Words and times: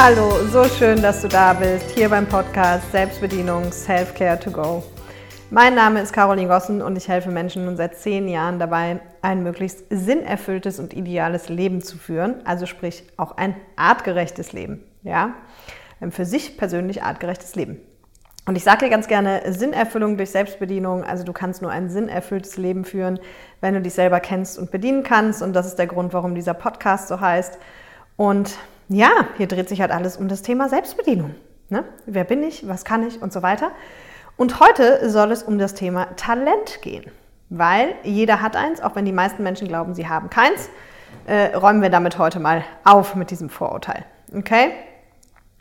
Hallo, 0.00 0.30
so 0.52 0.62
schön, 0.62 1.02
dass 1.02 1.22
du 1.22 1.28
da 1.28 1.52
bist, 1.52 1.90
hier 1.90 2.08
beim 2.08 2.24
Podcast 2.24 2.92
Selbstbedienung 2.92 3.72
Self-Care 3.72 4.38
to 4.38 4.52
Go. 4.52 4.84
Mein 5.50 5.74
Name 5.74 6.00
ist 6.00 6.12
Caroline 6.12 6.46
Gossen 6.46 6.82
und 6.82 6.96
ich 6.96 7.08
helfe 7.08 7.30
Menschen 7.30 7.64
nun 7.64 7.76
seit 7.76 7.96
zehn 7.96 8.28
Jahren 8.28 8.60
dabei, 8.60 9.00
ein 9.22 9.42
möglichst 9.42 9.86
sinnerfülltes 9.90 10.78
und 10.78 10.94
ideales 10.94 11.48
Leben 11.48 11.82
zu 11.82 11.98
führen, 11.98 12.46
also 12.46 12.64
sprich 12.66 13.02
auch 13.16 13.38
ein 13.38 13.56
artgerechtes 13.74 14.52
Leben. 14.52 14.84
Ja? 15.02 15.34
Für 16.10 16.24
sich 16.24 16.56
persönlich 16.56 17.02
artgerechtes 17.02 17.56
Leben. 17.56 17.80
Und 18.46 18.56
ich 18.56 18.62
sage 18.62 18.84
dir 18.84 18.90
ganz 18.90 19.08
gerne 19.08 19.42
Sinnerfüllung 19.52 20.16
durch 20.16 20.30
Selbstbedienung. 20.30 21.02
Also 21.02 21.24
du 21.24 21.32
kannst 21.32 21.60
nur 21.60 21.72
ein 21.72 21.90
sinnerfülltes 21.90 22.56
Leben 22.56 22.84
führen, 22.84 23.18
wenn 23.60 23.74
du 23.74 23.80
dich 23.80 23.94
selber 23.94 24.20
kennst 24.20 24.60
und 24.60 24.70
bedienen 24.70 25.02
kannst. 25.02 25.42
Und 25.42 25.54
das 25.54 25.66
ist 25.66 25.76
der 25.76 25.88
Grund, 25.88 26.12
warum 26.12 26.36
dieser 26.36 26.54
Podcast 26.54 27.08
so 27.08 27.20
heißt. 27.20 27.58
Und 28.16 28.56
ja, 28.88 29.10
hier 29.36 29.46
dreht 29.46 29.68
sich 29.68 29.80
halt 29.80 29.90
alles 29.90 30.16
um 30.16 30.28
das 30.28 30.42
Thema 30.42 30.68
Selbstbedienung. 30.68 31.34
Ne? 31.68 31.84
Wer 32.06 32.24
bin 32.24 32.42
ich? 32.42 32.66
Was 32.66 32.84
kann 32.84 33.06
ich? 33.06 33.20
Und 33.20 33.32
so 33.32 33.42
weiter. 33.42 33.72
Und 34.36 34.60
heute 34.60 35.10
soll 35.10 35.32
es 35.32 35.42
um 35.42 35.58
das 35.58 35.74
Thema 35.74 36.06
Talent 36.16 36.80
gehen. 36.82 37.10
Weil 37.50 37.94
jeder 38.02 38.40
hat 38.40 38.56
eins, 38.56 38.80
auch 38.80 38.94
wenn 38.94 39.04
die 39.04 39.12
meisten 39.12 39.42
Menschen 39.42 39.68
glauben, 39.68 39.94
sie 39.94 40.08
haben 40.08 40.30
keins. 40.30 40.70
Äh, 41.26 41.56
räumen 41.56 41.82
wir 41.82 41.90
damit 41.90 42.18
heute 42.18 42.40
mal 42.40 42.64
auf 42.84 43.14
mit 43.14 43.30
diesem 43.30 43.50
Vorurteil. 43.50 44.04
Okay? 44.34 44.70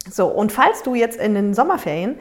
So, 0.09 0.27
und 0.27 0.51
falls 0.51 0.83
du 0.83 0.95
jetzt 0.95 1.19
in 1.19 1.33
den 1.33 1.53
Sommerferien 1.53 2.17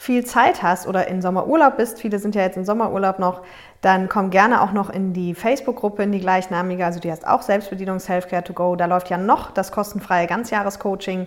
viel 0.00 0.24
Zeit 0.24 0.62
hast 0.62 0.86
oder 0.86 1.08
in 1.08 1.20
Sommerurlaub 1.20 1.76
bist, 1.76 2.00
viele 2.00 2.18
sind 2.18 2.34
ja 2.34 2.40
jetzt 2.40 2.56
in 2.56 2.64
Sommerurlaub 2.64 3.18
noch, 3.18 3.42
dann 3.82 4.08
komm 4.08 4.30
gerne 4.30 4.62
auch 4.62 4.72
noch 4.72 4.88
in 4.88 5.12
die 5.12 5.34
Facebook-Gruppe, 5.34 6.04
in 6.04 6.10
die 6.10 6.20
gleichnamige, 6.20 6.86
also 6.86 7.00
die 7.00 7.10
heißt 7.10 7.26
auch 7.26 7.42
Selbstbedienung 7.42 7.98
Selfcare 7.98 8.42
to 8.42 8.54
Go. 8.54 8.76
Da 8.76 8.86
läuft 8.86 9.10
ja 9.10 9.18
noch 9.18 9.50
das 9.50 9.72
kostenfreie 9.72 10.26
Ganzjahrescoaching. 10.26 11.26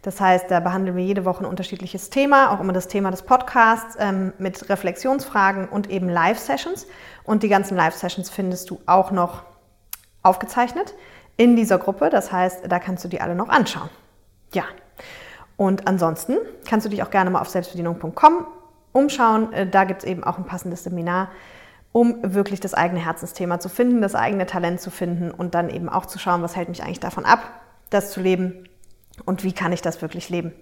Das 0.00 0.22
heißt, 0.22 0.50
da 0.50 0.60
behandeln 0.60 0.96
wir 0.96 1.04
jede 1.04 1.26
Woche 1.26 1.44
ein 1.44 1.50
unterschiedliches 1.50 2.08
Thema, 2.08 2.50
auch 2.50 2.60
immer 2.60 2.72
das 2.72 2.88
Thema 2.88 3.10
des 3.10 3.20
Podcasts 3.20 3.94
ähm, 4.00 4.32
mit 4.38 4.70
Reflexionsfragen 4.70 5.68
und 5.68 5.90
eben 5.90 6.08
Live-Sessions. 6.08 6.86
Und 7.24 7.42
die 7.42 7.50
ganzen 7.50 7.76
Live-Sessions 7.76 8.30
findest 8.30 8.70
du 8.70 8.80
auch 8.86 9.10
noch 9.10 9.42
aufgezeichnet 10.22 10.94
in 11.36 11.56
dieser 11.56 11.76
Gruppe. 11.76 12.08
Das 12.08 12.32
heißt, 12.32 12.72
da 12.72 12.78
kannst 12.78 13.04
du 13.04 13.08
die 13.08 13.20
alle 13.20 13.34
noch 13.34 13.50
anschauen. 13.50 13.90
Ja, 14.54 14.64
und 15.56 15.86
ansonsten 15.86 16.36
kannst 16.68 16.86
du 16.86 16.90
dich 16.90 17.02
auch 17.02 17.10
gerne 17.10 17.30
mal 17.30 17.40
auf 17.40 17.48
selbstbedienung.com 17.48 18.46
umschauen. 18.92 19.52
Äh, 19.52 19.66
da 19.68 19.84
gibt 19.84 20.02
es 20.02 20.08
eben 20.08 20.24
auch 20.24 20.38
ein 20.38 20.44
passendes 20.44 20.84
Seminar, 20.84 21.28
um 21.92 22.16
wirklich 22.22 22.60
das 22.60 22.74
eigene 22.74 23.04
Herzensthema 23.04 23.60
zu 23.60 23.68
finden, 23.68 24.00
das 24.00 24.14
eigene 24.14 24.46
Talent 24.46 24.80
zu 24.80 24.90
finden 24.90 25.30
und 25.30 25.54
dann 25.54 25.70
eben 25.70 25.88
auch 25.88 26.06
zu 26.06 26.18
schauen, 26.18 26.42
was 26.42 26.56
hält 26.56 26.68
mich 26.68 26.82
eigentlich 26.82 27.00
davon 27.00 27.24
ab, 27.24 27.40
das 27.90 28.10
zu 28.10 28.20
leben 28.20 28.68
und 29.24 29.44
wie 29.44 29.52
kann 29.52 29.72
ich 29.72 29.82
das 29.82 30.02
wirklich 30.02 30.28
leben. 30.28 30.52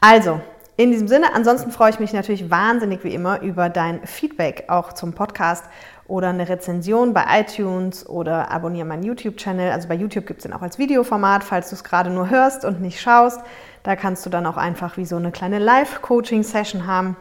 Also, 0.00 0.40
in 0.76 0.90
diesem 0.90 1.08
Sinne, 1.08 1.34
ansonsten 1.34 1.72
freue 1.72 1.90
ich 1.90 2.00
mich 2.00 2.12
natürlich 2.12 2.50
wahnsinnig 2.50 3.02
wie 3.02 3.14
immer 3.14 3.40
über 3.40 3.70
dein 3.70 4.06
Feedback 4.06 4.64
auch 4.68 4.92
zum 4.92 5.14
Podcast 5.14 5.64
oder 6.08 6.28
eine 6.28 6.48
Rezension 6.48 7.12
bei 7.12 7.24
iTunes 7.40 8.08
oder 8.08 8.50
abonniere 8.50 8.86
meinen 8.86 9.02
YouTube-Channel. 9.02 9.72
Also 9.72 9.88
bei 9.88 9.94
YouTube 9.94 10.26
gibt 10.26 10.38
es 10.38 10.42
den 10.44 10.52
auch 10.52 10.62
als 10.62 10.78
Videoformat, 10.78 11.42
falls 11.42 11.70
du 11.70 11.74
es 11.74 11.84
gerade 11.84 12.10
nur 12.10 12.30
hörst 12.30 12.64
und 12.64 12.80
nicht 12.80 13.00
schaust. 13.00 13.40
Da 13.82 13.96
kannst 13.96 14.24
du 14.26 14.30
dann 14.30 14.46
auch 14.46 14.56
einfach 14.56 14.96
wie 14.96 15.04
so 15.04 15.16
eine 15.16 15.32
kleine 15.32 15.58
Live-Coaching-Session 15.58 16.86
haben. 16.86 17.16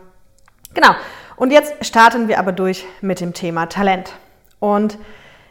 Genau. 0.73 0.91
Und 1.36 1.52
jetzt 1.52 1.86
starten 1.86 2.28
wir 2.28 2.39
aber 2.39 2.52
durch 2.52 2.86
mit 3.02 3.19
dem 3.19 3.33
Thema 3.33 3.66
Talent. 3.67 4.13
Und 4.59 4.97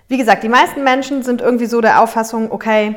wie 0.08 0.18
gesagt, 0.18 0.42
die 0.42 0.48
meisten 0.48 0.84
Menschen 0.84 1.22
sind 1.22 1.40
irgendwie 1.40 1.66
so 1.66 1.80
der 1.80 2.02
Auffassung, 2.02 2.52
okay, 2.52 2.96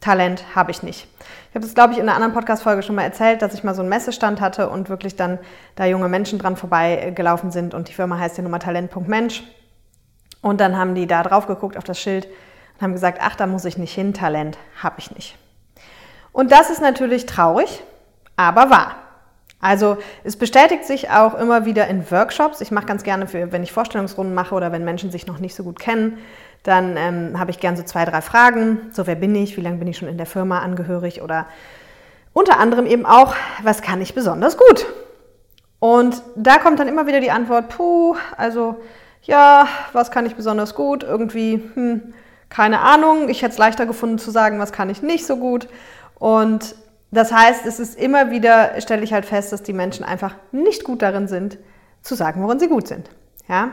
Talent 0.00 0.44
habe 0.54 0.70
ich 0.70 0.82
nicht. 0.82 1.08
Ich 1.50 1.54
habe 1.54 1.64
das, 1.64 1.74
glaube 1.74 1.92
ich, 1.92 1.98
in 1.98 2.08
einer 2.08 2.14
anderen 2.14 2.34
Podcast-Folge 2.34 2.82
schon 2.82 2.94
mal 2.94 3.04
erzählt, 3.04 3.42
dass 3.42 3.54
ich 3.54 3.62
mal 3.62 3.74
so 3.74 3.82
einen 3.82 3.88
Messestand 3.88 4.40
hatte 4.40 4.68
und 4.68 4.88
wirklich 4.88 5.16
dann 5.16 5.38
da 5.76 5.84
junge 5.86 6.08
Menschen 6.08 6.38
dran 6.38 6.56
vorbeigelaufen 6.56 7.50
sind 7.50 7.74
und 7.74 7.88
die 7.88 7.92
Firma 7.92 8.18
heißt 8.18 8.36
ja 8.36 8.42
nun 8.42 8.50
mal 8.50 8.58
Talent.mensch. 8.58 9.44
Und 10.42 10.60
dann 10.60 10.76
haben 10.76 10.94
die 10.94 11.06
da 11.06 11.22
drauf 11.22 11.46
geguckt 11.46 11.78
auf 11.78 11.84
das 11.84 11.98
Schild 11.98 12.26
und 12.74 12.82
haben 12.82 12.92
gesagt, 12.92 13.18
ach, 13.22 13.36
da 13.36 13.46
muss 13.46 13.64
ich 13.64 13.78
nicht 13.78 13.94
hin, 13.94 14.12
Talent 14.12 14.58
habe 14.82 14.96
ich 14.98 15.10
nicht. 15.12 15.38
Und 16.32 16.52
das 16.52 16.68
ist 16.68 16.82
natürlich 16.82 17.24
traurig, 17.24 17.82
aber 18.36 18.68
wahr. 18.68 18.96
Also 19.60 19.96
es 20.24 20.36
bestätigt 20.36 20.84
sich 20.84 21.10
auch 21.10 21.34
immer 21.34 21.64
wieder 21.64 21.86
in 21.86 22.10
Workshops. 22.10 22.60
Ich 22.60 22.72
mache 22.72 22.86
ganz 22.86 23.04
gerne, 23.04 23.28
für, 23.28 23.52
wenn 23.52 23.62
ich 23.62 23.70
Vorstellungsrunden 23.70 24.34
mache 24.34 24.56
oder 24.56 24.72
wenn 24.72 24.84
Menschen 24.84 25.12
sich 25.12 25.28
noch 25.28 25.38
nicht 25.38 25.54
so 25.54 25.62
gut 25.62 25.78
kennen, 25.78 26.18
dann 26.64 26.96
ähm, 26.96 27.38
habe 27.38 27.52
ich 27.52 27.60
gerne 27.60 27.76
so 27.76 27.84
zwei, 27.84 28.04
drei 28.04 28.20
Fragen. 28.22 28.90
So, 28.92 29.06
wer 29.06 29.14
bin 29.14 29.34
ich? 29.36 29.56
Wie 29.56 29.60
lange 29.60 29.76
bin 29.76 29.86
ich 29.86 29.98
schon 29.98 30.08
in 30.08 30.16
der 30.16 30.26
Firma 30.26 30.58
angehörig? 30.58 31.22
Oder 31.22 31.46
unter 32.32 32.58
anderem 32.58 32.86
eben 32.86 33.06
auch, 33.06 33.36
was 33.62 33.82
kann 33.82 34.00
ich 34.00 34.14
besonders 34.14 34.56
gut? 34.56 34.86
Und 35.78 36.22
da 36.34 36.58
kommt 36.58 36.80
dann 36.80 36.88
immer 36.88 37.06
wieder 37.06 37.20
die 37.20 37.30
Antwort, 37.30 37.68
puh, 37.68 38.16
also 38.36 38.80
ja, 39.22 39.68
was 39.92 40.10
kann 40.10 40.26
ich 40.26 40.34
besonders 40.34 40.74
gut? 40.74 41.02
Irgendwie, 41.02 41.62
hm, 41.74 42.14
keine 42.48 42.80
Ahnung. 42.80 43.28
Ich 43.28 43.42
hätte 43.42 43.52
es 43.52 43.58
leichter 43.58 43.86
gefunden 43.86 44.18
zu 44.18 44.30
sagen, 44.30 44.58
was 44.58 44.72
kann 44.72 44.90
ich 44.90 45.02
nicht 45.02 45.26
so 45.26 45.36
gut. 45.36 45.68
Und 46.18 46.74
das 47.10 47.32
heißt, 47.32 47.66
es 47.66 47.78
ist 47.78 47.98
immer 47.98 48.30
wieder, 48.30 48.80
stelle 48.80 49.02
ich 49.02 49.12
halt 49.12 49.26
fest, 49.26 49.52
dass 49.52 49.62
die 49.62 49.72
Menschen 49.72 50.04
einfach 50.04 50.34
nicht 50.50 50.84
gut 50.84 51.02
darin 51.02 51.28
sind, 51.28 51.58
zu 52.02 52.14
sagen, 52.14 52.42
worin 52.42 52.58
sie 52.58 52.68
gut 52.68 52.88
sind. 52.88 53.10
Ja? 53.48 53.72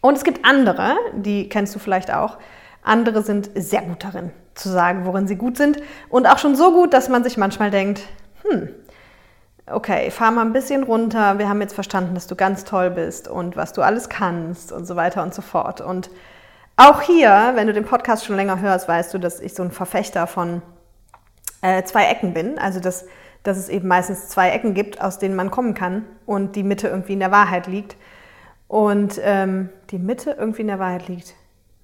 Und 0.00 0.16
es 0.16 0.24
gibt 0.24 0.44
andere, 0.44 0.96
die 1.14 1.48
kennst 1.48 1.74
du 1.74 1.78
vielleicht 1.78 2.12
auch, 2.12 2.38
andere 2.82 3.22
sind 3.22 3.50
sehr 3.54 3.82
gut 3.82 4.04
darin, 4.04 4.30
zu 4.54 4.68
sagen, 4.68 5.04
worin 5.04 5.26
sie 5.26 5.36
gut 5.36 5.56
sind. 5.56 5.78
Und 6.08 6.26
auch 6.26 6.38
schon 6.38 6.56
so 6.56 6.72
gut, 6.72 6.92
dass 6.92 7.08
man 7.08 7.22
sich 7.22 7.36
manchmal 7.36 7.70
denkt, 7.70 8.02
hm, 8.42 8.68
okay, 9.66 10.10
fahr 10.10 10.30
mal 10.30 10.44
ein 10.44 10.52
bisschen 10.52 10.82
runter, 10.82 11.38
wir 11.38 11.48
haben 11.48 11.60
jetzt 11.60 11.74
verstanden, 11.74 12.14
dass 12.14 12.26
du 12.26 12.36
ganz 12.36 12.64
toll 12.64 12.90
bist 12.90 13.28
und 13.28 13.56
was 13.56 13.72
du 13.72 13.82
alles 13.82 14.08
kannst 14.08 14.72
und 14.72 14.86
so 14.86 14.96
weiter 14.96 15.22
und 15.22 15.34
so 15.34 15.42
fort. 15.42 15.80
Und 15.80 16.10
auch 16.76 17.02
hier, 17.02 17.52
wenn 17.54 17.66
du 17.66 17.72
den 17.72 17.84
Podcast 17.84 18.24
schon 18.24 18.36
länger 18.36 18.60
hörst, 18.60 18.88
weißt 18.88 19.14
du, 19.14 19.18
dass 19.18 19.40
ich 19.40 19.54
so 19.54 19.62
ein 19.62 19.70
Verfechter 19.70 20.26
von 20.26 20.60
äh, 21.62 21.82
zwei 21.84 22.06
Ecken 22.06 22.34
bin. 22.34 22.58
Also 22.58 22.80
dass, 22.80 23.06
dass 23.42 23.56
es 23.56 23.68
eben 23.68 23.88
meistens 23.88 24.28
zwei 24.28 24.50
Ecken 24.50 24.74
gibt, 24.74 25.00
aus 25.00 25.18
denen 25.18 25.36
man 25.36 25.50
kommen 25.50 25.74
kann 25.74 26.04
und 26.26 26.56
die 26.56 26.62
Mitte 26.62 26.88
irgendwie 26.88 27.14
in 27.14 27.20
der 27.20 27.30
Wahrheit 27.30 27.66
liegt. 27.66 27.96
Und 28.66 29.20
ähm, 29.22 29.70
die 29.90 29.98
Mitte 29.98 30.32
irgendwie 30.38 30.62
in 30.62 30.68
der 30.68 30.78
Wahrheit 30.78 31.08
liegt. 31.08 31.34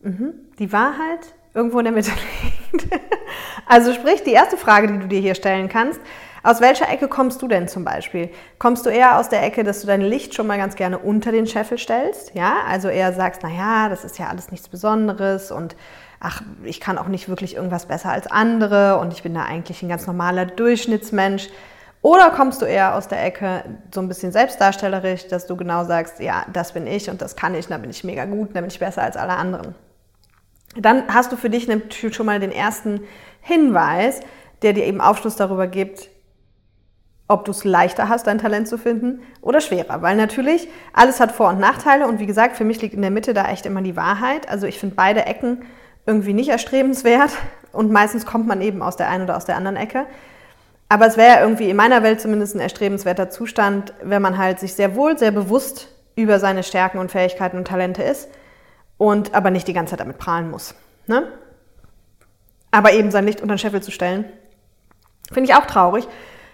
Mhm. 0.00 0.34
Die 0.58 0.72
Wahrheit 0.72 1.34
irgendwo 1.54 1.78
in 1.78 1.84
der 1.84 1.94
Mitte 1.94 2.10
liegt. 2.72 2.88
also 3.66 3.92
sprich, 3.92 4.24
die 4.24 4.32
erste 4.32 4.56
Frage, 4.56 4.88
die 4.88 4.98
du 4.98 5.06
dir 5.06 5.20
hier 5.20 5.34
stellen 5.34 5.68
kannst, 5.68 6.00
aus 6.43 6.61
welcher 6.61 6.89
Ecke 6.89 7.09
kommst 7.09 7.43
du 7.43 7.49
denn 7.49 7.69
zum 7.69 7.84
Beispiel? 7.84 8.31
Kommst 8.59 8.87
du 8.87 8.91
eher 8.91 9.19
aus 9.19 9.28
der 9.28 9.43
Ecke, 9.43 9.65
dass 9.65 9.81
du 9.81 9.87
dein 9.87 10.01
Licht 10.01 10.34
schon 10.34 10.47
mal 10.47 10.59
ganz 10.59 10.75
gerne 10.75 10.99
unter 10.99 11.33
den 11.33 11.47
Scheffel 11.47 11.78
stellst? 11.78 12.34
Ja, 12.34 12.59
also 12.69 12.89
eher 12.89 13.12
sagst, 13.12 13.43
naja, 13.43 13.89
das 13.89 14.05
ist 14.05 14.19
ja 14.19 14.28
alles 14.28 14.51
nichts 14.51 14.69
Besonderes 14.69 15.51
und 15.51 15.77
ach, 16.21 16.43
ich 16.65 16.81
kann 16.81 16.99
auch 16.99 17.09
nicht 17.09 17.28
wirklich 17.28 17.56
irgendwas 17.56 17.87
besser 17.87 18.11
als 18.11 18.27
andere 18.27 18.99
und 18.99 19.12
ich 19.12 19.23
bin 19.23 19.34
da 19.34 19.45
eigentlich 19.45 19.83
ein 19.83 19.89
ganz 19.89 20.06
normaler 20.06 20.47
Durchschnittsmensch. 20.47 21.49
Oder 22.03 22.31
kommst 22.31 22.62
du 22.62 22.67
eher 22.67 22.95
aus 22.95 23.09
der 23.09 23.22
Ecke 23.22 23.65
so 23.95 24.01
ein 24.01 24.09
bisschen 24.09 24.33
selbstdarstellerisch, 24.33 25.28
dass 25.28 25.47
du 25.47 25.57
genau 25.57 25.84
sagst, 25.84 26.21
ja, 26.21 26.47
das 26.51 26.72
bin 26.72 26.87
ich 26.87 27.11
und 27.11 27.21
das 27.21 27.37
kann 27.37 27.55
ich, 27.55 27.67
da 27.67 27.77
bin 27.77 27.91
ich 27.91 28.05
mega 28.05 28.25
gut, 28.25 28.51
da 28.55 28.61
bin 28.61 28.71
ich 28.71 28.78
besser 28.78 29.03
als 29.03 29.19
alle 29.19 29.34
anderen. 29.34 29.75
Dann 30.77 31.12
hast 31.12 31.33
du 31.33 31.37
für 31.37 31.51
dich 31.51 31.69
schon 32.12 32.27
mal 32.27 32.41
den 32.41 32.53
ersten 32.53 33.01
Hinweis, 33.43 34.21
der 34.62 34.72
dir 34.72 34.84
eben 34.84 35.01
Aufschluss 35.01 35.37
darüber 35.37 35.67
gibt, 35.67 36.09
ob 37.30 37.44
du 37.44 37.52
es 37.52 37.62
leichter 37.62 38.08
hast, 38.08 38.26
dein 38.26 38.38
Talent 38.38 38.66
zu 38.66 38.76
finden 38.76 39.20
oder 39.41 39.60
schwerer. 39.60 40.02
Weil 40.02 40.16
natürlich, 40.16 40.68
alles 40.92 41.21
hat 41.21 41.30
Vor- 41.30 41.50
und 41.50 41.60
Nachteile 41.60 42.09
und 42.09 42.18
wie 42.18 42.27
gesagt, 42.27 42.56
für 42.56 42.65
mich 42.65 42.82
liegt 42.82 42.94
in 42.94 43.03
der 43.03 43.12
Mitte 43.12 43.32
da 43.32 43.48
echt 43.48 43.66
immer 43.66 43.82
die 43.82 43.97
Wahrheit. 43.97 44.48
Also 44.48 44.66
ich 44.66 44.80
finde 44.80 44.97
beide 44.97 45.27
Ecken 45.27 45.62
irgendwie 46.06 46.32
nicht 46.32 46.48
erstrebenswert 46.48 47.30
und 47.72 47.92
meistens 47.92 48.27
kommt 48.27 48.48
man 48.48 48.60
eben 48.60 48.82
aus 48.82 48.97
der 48.97 49.09
einen 49.09 49.24
oder 49.24 49.36
aus 49.36 49.44
der 49.44 49.56
anderen 49.56 49.77
Ecke. 49.77 50.06
Aber 50.88 51.06
es 51.06 51.16
wäre 51.16 51.41
irgendwie 51.41 51.71
in 51.71 51.77
meiner 51.77 52.03
Welt 52.03 52.21
zumindest 52.21 52.56
ein 52.56 52.60
erstrebenswerter 52.60 53.30
Zustand, 53.30 53.94
wenn 54.03 54.21
man 54.21 54.36
halt 54.36 54.59
sich 54.59 54.74
sehr 54.74 54.97
wohl, 54.97 55.16
sehr 55.16 55.30
bewusst 55.30 55.86
über 56.16 56.41
seine 56.41 56.65
Stärken 56.65 56.98
und 56.98 57.12
Fähigkeiten 57.12 57.59
und 57.59 57.68
Talente 57.68 58.03
ist 58.03 58.28
und 58.98 59.34
aber 59.36 59.53
nicht 59.53 59.68
die 59.68 59.72
ganze 59.72 59.92
Zeit 59.92 60.00
damit 60.00 60.18
prahlen 60.18 60.50
muss. 60.50 60.74
Ne? 61.06 61.28
Aber 62.72 62.92
eben 62.92 63.12
sein 63.12 63.24
Licht 63.24 63.41
unter 63.41 63.54
den 63.54 63.59
Scheffel 63.59 63.83
zu 63.83 63.92
stellen, 63.92 64.24
finde 65.30 65.48
ich 65.48 65.56
auch 65.56 65.66
traurig, 65.66 66.09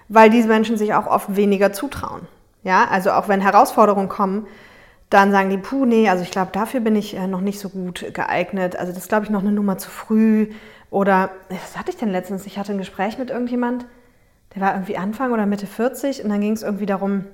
weil 0.09 0.31
diese 0.31 0.49
Menschen 0.49 0.77
sich 0.77 0.95
auch 0.95 1.07
oft 1.07 1.37
weniger 1.37 1.73
zutrauen. 1.73 2.23
Ja, 2.63 2.89
also 2.91 3.13
auch 3.13 3.29
wenn 3.29 3.41
Herausforderungen 3.41 4.09
kommen, 4.09 4.47
dann 5.11 5.31
sagen 5.31 5.51
die, 5.51 5.59
puh, 5.59 5.85
nee, 5.85 6.09
also 6.09 6.25
ich 6.25 6.31
glaube, 6.31 6.51
dafür 6.53 6.81
bin 6.81 6.97
ich 6.97 7.17
äh, 7.17 7.29
noch 7.29 7.41
nicht 7.41 7.61
so 7.61 7.69
gut 7.69 8.13
geeignet. 8.13 8.77
Also 8.77 8.93
das 8.93 9.07
glaube 9.09 9.25
ich, 9.25 9.31
noch 9.31 9.43
eine 9.43 9.53
Nummer 9.53 9.79
zu 9.79 9.89
früh. 9.89 10.51
Oder, 10.91 11.31
was 11.49 11.77
hatte 11.77 11.91
ich 11.91 11.97
denn 11.97 12.11
letztens? 12.11 12.47
Ich 12.47 12.59
hatte 12.59 12.73
ein 12.73 12.79
Gespräch 12.79 13.19
mit 13.19 13.31
irgendjemand, 13.31 13.87
der 14.55 14.63
war 14.63 14.75
irgendwie 14.75 14.97
Anfang 14.97 15.33
oder 15.33 15.47
Mitte 15.47 15.67
40 15.67 16.25
und 16.25 16.31
dann 16.31 16.41
ging 16.41 16.53
es 16.53 16.63
irgendwie 16.63 16.87
darum, 16.87 17.25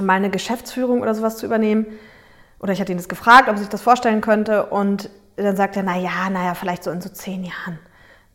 meine 0.00 0.30
Geschäftsführung 0.30 1.02
oder 1.02 1.14
sowas 1.14 1.36
zu 1.36 1.46
übernehmen. 1.46 1.86
Oder 2.58 2.72
ich 2.72 2.80
hatte 2.80 2.92
ihn 2.92 2.98
das 2.98 3.08
gefragt, 3.08 3.48
ob 3.48 3.56
er 3.56 3.58
sich 3.58 3.68
das 3.68 3.82
vorstellen 3.82 4.20
könnte. 4.20 4.66
Und 4.66 5.10
dann 5.36 5.56
sagt 5.56 5.76
er, 5.76 5.82
naja, 5.82 6.30
naja, 6.30 6.54
vielleicht 6.54 6.84
so 6.84 6.90
in 6.90 7.00
so 7.00 7.08
zehn 7.08 7.44
Jahren. 7.44 7.78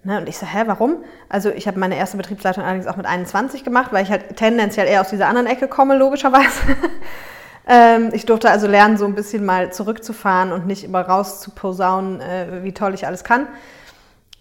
Ne? 0.04 0.20
Und 0.20 0.30
ich 0.30 0.38
so, 0.38 0.46
hä, 0.46 0.64
warum? 0.66 1.04
Also 1.30 1.50
ich 1.50 1.68
habe 1.68 1.80
meine 1.80 1.98
erste 1.98 2.18
Betriebsleitung 2.18 2.64
allerdings 2.64 2.88
auch 2.88 2.96
mit 2.96 3.06
21 3.06 3.64
gemacht, 3.64 3.92
weil 3.92 4.04
ich 4.04 4.12
halt 4.12 4.38
tendenziell 4.38 4.88
eher 4.88 5.02
aus 5.02 5.10
dieser 5.10 5.28
anderen 5.28 5.48
Ecke 5.48 5.68
komme, 5.68 5.98
logischerweise. 5.98 6.62
ähm, 7.68 8.10
ich 8.14 8.26
durfte 8.26 8.50
also 8.50 8.68
lernen, 8.68 8.98
so 8.98 9.06
ein 9.06 9.16
bisschen 9.16 9.46
mal 9.46 9.74
zurückzufahren 9.74 10.52
und 10.52 10.66
nicht 10.66 10.84
immer 10.84 11.02
raus 11.02 11.42
zu 11.42 11.52
posaunen, 11.52 12.22
äh, 12.22 12.64
wie 12.64 12.74
toll 12.74 12.94
ich 12.94 13.06
alles 13.06 13.24
kann. 13.24 13.48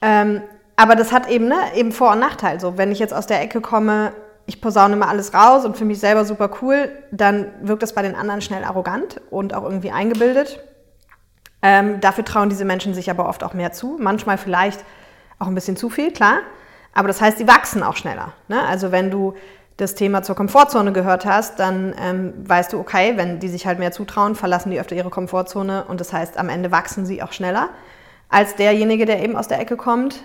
Ähm, 0.03 0.43
aber 0.77 0.95
das 0.95 1.11
hat 1.11 1.29
eben, 1.29 1.49
ne, 1.49 1.57
eben 1.75 1.91
Vor- 1.91 2.13
und 2.13 2.21
Nachteil. 2.21 2.61
So, 2.61 2.77
wenn 2.79 2.93
ich 2.93 2.99
jetzt 2.99 3.15
aus 3.15 3.27
der 3.27 3.41
Ecke 3.41 3.61
komme, 3.61 4.13
ich 4.47 4.61
posaune 4.61 4.95
immer 4.95 5.09
alles 5.09 5.35
raus 5.35 5.65
und 5.65 5.77
für 5.77 5.85
mich 5.85 5.99
selber 5.99 6.25
super 6.25 6.51
cool, 6.63 6.91
dann 7.11 7.49
wirkt 7.63 7.83
das 7.83 7.95
bei 7.95 8.03
den 8.03 8.15
anderen 8.15 8.41
schnell 8.41 8.63
arrogant 8.63 9.21
und 9.31 9.55
auch 9.55 9.65
irgendwie 9.65 9.91
eingebildet. 9.91 10.61
Ähm, 11.63 12.01
dafür 12.01 12.25
trauen 12.25 12.49
diese 12.49 12.65
Menschen 12.65 12.95
sich 12.95 13.11
aber 13.11 13.29
oft 13.29 13.43
auch 13.43 13.55
mehr 13.55 13.73
zu. 13.73 13.97
Manchmal 13.99 14.39
vielleicht 14.39 14.85
auch 15.39 15.47
ein 15.47 15.55
bisschen 15.55 15.77
zu 15.77 15.91
viel, 15.91 16.13
klar. 16.13 16.39
Aber 16.93 17.09
das 17.09 17.21
heißt, 17.21 17.39
sie 17.39 17.47
wachsen 17.47 17.83
auch 17.83 17.97
schneller. 17.97 18.33
Ne? 18.49 18.63
Also 18.63 18.91
wenn 18.91 19.11
du 19.11 19.35
das 19.77 19.95
Thema 19.95 20.23
zur 20.23 20.35
Komfortzone 20.35 20.93
gehört 20.93 21.27
hast, 21.27 21.59
dann 21.59 21.95
ähm, 22.03 22.33
weißt 22.45 22.73
du, 22.73 22.79
okay, 22.79 23.13
wenn 23.17 23.41
die 23.41 23.49
sich 23.49 23.67
halt 23.67 23.79
mehr 23.79 23.93
zutrauen, 23.93 24.35
verlassen 24.35 24.71
die 24.71 24.81
öfter 24.81 24.97
ihre 24.97 25.11
Komfortzone 25.11 25.85
und 25.85 26.01
das 26.01 26.13
heißt, 26.13 26.39
am 26.39 26.49
Ende 26.49 26.73
wachsen 26.73 27.05
sie 27.05 27.23
auch 27.23 27.33
schneller 27.33 27.69
als 28.29 28.57
derjenige, 28.57 29.05
der 29.05 29.23
eben 29.23 29.37
aus 29.37 29.49
der 29.49 29.61
Ecke 29.61 29.77
kommt. 29.77 30.23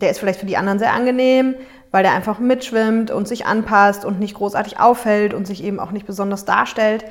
Der 0.00 0.10
ist 0.10 0.18
vielleicht 0.18 0.40
für 0.40 0.46
die 0.46 0.56
anderen 0.56 0.78
sehr 0.78 0.92
angenehm, 0.92 1.54
weil 1.90 2.02
der 2.02 2.14
einfach 2.14 2.38
mitschwimmt 2.38 3.10
und 3.10 3.26
sich 3.26 3.46
anpasst 3.46 4.04
und 4.04 4.20
nicht 4.20 4.34
großartig 4.34 4.78
auffällt 4.78 5.34
und 5.34 5.46
sich 5.46 5.64
eben 5.64 5.80
auch 5.80 5.90
nicht 5.90 6.06
besonders 6.06 6.44
darstellt, 6.44 7.04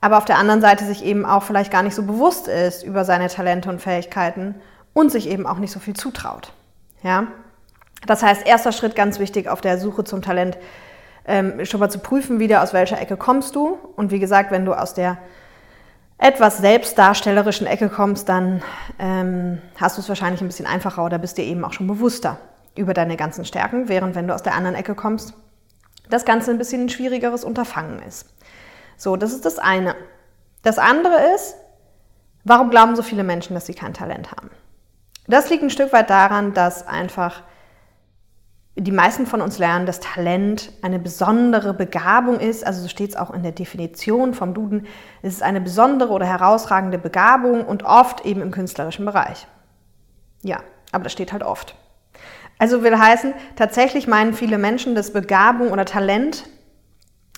aber 0.00 0.18
auf 0.18 0.26
der 0.26 0.38
anderen 0.38 0.60
Seite 0.60 0.84
sich 0.84 1.02
eben 1.02 1.24
auch 1.24 1.42
vielleicht 1.42 1.72
gar 1.72 1.82
nicht 1.82 1.94
so 1.94 2.02
bewusst 2.02 2.48
ist 2.48 2.82
über 2.82 3.04
seine 3.06 3.28
Talente 3.28 3.70
und 3.70 3.80
Fähigkeiten 3.80 4.56
und 4.92 5.10
sich 5.10 5.28
eben 5.28 5.46
auch 5.46 5.58
nicht 5.58 5.72
so 5.72 5.80
viel 5.80 5.94
zutraut. 5.94 6.52
Ja? 7.04 7.28
Das 8.06 8.22
heißt, 8.22 8.44
erster 8.46 8.72
Schritt 8.72 8.96
ganz 8.96 9.20
wichtig 9.20 9.48
auf 9.48 9.60
der 9.60 9.78
Suche 9.78 10.02
zum 10.02 10.20
Talent, 10.20 10.58
ähm, 11.26 11.64
schon 11.64 11.80
mal 11.80 11.90
zu 11.90 12.00
prüfen, 12.00 12.40
wieder 12.40 12.62
aus 12.62 12.72
welcher 12.72 13.00
Ecke 13.00 13.16
kommst 13.16 13.54
du. 13.54 13.78
Und 13.94 14.10
wie 14.10 14.18
gesagt, 14.18 14.50
wenn 14.50 14.64
du 14.64 14.74
aus 14.74 14.94
der 14.94 15.18
etwas 16.18 16.58
selbstdarstellerischen 16.58 17.66
Ecke 17.66 17.88
kommst, 17.88 18.28
dann 18.28 18.62
ähm, 18.98 19.60
hast 19.76 19.96
du 19.96 20.00
es 20.00 20.08
wahrscheinlich 20.08 20.40
ein 20.40 20.48
bisschen 20.48 20.66
einfacher 20.66 21.04
oder 21.04 21.18
bist 21.18 21.38
dir 21.38 21.44
eben 21.44 21.64
auch 21.64 21.72
schon 21.72 21.86
bewusster 21.86 22.38
über 22.76 22.94
deine 22.94 23.16
ganzen 23.16 23.44
Stärken, 23.44 23.88
während 23.88 24.14
wenn 24.14 24.26
du 24.26 24.34
aus 24.34 24.42
der 24.42 24.54
anderen 24.54 24.76
Ecke 24.76 24.94
kommst, 24.94 25.34
das 26.10 26.24
Ganze 26.24 26.50
ein 26.50 26.58
bisschen 26.58 26.82
ein 26.82 26.88
schwierigeres 26.88 27.44
Unterfangen 27.44 28.00
ist. 28.02 28.28
So, 28.96 29.16
das 29.16 29.32
ist 29.32 29.44
das 29.44 29.58
eine. 29.58 29.94
Das 30.62 30.78
andere 30.78 31.34
ist, 31.34 31.56
warum 32.44 32.70
glauben 32.70 32.96
so 32.96 33.02
viele 33.02 33.24
Menschen, 33.24 33.54
dass 33.54 33.66
sie 33.66 33.74
kein 33.74 33.94
Talent 33.94 34.32
haben? 34.32 34.50
Das 35.26 35.50
liegt 35.50 35.62
ein 35.62 35.70
Stück 35.70 35.92
weit 35.92 36.10
daran, 36.10 36.54
dass 36.54 36.86
einfach 36.86 37.42
die 38.76 38.90
meisten 38.92 39.26
von 39.26 39.40
uns 39.40 39.58
lernen, 39.58 39.86
dass 39.86 40.00
Talent 40.00 40.72
eine 40.82 40.98
besondere 40.98 41.74
Begabung 41.74 42.40
ist. 42.40 42.66
Also 42.66 42.82
so 42.82 42.88
steht 42.88 43.10
es 43.10 43.16
auch 43.16 43.30
in 43.32 43.42
der 43.42 43.52
Definition 43.52 44.34
vom 44.34 44.52
Duden. 44.52 44.86
Es 45.22 45.34
ist 45.34 45.42
eine 45.42 45.60
besondere 45.60 46.12
oder 46.12 46.26
herausragende 46.26 46.98
Begabung 46.98 47.64
und 47.64 47.84
oft 47.84 48.26
eben 48.26 48.42
im 48.42 48.50
künstlerischen 48.50 49.04
Bereich. 49.04 49.46
Ja, 50.42 50.58
aber 50.90 51.04
das 51.04 51.12
steht 51.12 51.32
halt 51.32 51.44
oft. 51.44 51.76
Also 52.58 52.82
will 52.82 52.98
heißen, 52.98 53.32
tatsächlich 53.56 54.06
meinen 54.06 54.34
viele 54.34 54.58
Menschen, 54.58 54.94
dass 54.94 55.12
Begabung 55.12 55.70
oder 55.70 55.84
Talent 55.84 56.44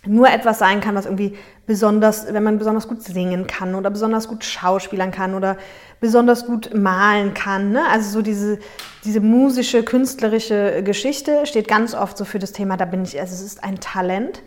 nur 0.06 0.28
etwas 0.28 0.58
sein 0.58 0.80
kann, 0.80 0.94
was 0.94 1.04
irgendwie 1.04 1.36
besonders, 1.66 2.32
wenn 2.32 2.42
man 2.42 2.58
besonders 2.58 2.88
gut 2.88 3.02
singen 3.02 3.46
kann 3.46 3.74
oder 3.74 3.90
besonders 3.90 4.28
gut 4.28 4.44
schauspielern 4.44 5.10
kann 5.10 5.34
oder 5.34 5.56
besonders 6.00 6.46
gut 6.46 6.74
malen 6.74 7.34
kann. 7.34 7.72
Ne? 7.72 7.82
Also 7.90 8.10
so 8.10 8.22
diese, 8.22 8.58
diese 9.04 9.20
musische, 9.20 9.82
künstlerische 9.82 10.82
Geschichte 10.82 11.46
steht 11.46 11.68
ganz 11.68 11.94
oft 11.94 12.16
so 12.16 12.24
für 12.24 12.38
das 12.38 12.52
Thema, 12.52 12.76
da 12.76 12.84
bin 12.84 13.02
ich, 13.02 13.18
also 13.20 13.34
es 13.34 13.42
ist 13.42 13.64
ein 13.64 13.80
Talent. 13.80 14.42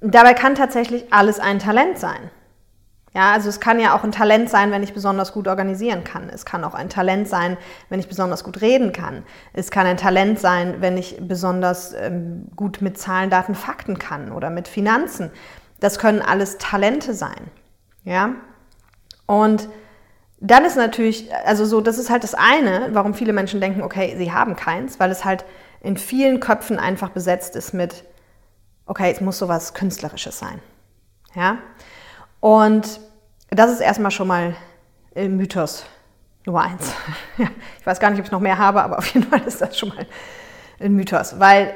Dabei 0.00 0.34
kann 0.34 0.54
tatsächlich 0.54 1.04
alles 1.12 1.38
ein 1.38 1.58
Talent 1.58 1.98
sein. 1.98 2.30
Ja, 3.14 3.32
also 3.32 3.50
es 3.50 3.60
kann 3.60 3.78
ja 3.78 3.94
auch 3.94 4.04
ein 4.04 4.12
Talent 4.12 4.48
sein, 4.48 4.70
wenn 4.70 4.82
ich 4.82 4.94
besonders 4.94 5.34
gut 5.34 5.46
organisieren 5.46 6.02
kann. 6.02 6.30
Es 6.30 6.46
kann 6.46 6.64
auch 6.64 6.72
ein 6.72 6.88
Talent 6.88 7.28
sein, 7.28 7.58
wenn 7.90 8.00
ich 8.00 8.08
besonders 8.08 8.42
gut 8.42 8.62
reden 8.62 8.92
kann. 8.92 9.24
Es 9.52 9.70
kann 9.70 9.86
ein 9.86 9.98
Talent 9.98 10.40
sein, 10.40 10.76
wenn 10.80 10.96
ich 10.96 11.18
besonders 11.20 11.92
ähm, 11.92 12.46
gut 12.56 12.80
mit 12.80 12.96
Zahlen, 12.96 13.28
Daten, 13.28 13.54
Fakten 13.54 13.98
kann 13.98 14.32
oder 14.32 14.48
mit 14.48 14.66
Finanzen. 14.66 15.30
Das 15.78 15.98
können 15.98 16.22
alles 16.22 16.56
Talente 16.56 17.12
sein. 17.12 17.50
Ja? 18.04 18.30
Und 19.26 19.68
dann 20.40 20.64
ist 20.64 20.76
natürlich, 20.76 21.32
also 21.44 21.66
so, 21.66 21.82
das 21.82 21.98
ist 21.98 22.08
halt 22.08 22.24
das 22.24 22.34
eine, 22.34 22.88
warum 22.92 23.12
viele 23.12 23.34
Menschen 23.34 23.60
denken, 23.60 23.82
okay, 23.82 24.14
sie 24.16 24.32
haben 24.32 24.56
keins, 24.56 24.98
weil 24.98 25.10
es 25.10 25.24
halt 25.24 25.44
in 25.82 25.98
vielen 25.98 26.40
Köpfen 26.40 26.78
einfach 26.78 27.10
besetzt 27.10 27.56
ist 27.56 27.74
mit, 27.74 28.04
okay, 28.86 29.12
es 29.12 29.20
muss 29.20 29.38
sowas 29.38 29.74
Künstlerisches 29.74 30.38
sein. 30.38 30.60
Ja? 31.34 31.58
Und 32.42 32.98
das 33.50 33.70
ist 33.70 33.78
erstmal 33.78 34.10
schon 34.10 34.26
mal 34.26 34.56
Mythos 35.14 35.86
Nummer 36.44 36.62
eins. 36.62 36.92
Ja, 37.38 37.46
ich 37.78 37.86
weiß 37.86 38.00
gar 38.00 38.10
nicht, 38.10 38.18
ob 38.18 38.26
ich 38.26 38.32
noch 38.32 38.40
mehr 38.40 38.58
habe, 38.58 38.82
aber 38.82 38.98
auf 38.98 39.06
jeden 39.14 39.28
Fall 39.30 39.42
ist 39.46 39.60
das 39.60 39.78
schon 39.78 39.90
mal 39.90 40.06
ein 40.80 40.92
Mythos, 40.94 41.38
weil 41.38 41.72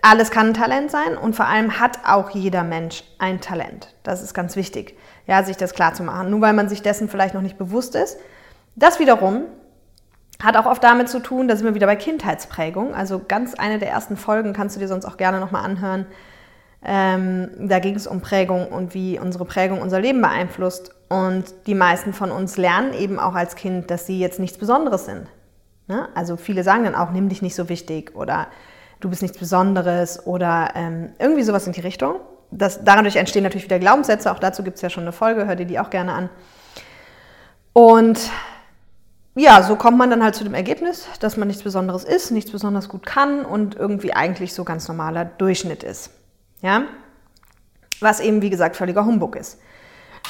alles 0.00 0.30
kann 0.30 0.48
ein 0.48 0.54
Talent 0.54 0.90
sein 0.90 1.18
und 1.18 1.36
vor 1.36 1.46
allem 1.46 1.78
hat 1.78 1.98
auch 2.06 2.30
jeder 2.30 2.64
Mensch 2.64 3.04
ein 3.18 3.42
Talent. 3.42 3.94
Das 4.02 4.22
ist 4.22 4.32
ganz 4.32 4.56
wichtig, 4.56 4.96
ja, 5.26 5.44
sich 5.44 5.58
das 5.58 5.74
klar 5.74 5.92
zu 5.92 6.02
machen. 6.02 6.30
Nur 6.30 6.40
weil 6.40 6.54
man 6.54 6.70
sich 6.70 6.80
dessen 6.80 7.10
vielleicht 7.10 7.34
noch 7.34 7.42
nicht 7.42 7.58
bewusst 7.58 7.94
ist. 7.94 8.16
Das 8.74 8.98
wiederum 8.98 9.44
hat 10.42 10.56
auch 10.56 10.64
oft 10.64 10.82
damit 10.82 11.10
zu 11.10 11.20
tun, 11.20 11.48
da 11.48 11.54
sind 11.54 11.66
wir 11.66 11.74
wieder 11.74 11.86
bei 11.86 11.96
Kindheitsprägung. 11.96 12.94
Also 12.94 13.20
ganz 13.28 13.54
eine 13.54 13.78
der 13.78 13.90
ersten 13.90 14.16
Folgen 14.16 14.54
kannst 14.54 14.74
du 14.74 14.80
dir 14.80 14.88
sonst 14.88 15.04
auch 15.04 15.18
gerne 15.18 15.38
nochmal 15.38 15.66
anhören. 15.66 16.06
Ähm, 16.84 17.50
da 17.58 17.78
ging 17.78 17.94
es 17.94 18.06
um 18.06 18.20
Prägung 18.20 18.66
und 18.68 18.94
wie 18.94 19.18
unsere 19.18 19.44
Prägung 19.44 19.80
unser 19.80 20.00
Leben 20.00 20.20
beeinflusst. 20.20 20.94
Und 21.08 21.44
die 21.66 21.74
meisten 21.74 22.12
von 22.12 22.30
uns 22.30 22.56
lernen 22.56 22.92
eben 22.94 23.18
auch 23.18 23.34
als 23.34 23.54
Kind, 23.54 23.90
dass 23.90 24.06
sie 24.06 24.18
jetzt 24.18 24.40
nichts 24.40 24.58
Besonderes 24.58 25.04
sind. 25.04 25.28
Ne? 25.86 26.08
Also 26.14 26.36
viele 26.36 26.64
sagen 26.64 26.84
dann 26.84 26.94
auch, 26.94 27.10
nimm 27.10 27.28
dich 27.28 27.42
nicht 27.42 27.54
so 27.54 27.68
wichtig 27.68 28.16
oder 28.16 28.48
du 29.00 29.10
bist 29.10 29.22
nichts 29.22 29.38
Besonderes 29.38 30.26
oder 30.26 30.70
ähm, 30.74 31.12
irgendwie 31.18 31.42
sowas 31.42 31.66
in 31.66 31.72
die 31.72 31.80
Richtung. 31.80 32.16
Das, 32.50 32.84
dadurch 32.84 33.16
entstehen 33.16 33.42
natürlich 33.42 33.64
wieder 33.64 33.78
Glaubenssätze, 33.78 34.30
auch 34.30 34.38
dazu 34.38 34.62
gibt 34.62 34.76
es 34.76 34.82
ja 34.82 34.90
schon 34.90 35.04
eine 35.04 35.12
Folge, 35.12 35.46
hör 35.46 35.56
dir 35.56 35.66
die 35.66 35.78
auch 35.78 35.90
gerne 35.90 36.12
an. 36.12 36.30
Und 37.72 38.30
ja, 39.34 39.62
so 39.62 39.76
kommt 39.76 39.96
man 39.96 40.10
dann 40.10 40.22
halt 40.22 40.34
zu 40.34 40.44
dem 40.44 40.52
Ergebnis, 40.52 41.06
dass 41.20 41.38
man 41.38 41.48
nichts 41.48 41.62
Besonderes 41.62 42.04
ist, 42.04 42.30
nichts 42.30 42.50
besonders 42.50 42.88
gut 42.88 43.06
kann 43.06 43.44
und 43.44 43.74
irgendwie 43.74 44.12
eigentlich 44.12 44.52
so 44.52 44.64
ganz 44.64 44.88
normaler 44.88 45.24
Durchschnitt 45.24 45.82
ist. 45.82 46.10
Ja? 46.62 46.84
Was 48.00 48.20
eben, 48.20 48.40
wie 48.40 48.50
gesagt, 48.50 48.76
völliger 48.76 49.04
Humbug 49.04 49.36
ist. 49.36 49.60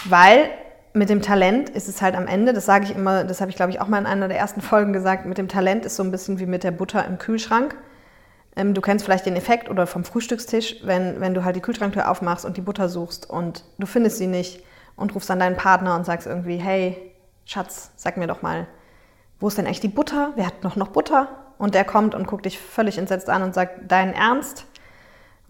Weil 0.05 0.51
mit 0.95 1.09
dem 1.09 1.23
Talent 1.23 1.71
ist 1.71 1.89
es 1.89 2.03
halt 2.03 2.15
am 2.15 2.27
Ende, 2.27 2.53
das 2.53 2.67
sage 2.67 2.85
ich 2.85 2.95
immer, 2.95 3.25
das 3.25 3.41
habe 3.41 3.51
ich 3.51 3.57
glaube 3.57 3.71
ich 3.71 3.81
auch 3.81 3.89
mal 3.89 3.99
in 3.99 4.07
einer 4.07 4.29
der 4.29 4.39
ersten 4.39 4.61
Folgen 4.61 4.93
gesagt, 4.93 5.25
mit 5.25 5.39
dem 5.39 5.49
Talent 5.49 5.87
ist 5.87 5.97
so 5.97 6.03
ein 6.03 6.11
bisschen 6.11 6.39
wie 6.39 6.47
mit 6.47 6.65
der 6.65 6.71
Butter 6.71 7.07
im 7.07 7.19
Kühlschrank. 7.19 7.77
Ähm, 8.57 8.75
du 8.75 8.81
kennst 8.81 9.05
vielleicht 9.05 9.25
den 9.25 9.37
Effekt 9.37 9.71
oder 9.71 9.87
vom 9.87 10.05
Frühstückstisch, 10.05 10.77
wenn, 10.85 11.21
wenn 11.21 11.33
du 11.33 11.45
halt 11.45 11.57
die 11.57 11.61
Kühlschranktür 11.61 12.11
aufmachst 12.11 12.45
und 12.45 12.57
die 12.57 12.61
Butter 12.61 12.89
suchst 12.89 13.29
und 13.29 13.65
du 13.79 13.87
findest 13.87 14.19
sie 14.19 14.27
nicht 14.27 14.62
und 14.97 15.15
rufst 15.15 15.31
dann 15.31 15.39
deinen 15.39 15.57
Partner 15.57 15.97
und 15.97 16.05
sagst 16.05 16.27
irgendwie, 16.27 16.57
hey, 16.57 17.12
Schatz, 17.47 17.91
sag 17.97 18.19
mir 18.19 18.27
doch 18.27 18.43
mal, 18.43 18.67
wo 19.41 19.49
ist 19.49 19.57
denn 19.57 19.67
echt 19.67 19.83
die 19.83 19.89
Butter? 19.89 20.33
Wer 20.37 20.47
hat 20.47 20.62
noch 20.62 20.77
noch 20.77 20.89
Butter? 20.89 21.29
Und 21.59 21.75
der 21.75 21.85
kommt 21.85 22.15
und 22.15 22.27
guckt 22.27 22.45
dich 22.45 22.59
völlig 22.59 22.99
entsetzt 22.99 23.31
an 23.31 23.43
und 23.43 23.55
sagt, 23.55 23.91
dein 23.91 24.12
Ernst? 24.12 24.67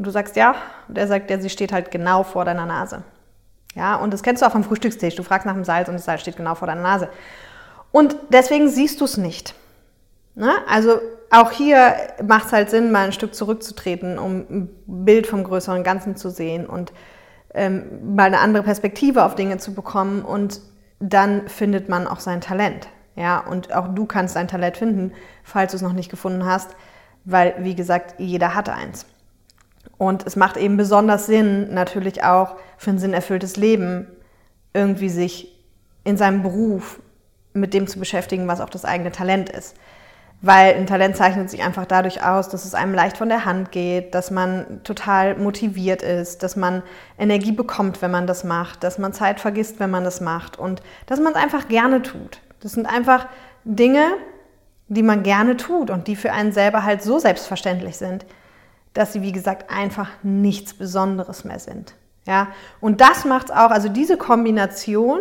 Und 0.02 0.06
du 0.06 0.11
sagst 0.11 0.35
ja, 0.35 0.56
und 0.88 0.99
er 0.99 1.06
sagt, 1.06 1.30
ja, 1.30 1.38
sie 1.38 1.49
steht 1.49 1.73
halt 1.73 1.92
genau 1.92 2.25
vor 2.25 2.44
deiner 2.44 2.66
Nase. 2.66 3.04
Ja, 3.76 3.94
und 3.94 4.12
das 4.12 4.25
kennst 4.25 4.42
du 4.42 4.47
auch 4.47 4.50
vom 4.50 4.64
Frühstückstisch. 4.64 5.14
Du 5.14 5.23
fragst 5.23 5.47
nach 5.47 5.54
dem 5.54 5.62
Salz 5.62 5.87
und 5.87 5.94
das 5.94 6.06
Salz 6.06 6.23
steht 6.23 6.37
genau 6.37 6.56
vor 6.56 6.66
deiner 6.66 6.82
Nase. 6.82 7.09
Und 7.92 8.16
deswegen 8.28 8.68
siehst 8.68 9.00
du 9.00 9.04
es 9.04 9.16
nicht. 9.16 9.54
Ne? 10.35 10.50
Also 10.68 10.99
auch 11.30 11.52
hier 11.52 11.94
macht 12.21 12.47
es 12.47 12.52
halt 12.52 12.71
Sinn, 12.71 12.90
mal 12.90 13.04
ein 13.04 13.12
Stück 13.12 13.32
zurückzutreten, 13.32 14.18
um 14.18 14.38
ein 14.50 14.71
Bild 14.88 15.28
vom 15.28 15.44
größeren 15.44 15.85
Ganzen 15.85 16.16
zu 16.16 16.30
sehen 16.30 16.66
und 16.66 16.92
ähm, 17.54 18.16
mal 18.16 18.25
eine 18.25 18.40
andere 18.40 18.64
Perspektive 18.64 19.23
auf 19.23 19.37
Dinge 19.37 19.59
zu 19.59 19.73
bekommen 19.73 20.23
und 20.23 20.61
dann 20.99 21.47
findet 21.47 21.88
man 21.88 22.09
auch 22.09 22.18
sein 22.18 22.40
Talent. 22.40 22.88
Ja, 23.14 23.38
und 23.38 23.73
auch 23.73 23.87
du 23.87 24.04
kannst 24.06 24.35
dein 24.35 24.49
Talent 24.49 24.78
finden, 24.78 25.12
falls 25.44 25.71
du 25.71 25.76
es 25.76 25.82
noch 25.82 25.92
nicht 25.92 26.11
gefunden 26.11 26.44
hast, 26.44 26.75
weil, 27.25 27.54
wie 27.61 27.76
gesagt, 27.76 28.16
jeder 28.18 28.56
hat 28.56 28.68
eins. 28.68 29.06
Und 30.02 30.26
es 30.26 30.35
macht 30.35 30.56
eben 30.56 30.76
besonders 30.76 31.26
Sinn, 31.26 31.73
natürlich 31.73 32.25
auch 32.25 32.56
für 32.76 32.90
ein 32.90 32.99
sinnerfülltes 32.99 33.56
Leben, 33.56 34.09
irgendwie 34.75 35.09
sich 35.09 35.56
in 36.02 36.16
seinem 36.16 36.42
Beruf 36.42 36.99
mit 37.52 37.73
dem 37.73 37.87
zu 37.87 38.00
beschäftigen, 38.00 38.49
was 38.49 38.61
auch 38.61 38.68
das 38.68 38.85
eigene 38.85 39.12
Talent 39.12 39.49
ist. 39.49 39.76
Weil 40.40 40.75
ein 40.75 40.88
Talent 40.88 41.14
zeichnet 41.14 41.50
sich 41.50 41.62
einfach 41.62 41.87
dadurch 41.87 42.26
aus, 42.26 42.49
dass 42.49 42.64
es 42.64 42.75
einem 42.75 42.94
leicht 42.94 43.16
von 43.16 43.28
der 43.28 43.44
Hand 43.44 43.71
geht, 43.71 44.12
dass 44.12 44.32
man 44.32 44.80
total 44.82 45.37
motiviert 45.37 46.02
ist, 46.02 46.42
dass 46.42 46.56
man 46.56 46.82
Energie 47.16 47.52
bekommt, 47.52 48.02
wenn 48.02 48.11
man 48.11 48.26
das 48.26 48.42
macht, 48.42 48.82
dass 48.82 48.99
man 48.99 49.12
Zeit 49.12 49.38
vergisst, 49.38 49.78
wenn 49.78 49.90
man 49.92 50.02
das 50.02 50.21
macht 50.21 50.59
und 50.59 50.82
dass 51.06 51.21
man 51.21 51.32
es 51.35 51.38
einfach 51.40 51.68
gerne 51.68 52.02
tut. 52.02 52.40
Das 52.59 52.73
sind 52.73 52.87
einfach 52.87 53.28
Dinge, 53.62 54.04
die 54.88 55.04
man 55.04 55.23
gerne 55.23 55.56
tut 55.56 55.90
und 55.90 56.09
die 56.09 56.16
für 56.16 56.32
einen 56.32 56.50
selber 56.50 56.82
halt 56.82 57.04
so 57.04 57.21
selbstverständlich 57.21 57.99
sind, 57.99 58.26
dass 58.94 59.12
sie, 59.12 59.22
wie 59.22 59.32
gesagt, 59.32 59.70
einfach 59.70 60.08
nichts 60.22 60.75
Besonderes 60.75 61.44
mehr 61.44 61.58
sind. 61.58 61.94
Ja, 62.26 62.49
und 62.80 63.00
das 63.00 63.25
macht 63.25 63.46
es 63.46 63.50
auch, 63.50 63.70
also 63.70 63.88
diese 63.88 64.16
Kombination 64.16 65.20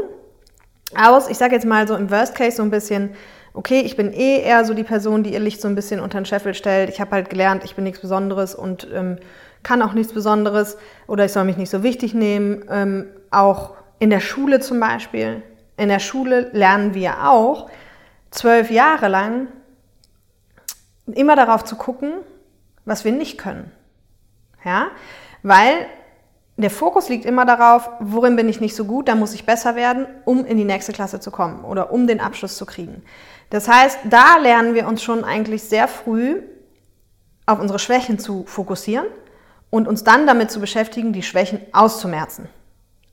aus, 0.95 1.29
ich 1.29 1.37
sage 1.37 1.55
jetzt 1.55 1.65
mal 1.65 1.87
so 1.87 1.95
im 1.95 2.11
Worst 2.11 2.35
Case 2.35 2.57
so 2.57 2.63
ein 2.63 2.69
bisschen, 2.69 3.11
okay, 3.53 3.81
ich 3.81 3.97
bin 3.97 4.13
eh 4.13 4.41
eher 4.41 4.65
so 4.65 4.73
die 4.73 4.83
Person, 4.83 5.23
die 5.23 5.33
ihr 5.33 5.39
Licht 5.39 5.61
so 5.61 5.67
ein 5.67 5.75
bisschen 5.75 5.99
unter 5.99 6.19
den 6.19 6.25
Scheffel 6.25 6.53
stellt. 6.53 6.89
Ich 6.89 7.01
habe 7.01 7.11
halt 7.11 7.29
gelernt, 7.29 7.63
ich 7.63 7.75
bin 7.75 7.83
nichts 7.83 8.01
Besonderes 8.01 8.55
und 8.55 8.87
ähm, 8.93 9.17
kann 9.63 9.81
auch 9.81 9.93
nichts 9.93 10.13
Besonderes 10.13 10.77
oder 11.07 11.25
ich 11.25 11.31
soll 11.31 11.45
mich 11.45 11.57
nicht 11.57 11.69
so 11.69 11.83
wichtig 11.83 12.13
nehmen. 12.13 12.65
Ähm, 12.69 13.07
auch 13.31 13.73
in 13.99 14.09
der 14.09 14.19
Schule 14.19 14.59
zum 14.59 14.79
Beispiel. 14.79 15.41
In 15.77 15.89
der 15.89 15.99
Schule 15.99 16.49
lernen 16.53 16.93
wir 16.93 17.29
auch 17.29 17.69
zwölf 18.29 18.69
Jahre 18.69 19.07
lang 19.07 19.47
immer 21.07 21.35
darauf 21.35 21.63
zu 21.63 21.75
gucken, 21.75 22.13
was 22.91 23.05
wir 23.05 23.13
nicht 23.13 23.37
können. 23.37 23.71
Ja, 24.65 24.91
weil 25.43 25.87
der 26.57 26.69
Fokus 26.69 27.09
liegt 27.09 27.25
immer 27.25 27.45
darauf, 27.45 27.89
worin 27.99 28.35
bin 28.35 28.49
ich 28.49 28.59
nicht 28.59 28.75
so 28.75 28.85
gut, 28.85 29.07
da 29.07 29.15
muss 29.15 29.33
ich 29.33 29.45
besser 29.45 29.75
werden, 29.75 30.05
um 30.25 30.45
in 30.45 30.57
die 30.57 30.65
nächste 30.65 30.91
Klasse 30.91 31.19
zu 31.19 31.31
kommen 31.31 31.63
oder 31.63 31.91
um 31.91 32.05
den 32.05 32.19
Abschluss 32.19 32.57
zu 32.57 32.65
kriegen. 32.65 33.01
Das 33.49 33.67
heißt, 33.67 33.99
da 34.09 34.37
lernen 34.37 34.75
wir 34.75 34.87
uns 34.87 35.01
schon 35.01 35.23
eigentlich 35.23 35.63
sehr 35.63 35.87
früh 35.87 36.41
auf 37.45 37.59
unsere 37.59 37.79
Schwächen 37.79 38.19
zu 38.19 38.43
fokussieren 38.45 39.07
und 39.69 39.87
uns 39.87 40.03
dann 40.03 40.27
damit 40.27 40.51
zu 40.51 40.59
beschäftigen, 40.59 41.13
die 41.13 41.23
Schwächen 41.23 41.61
auszumerzen. 41.71 42.49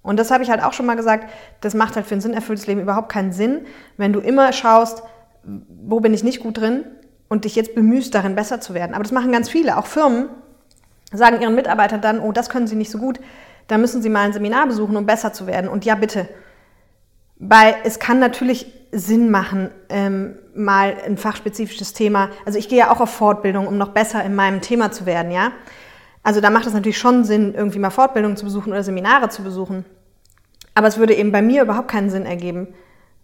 Und 0.03 0.19
das 0.19 0.31
habe 0.31 0.43
ich 0.43 0.51
halt 0.51 0.63
auch 0.63 0.73
schon 0.73 0.87
mal 0.87 0.97
gesagt, 0.97 1.31
das 1.61 1.75
macht 1.75 1.97
halt 1.97 2.07
für 2.07 2.15
ein 2.15 2.21
sinnerfülltes 2.21 2.67
Leben 2.67 2.81
überhaupt 2.81 3.11
keinen 3.11 3.33
Sinn, 3.33 3.67
wenn 3.97 4.13
du 4.13 4.21
immer 4.21 4.53
schaust, 4.53 5.03
wo 5.43 6.01
bin 6.01 6.13
ich 6.13 6.25
nicht 6.25 6.41
gut 6.41 6.59
drin 6.59 6.85
und 7.29 7.45
dich 7.45 7.57
jetzt 7.57 7.75
bemühst, 7.75 8.15
darin 8.15 8.35
besser 8.35 8.61
zu 8.61 8.75
werden. 8.75 8.95
Aber 8.95 9.03
das 9.03 9.13
machen 9.13 9.33
ganz 9.33 9.49
viele, 9.49 9.77
auch 9.77 9.87
Firmen 9.87 10.29
sagen 11.13 11.41
ihren 11.41 11.55
Mitarbeitern 11.55 12.01
dann, 12.01 12.21
oh, 12.21 12.33
das 12.33 12.51
können 12.51 12.67
sie 12.67 12.77
nicht 12.77 12.91
so 12.91 12.99
gut, 12.99 13.19
da 13.67 13.79
müssen 13.79 14.03
sie 14.03 14.09
mal 14.09 14.25
ein 14.25 14.33
Seminar 14.33 14.67
besuchen, 14.67 14.97
um 14.97 15.07
besser 15.07 15.33
zu 15.33 15.47
werden. 15.47 15.69
Und 15.69 15.85
ja, 15.85 15.95
bitte. 15.95 16.29
Weil 17.37 17.77
es 17.85 17.99
kann 17.99 18.19
natürlich 18.19 18.73
Sinn 18.91 19.31
machen, 19.31 19.71
ähm, 19.91 20.37
mal 20.55 20.97
ein 21.07 21.19
fachspezifisches 21.19 21.93
Thema. 21.93 22.31
Also 22.47 22.59
ich 22.59 22.69
gehe 22.69 22.79
ja 22.79 22.91
auch 22.91 23.01
auf 23.01 23.11
Fortbildung, 23.11 23.67
um 23.67 23.77
noch 23.77 23.91
besser 23.91 24.25
in 24.25 24.35
meinem 24.35 24.61
Thema 24.61 24.91
zu 24.91 25.07
werden, 25.07 25.31
ja. 25.31 25.53
Also 26.23 26.41
da 26.41 26.51
macht 26.51 26.67
es 26.67 26.75
natürlich 26.75 26.99
schon 26.99 27.25
Sinn, 27.25 27.55
irgendwie 27.55 27.79
mal 27.79 27.91
Fortbildungen 27.91 28.37
zu 28.37 28.45
besuchen 28.45 28.73
oder 28.73 28.83
Seminare 28.83 29.29
zu 29.29 29.43
besuchen. 29.43 29.85
Aber 30.75 30.89
es 30.89 30.99
würde 30.99 31.15
eben 31.15 31.33
bei 31.33 31.43
mir 31.43 31.63
überhaupt 31.63 31.89
keinen 31.89 32.11
Sinn 32.11 32.27
ergeben, 32.27 32.69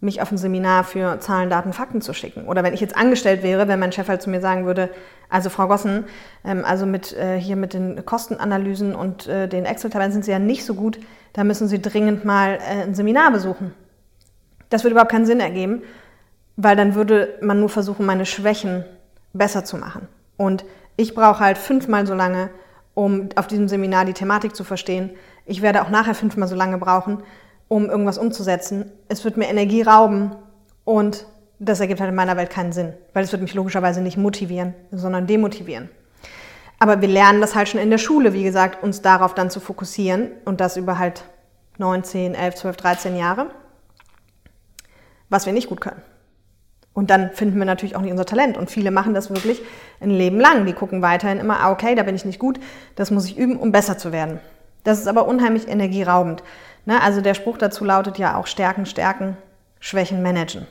mich 0.05 0.21
auf 0.21 0.31
ein 0.31 0.37
Seminar 0.37 0.83
für 0.83 1.19
Zahlen, 1.19 1.49
Daten, 1.49 1.73
Fakten 1.73 2.01
zu 2.01 2.13
schicken. 2.13 2.47
Oder 2.47 2.63
wenn 2.63 2.73
ich 2.73 2.79
jetzt 2.79 2.95
angestellt 2.95 3.43
wäre, 3.43 3.67
wenn 3.67 3.79
mein 3.79 3.91
Chef 3.91 4.07
halt 4.07 4.21
zu 4.21 4.29
mir 4.29 4.39
sagen 4.39 4.65
würde, 4.65 4.89
also 5.29 5.49
Frau 5.49 5.67
Gossen, 5.67 6.05
ähm, 6.45 6.63
also 6.63 6.85
mit, 6.85 7.13
äh, 7.13 7.37
hier 7.37 7.55
mit 7.55 7.73
den 7.73 8.05
Kostenanalysen 8.05 8.95
und 8.95 9.27
äh, 9.27 9.47
den 9.47 9.65
Excel-Tabellen 9.65 10.11
sind 10.11 10.23
Sie 10.23 10.31
ja 10.31 10.39
nicht 10.39 10.65
so 10.65 10.75
gut, 10.75 10.99
da 11.33 11.43
müssen 11.43 11.67
Sie 11.67 11.81
dringend 11.81 12.23
mal 12.23 12.59
äh, 12.59 12.83
ein 12.83 12.95
Seminar 12.95 13.31
besuchen. 13.31 13.73
Das 14.69 14.83
würde 14.83 14.91
überhaupt 14.91 15.11
keinen 15.11 15.25
Sinn 15.25 15.39
ergeben, 15.39 15.81
weil 16.55 16.75
dann 16.75 16.95
würde 16.95 17.37
man 17.41 17.59
nur 17.59 17.69
versuchen, 17.69 18.05
meine 18.05 18.25
Schwächen 18.25 18.85
besser 19.33 19.65
zu 19.65 19.77
machen. 19.77 20.07
Und 20.37 20.63
ich 20.95 21.13
brauche 21.13 21.39
halt 21.39 21.57
fünfmal 21.57 22.07
so 22.07 22.13
lange, 22.13 22.49
um 22.93 23.29
auf 23.35 23.47
diesem 23.47 23.67
Seminar 23.67 24.05
die 24.05 24.13
Thematik 24.13 24.55
zu 24.55 24.63
verstehen. 24.63 25.09
Ich 25.45 25.61
werde 25.61 25.81
auch 25.81 25.89
nachher 25.89 26.15
fünfmal 26.15 26.47
so 26.47 26.55
lange 26.55 26.77
brauchen, 26.77 27.23
um 27.67 27.89
irgendwas 27.89 28.17
umzusetzen. 28.17 28.91
Es 29.07 29.23
wird 29.23 29.37
mir 29.37 29.47
Energie 29.47 29.81
rauben 29.81 30.35
und 30.83 31.25
das 31.59 31.79
ergibt 31.79 32.01
halt 32.01 32.09
in 32.09 32.15
meiner 32.15 32.37
Welt 32.37 32.49
keinen 32.49 32.73
Sinn, 32.73 32.93
weil 33.13 33.23
es 33.23 33.31
wird 33.31 33.41
mich 33.41 33.53
logischerweise 33.53 34.01
nicht 34.01 34.17
motivieren, 34.17 34.73
sondern 34.91 35.27
demotivieren. 35.27 35.89
Aber 36.79 37.01
wir 37.01 37.07
lernen 37.07 37.41
das 37.41 37.55
halt 37.55 37.69
schon 37.69 37.79
in 37.79 37.89
der 37.89 37.97
Schule, 37.97 38.33
wie 38.33 38.43
gesagt, 38.43 38.83
uns 38.83 39.01
darauf 39.01 39.33
dann 39.33 39.49
zu 39.49 39.59
fokussieren 39.59 40.31
und 40.43 40.59
das 40.59 40.77
über 40.77 40.99
halt 40.99 41.23
9, 41.77 42.03
10, 42.03 42.35
11, 42.35 42.55
12, 42.55 42.77
13 42.77 43.15
Jahre, 43.15 43.47
was 45.29 45.45
wir 45.45 45.53
nicht 45.53 45.69
gut 45.69 45.81
können. 45.81 46.01
Und 46.93 47.09
dann 47.09 47.31
finden 47.31 47.57
wir 47.57 47.65
natürlich 47.65 47.97
auch 47.97 48.01
nicht 48.01 48.11
unser 48.11 48.25
Talent. 48.25 48.57
Und 48.57 48.71
viele 48.71 48.89
machen 48.89 49.13
das 49.13 49.29
wirklich 49.29 49.61
ein 49.99 50.11
Leben 50.11 50.39
lang. 50.39 50.65
Die 50.65 50.71
gucken 50.71 51.01
weiterhin 51.01 51.39
immer, 51.39 51.59
ah, 51.59 51.71
okay, 51.71 51.93
da 51.93 52.03
bin 52.03 52.15
ich 52.15 52.23
nicht 52.23 52.39
gut, 52.39 52.57
das 52.95 53.11
muss 53.11 53.25
ich 53.25 53.37
üben, 53.37 53.57
um 53.57 53.73
besser 53.73 53.97
zu 53.97 54.13
werden. 54.13 54.39
Das 54.85 54.99
ist 54.99 55.07
aber 55.07 55.27
unheimlich 55.27 55.67
energieraubend. 55.67 56.41
Ne? 56.85 57.01
Also 57.01 57.21
der 57.21 57.33
Spruch 57.33 57.57
dazu 57.57 57.83
lautet 57.83 58.17
ja 58.17 58.37
auch 58.37 58.47
Stärken, 58.47 58.85
Stärken, 58.85 59.37
Schwächen 59.79 60.21
managen. 60.21 60.67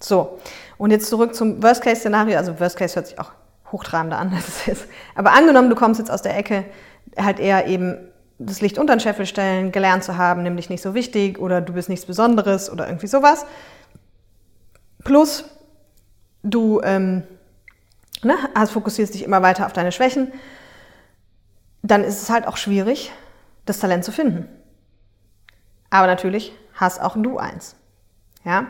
So, 0.00 0.38
und 0.78 0.90
jetzt 0.90 1.08
zurück 1.08 1.34
zum 1.34 1.62
Worst-Case-Szenario. 1.62 2.36
Also 2.36 2.58
Worst-Case 2.60 2.96
hört 2.96 3.06
sich 3.08 3.18
auch 3.18 3.32
hochtrabender 3.72 4.18
an, 4.18 4.32
als 4.34 4.48
es 4.48 4.68
ist. 4.68 4.88
Aber 5.14 5.32
angenommen, 5.32 5.70
du 5.70 5.76
kommst 5.76 5.98
jetzt 5.98 6.10
aus 6.10 6.22
der 6.22 6.36
Ecke, 6.36 6.64
halt 7.16 7.40
eher 7.40 7.66
eben 7.66 7.96
das 8.38 8.60
Licht 8.60 8.78
unter 8.78 8.94
den 8.94 9.00
Scheffel 9.00 9.24
stellen, 9.24 9.72
gelernt 9.72 10.04
zu 10.04 10.18
haben, 10.18 10.42
nämlich 10.42 10.68
nicht 10.68 10.82
so 10.82 10.94
wichtig 10.94 11.38
oder 11.38 11.62
du 11.62 11.72
bist 11.72 11.88
nichts 11.88 12.04
Besonderes 12.04 12.70
oder 12.70 12.86
irgendwie 12.86 13.06
sowas. 13.06 13.46
Plus, 15.04 15.44
du 16.42 16.80
ähm, 16.82 17.22
ne, 18.22 18.34
also 18.54 18.74
fokussierst 18.74 19.14
dich 19.14 19.22
immer 19.22 19.40
weiter 19.40 19.64
auf 19.64 19.72
deine 19.72 19.92
Schwächen, 19.92 20.32
dann 21.82 22.04
ist 22.04 22.22
es 22.22 22.30
halt 22.30 22.46
auch 22.46 22.56
schwierig, 22.56 23.12
das 23.64 23.78
Talent 23.78 24.04
zu 24.04 24.12
finden. 24.12 24.48
Aber 25.96 26.06
natürlich 26.08 26.52
hast 26.74 27.00
auch 27.00 27.16
du 27.16 27.38
eins. 27.38 27.74
Ja? 28.44 28.66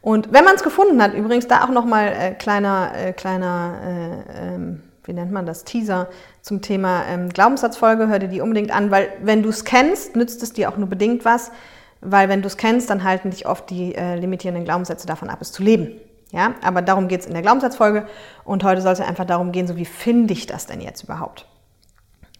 Und 0.00 0.32
wenn 0.32 0.42
man 0.42 0.54
es 0.54 0.62
gefunden 0.62 1.02
hat, 1.02 1.12
übrigens 1.12 1.46
da 1.48 1.64
auch 1.64 1.68
nochmal 1.68 2.08
äh, 2.08 2.30
kleiner, 2.32 2.92
äh, 2.96 3.12
kleiner 3.12 3.74
äh, 3.84 4.54
ähm, 4.54 4.82
wie 5.04 5.12
nennt 5.12 5.30
man 5.30 5.44
das, 5.44 5.64
Teaser 5.64 6.08
zum 6.40 6.62
Thema 6.62 7.04
ähm, 7.10 7.28
Glaubenssatzfolge, 7.28 8.08
hör 8.08 8.18
dir 8.18 8.28
die 8.28 8.40
unbedingt 8.40 8.74
an, 8.74 8.90
weil 8.90 9.12
wenn 9.20 9.42
du 9.42 9.50
es 9.50 9.66
kennst, 9.66 10.16
nützt 10.16 10.42
es 10.42 10.54
dir 10.54 10.70
auch 10.70 10.78
nur 10.78 10.88
bedingt 10.88 11.26
was, 11.26 11.52
weil 12.00 12.30
wenn 12.30 12.40
du 12.40 12.46
es 12.46 12.56
kennst, 12.56 12.88
dann 12.88 13.04
halten 13.04 13.28
dich 13.28 13.46
oft 13.46 13.68
die 13.68 13.94
äh, 13.94 14.16
limitierenden 14.16 14.64
Glaubenssätze 14.64 15.06
davon 15.06 15.28
ab, 15.28 15.42
es 15.42 15.52
zu 15.52 15.62
leben. 15.62 16.00
Ja, 16.30 16.54
aber 16.62 16.80
darum 16.80 17.08
geht 17.08 17.20
es 17.20 17.26
in 17.26 17.34
der 17.34 17.42
Glaubenssatzfolge 17.42 18.06
und 18.44 18.64
heute 18.64 18.80
soll 18.80 18.92
es 18.92 19.00
einfach 19.00 19.26
darum 19.26 19.52
gehen, 19.52 19.66
so 19.66 19.76
wie 19.76 19.84
finde 19.84 20.32
ich 20.32 20.46
das 20.46 20.66
denn 20.66 20.80
jetzt 20.80 21.02
überhaupt? 21.02 21.44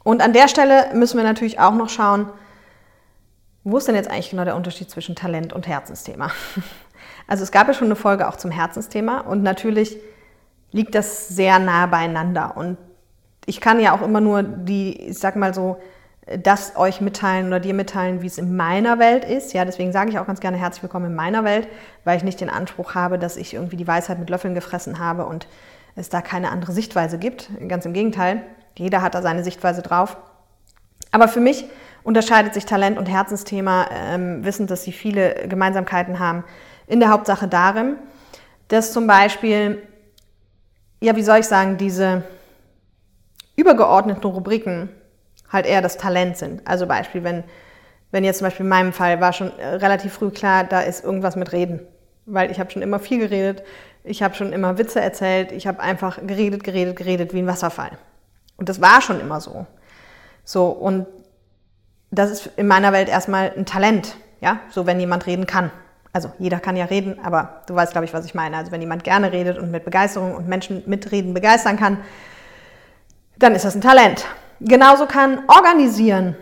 Und 0.05 0.23
an 0.23 0.33
der 0.33 0.49
Stelle 0.49 0.87
müssen 0.95 1.19
wir 1.19 1.25
natürlich 1.25 1.61
auch 1.61 1.75
noch 1.75 1.91
schauen, 1.91 2.31
wo 3.65 3.77
ist 3.77 3.89
denn 3.89 3.95
jetzt 3.95 4.11
eigentlich 4.11 4.31
genau 4.31 4.45
der 4.45 4.57
Unterschied 4.57 4.91
zwischen 4.91 5.15
Talent 5.15 5.53
und 5.53 5.67
Herzensthema? 5.67 6.31
Also 7.27 7.45
es 7.45 7.53
gab 7.53 7.69
ja 7.69 7.75
schon 7.75 7.87
eine 7.87 7.97
Folge 7.97 8.29
auch 8.29 8.35
zum 8.35 8.51
Herzensthema 8.51 9.21
und 9.21 9.45
natürlich 9.45 9.97
liegt 10.73 10.97
das 10.97 11.29
sehr 11.29 11.61
nah 11.61 11.87
beieinander. 11.87 12.57
Und 12.57 12.77
ich 13.47 13.61
kann 13.61 13.79
ja 13.79 13.95
auch 13.95 14.03
immer 14.03 14.21
nur 14.21 14.43
die, 14.43 15.01
ich 15.09 15.19
sag 15.19 15.37
mal 15.37 15.55
so, 15.55 15.81
das 16.39 16.77
euch 16.77 17.01
mitteilen 17.01 17.47
oder 17.47 17.61
dir 17.61 17.75
mitteilen, 17.75 18.23
wie 18.23 18.27
es 18.27 18.39
in 18.39 18.57
meiner 18.57 18.99
Welt 18.99 19.25
ist. 19.25 19.53
Ja, 19.53 19.65
deswegen 19.65 19.93
sage 19.93 20.11
ich 20.11 20.19
auch 20.19 20.27
ganz 20.27 20.41
gerne 20.41 20.57
herzlich 20.57 20.83
willkommen 20.83 21.07
in 21.07 21.15
meiner 21.15 21.45
Welt, 21.45 21.69
weil 22.05 22.17
ich 22.17 22.25
nicht 22.25 22.41
den 22.41 22.51
Anspruch 22.51 22.95
habe, 22.95 23.19
dass 23.19 23.37
ich 23.37 23.55
irgendwie 23.55 23.77
die 23.77 23.87
Weisheit 23.87 24.19
mit 24.19 24.31
Löffeln 24.31 24.55
gefressen 24.55 24.99
habe 24.99 25.27
und 25.27 25.49
es 25.97 26.09
da 26.09 26.21
keine 26.23 26.51
andere 26.51 26.73
Sichtweise 26.73 27.19
gibt. 27.19 27.51
Ganz 27.69 27.85
im 27.85 27.93
Gegenteil, 27.93 28.43
jeder 28.77 29.03
hat 29.03 29.15
da 29.15 29.23
seine 29.23 29.43
Sichtweise 29.43 29.83
drauf. 29.83 30.17
Aber 31.11 31.29
für 31.29 31.41
mich 31.41 31.65
unterscheidet 32.03 32.55
sich 32.55 32.67
Talent 32.67 32.99
und 32.99 33.07
Herzensthema, 33.07 33.89
ähm, 33.93 34.45
wissend, 34.45 34.71
dass 34.71 34.85
sie 34.85 34.93
viele 34.93 35.47
Gemeinsamkeiten 35.49 36.19
haben, 36.19 36.45
in 36.87 37.01
der 37.01 37.11
Hauptsache 37.11 37.47
darin, 37.47 37.97
dass 38.69 38.93
zum 38.93 39.07
Beispiel, 39.07 39.83
ja, 41.01 41.17
wie 41.17 41.23
soll 41.23 41.39
ich 41.39 41.47
sagen, 41.47 41.77
diese 41.77 42.25
übergeordneten 43.57 44.25
Rubriken 44.25 44.89
halt 45.51 45.67
eher 45.67 45.83
das 45.83 45.99
Talent 45.99 46.37
sind. 46.37 46.67
Also 46.67 46.87
Beispiel, 46.87 47.25
wenn, 47.25 47.45
wenn 48.11 48.25
jetzt 48.25 48.39
zum 48.39 48.47
Beispiel 48.47 48.65
in 48.65 48.71
meinem 48.71 48.93
Fall 48.93 49.21
war 49.21 49.33
schon 49.33 49.49
relativ 49.49 50.15
früh 50.15 50.31
klar, 50.31 50.65
da 50.65 50.81
ist 50.81 51.05
irgendwas 51.05 51.37
mit 51.37 51.53
Reden. 51.53 51.81
Weil 52.27 52.51
ich 52.51 52.61
habe 52.61 52.71
schon 52.71 52.83
immer 52.83 52.99
viel 53.01 53.19
geredet, 53.19 53.63
ich 54.05 54.23
habe 54.23 54.35
schon 54.35 54.53
immer 54.53 54.79
Witze 54.79 55.01
erzählt, 55.01 55.53
ich 55.53 55.67
habe 55.67 55.81
einfach 55.81 56.19
geredet, 56.27 56.65
geredet, 56.65 56.97
geredet 56.97 57.35
wie 57.35 57.41
ein 57.41 57.47
Wasserfall. 57.47 57.91
Und 58.57 58.69
das 58.69 58.81
war 58.81 59.01
schon 59.01 59.21
immer 59.21 59.41
so. 59.41 59.67
So, 60.51 60.67
und 60.67 61.07
das 62.11 62.29
ist 62.29 62.51
in 62.57 62.67
meiner 62.67 62.93
Welt 62.93 63.09
erstmal 63.09 63.53
ein 63.57 63.67
Talent, 63.67 64.17
ja, 64.41 64.59
so 64.69 64.85
wenn 64.85 64.99
jemand 64.99 65.27
reden 65.27 65.47
kann. 65.47 65.71
Also 66.13 66.33
jeder 66.41 66.59
kann 66.59 66.75
ja 66.75 66.87
reden, 66.87 67.21
aber 67.23 67.63
du 67.69 67.77
weißt, 67.77 67.93
glaube 67.93 68.05
ich, 68.05 68.13
was 68.13 68.25
ich 68.25 68.35
meine. 68.35 68.57
Also 68.57 68.73
wenn 68.73 68.81
jemand 68.81 69.05
gerne 69.05 69.31
redet 69.31 69.59
und 69.59 69.71
mit 69.71 69.85
Begeisterung 69.85 70.35
und 70.35 70.49
Menschen 70.49 70.83
mit 70.87 71.13
Reden 71.13 71.35
begeistern 71.35 71.77
kann, 71.77 71.99
dann 73.39 73.55
ist 73.55 73.65
das 73.65 73.77
ein 73.77 73.81
Talent. 73.81 74.27
Genauso 74.59 75.07
kann 75.07 75.39
Organisieren 75.47 76.35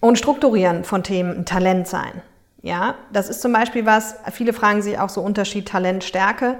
und 0.00 0.16
Strukturieren 0.16 0.82
von 0.82 1.02
Themen 1.02 1.40
ein 1.40 1.44
Talent 1.44 1.88
sein. 1.88 2.22
Ja, 2.62 2.94
das 3.12 3.28
ist 3.28 3.42
zum 3.42 3.52
Beispiel 3.52 3.84
was, 3.84 4.14
viele 4.30 4.54
fragen 4.54 4.80
sich 4.80 4.98
auch 4.98 5.10
so 5.10 5.20
Unterschied 5.20 5.68
Talent, 5.68 6.02
Stärke. 6.02 6.56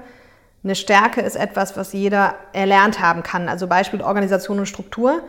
Eine 0.63 0.75
Stärke 0.75 1.21
ist 1.21 1.35
etwas, 1.35 1.75
was 1.77 1.93
jeder 1.93 2.35
erlernt 2.53 2.99
haben 2.99 3.23
kann. 3.23 3.49
Also 3.49 3.65
Beispiel 3.65 4.03
Organisation 4.03 4.59
und 4.59 4.67
Struktur 4.67 5.23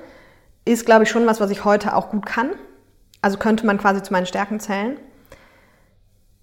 ist, 0.64 0.86
glaube 0.86 1.04
ich, 1.04 1.10
schon 1.10 1.26
was, 1.26 1.40
was 1.40 1.50
ich 1.50 1.64
heute 1.64 1.94
auch 1.94 2.10
gut 2.10 2.26
kann. 2.26 2.50
Also 3.20 3.38
könnte 3.38 3.66
man 3.66 3.78
quasi 3.78 4.02
zu 4.02 4.12
meinen 4.12 4.26
Stärken 4.26 4.60
zählen. 4.60 4.98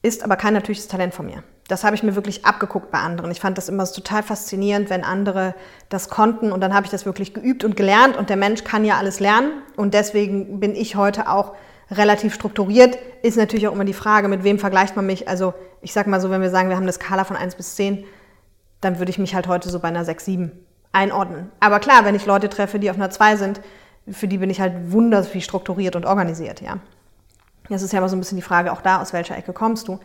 Ist 0.02 0.24
aber 0.24 0.36
kein 0.36 0.54
natürliches 0.54 0.88
Talent 0.88 1.14
von 1.14 1.28
mir. 1.28 1.44
Das 1.68 1.84
habe 1.84 1.96
ich 1.96 2.04
mir 2.04 2.16
wirklich 2.16 2.46
abgeguckt 2.46 2.92
bei 2.92 2.98
anderen. 2.98 3.32
Ich 3.32 3.40
fand 3.40 3.58
das 3.58 3.70
immer 3.70 3.86
total 3.86 4.24
faszinierend, 4.24 4.90
wenn 4.90 5.04
andere 5.04 5.56
das 5.90 6.10
konnten. 6.10 6.52
Und 6.52 6.62
dann 6.62 6.74
habe 6.74 6.86
ich 6.86 6.92
das 6.92 7.06
wirklich 7.06 7.34
geübt 7.34 7.64
und 7.64 7.78
gelernt. 7.78 8.18
Und 8.18 8.30
der 8.30 8.38
Mensch 8.38 8.64
kann 8.64 8.84
ja 8.84 8.98
alles 8.98 9.20
lernen. 9.20 9.52
Und 9.78 9.94
deswegen 9.94 10.60
bin 10.60 10.76
ich 10.76 10.96
heute 10.96 11.30
auch 11.30 11.54
relativ 11.90 12.34
strukturiert. 12.34 12.98
Ist 13.22 13.38
natürlich 13.38 13.68
auch 13.68 13.74
immer 13.74 13.86
die 13.86 13.94
Frage, 13.94 14.28
mit 14.28 14.44
wem 14.44 14.60
vergleicht 14.60 14.96
man 14.96 15.06
mich. 15.06 15.28
Also 15.28 15.54
ich 15.82 15.94
sage 15.94 16.10
mal 16.10 16.20
so, 16.20 16.30
wenn 16.30 16.42
wir 16.42 16.50
sagen, 16.50 16.70
wir 16.70 16.76
haben 16.76 16.84
eine 16.84 16.94
Skala 16.94 17.24
von 17.24 17.36
1 17.36 17.56
bis 17.56 17.76
10, 17.76 18.04
dann 18.82 19.00
würde 19.00 19.12
ich 19.12 19.20
mich 19.20 19.36
halt 19.36 19.48
heute 19.48 19.70
so 19.70 19.80
bei 19.80 19.90
einer 19.90 20.04
6, 20.04 20.26
7 20.26 20.52
einordnen. 20.92 21.52
Aber 21.60 21.80
klar, 21.80 22.06
wenn 22.06 22.16
ich 22.16 22.26
Leute 22.26 22.50
treffe, 22.50 22.80
die 22.80 22.90
auf 22.90 22.98
einer 22.98 23.10
2 23.10 23.36
sind, 23.36 23.62
für 24.12 24.28
die 24.28 24.38
bin 24.38 24.50
ich 24.50 24.62
halt 24.62 24.92
wunderbar 24.92 25.42
strukturiert 25.42 25.96
und 25.96 26.06
organisiert, 26.06 26.62
ja. 26.62 26.78
Das 27.70 27.82
ist 27.82 27.94
ja 27.94 28.00
immer 28.00 28.10
so 28.10 28.16
ein 28.16 28.20
bisschen 28.20 28.38
die 28.38 28.42
Frage, 28.42 28.72
auch 28.72 28.82
da, 28.82 29.02
aus 29.02 29.14
welcher 29.14 29.38
Ecke 29.38 29.54
kommst 29.54 29.88
du? 29.88 30.00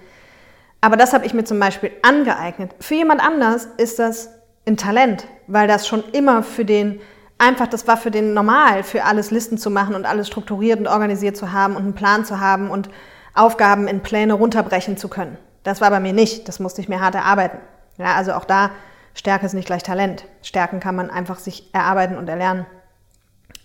Aber 0.81 0.97
das 0.97 1.13
habe 1.13 1.27
ich 1.27 1.35
mir 1.35 1.45
zum 1.45 1.59
Beispiel 1.59 1.91
angeeignet. 2.03 2.75
Für 2.81 2.95
jemand 2.95 3.21
anders 3.21 3.67
ist 3.77 3.99
das 3.99 4.31
ein 4.67 4.77
Talent, 4.77 5.27
weil 5.47 5.67
das 5.67 5.89
schon 5.89 6.05
immer 6.13 6.43
für 6.43 6.65
den, 6.65 7.01
einfach, 7.39 7.67
das 7.67 7.89
war 7.89 7.97
für 7.97 8.11
den 8.11 8.35
normal, 8.35 8.83
für 8.83 9.05
alles 9.05 9.31
Listen 9.31 9.59
zu 9.59 9.71
machen 9.71 9.95
und 9.95 10.07
alles 10.07 10.29
strukturiert 10.29 10.79
und 10.79 10.87
organisiert 10.87 11.37
zu 11.37 11.53
haben 11.53 11.77
und 11.77 11.83
einen 11.83 11.95
Plan 11.95 12.25
zu 12.25 12.41
haben 12.41 12.71
und 12.71 12.89
Aufgaben 13.35 13.89
in 13.89 14.01
Pläne 14.01 14.35
runterbrechen 14.35 14.97
zu 14.97 15.09
können. 15.09 15.39
Das 15.63 15.81
war 15.81 15.91
bei 15.91 16.01
mir 16.01 16.13
nicht, 16.13 16.49
das 16.49 16.61
musste 16.61 16.81
ich 16.81 16.89
mir 16.89 17.01
hart 17.01 17.15
erarbeiten. 17.15 17.59
Ja, 17.99 18.15
also 18.15 18.33
auch 18.35 18.45
da, 18.45 18.71
Stärke 19.15 19.47
ist 19.47 19.55
nicht 19.55 19.67
gleich 19.67 19.83
Talent. 19.83 20.25
Stärken 20.43 20.79
kann 20.79 20.95
man 20.95 21.11
einfach 21.11 21.39
sich 21.39 21.75
erarbeiten 21.75 22.19
und 22.19 22.29
erlernen. 22.29 22.67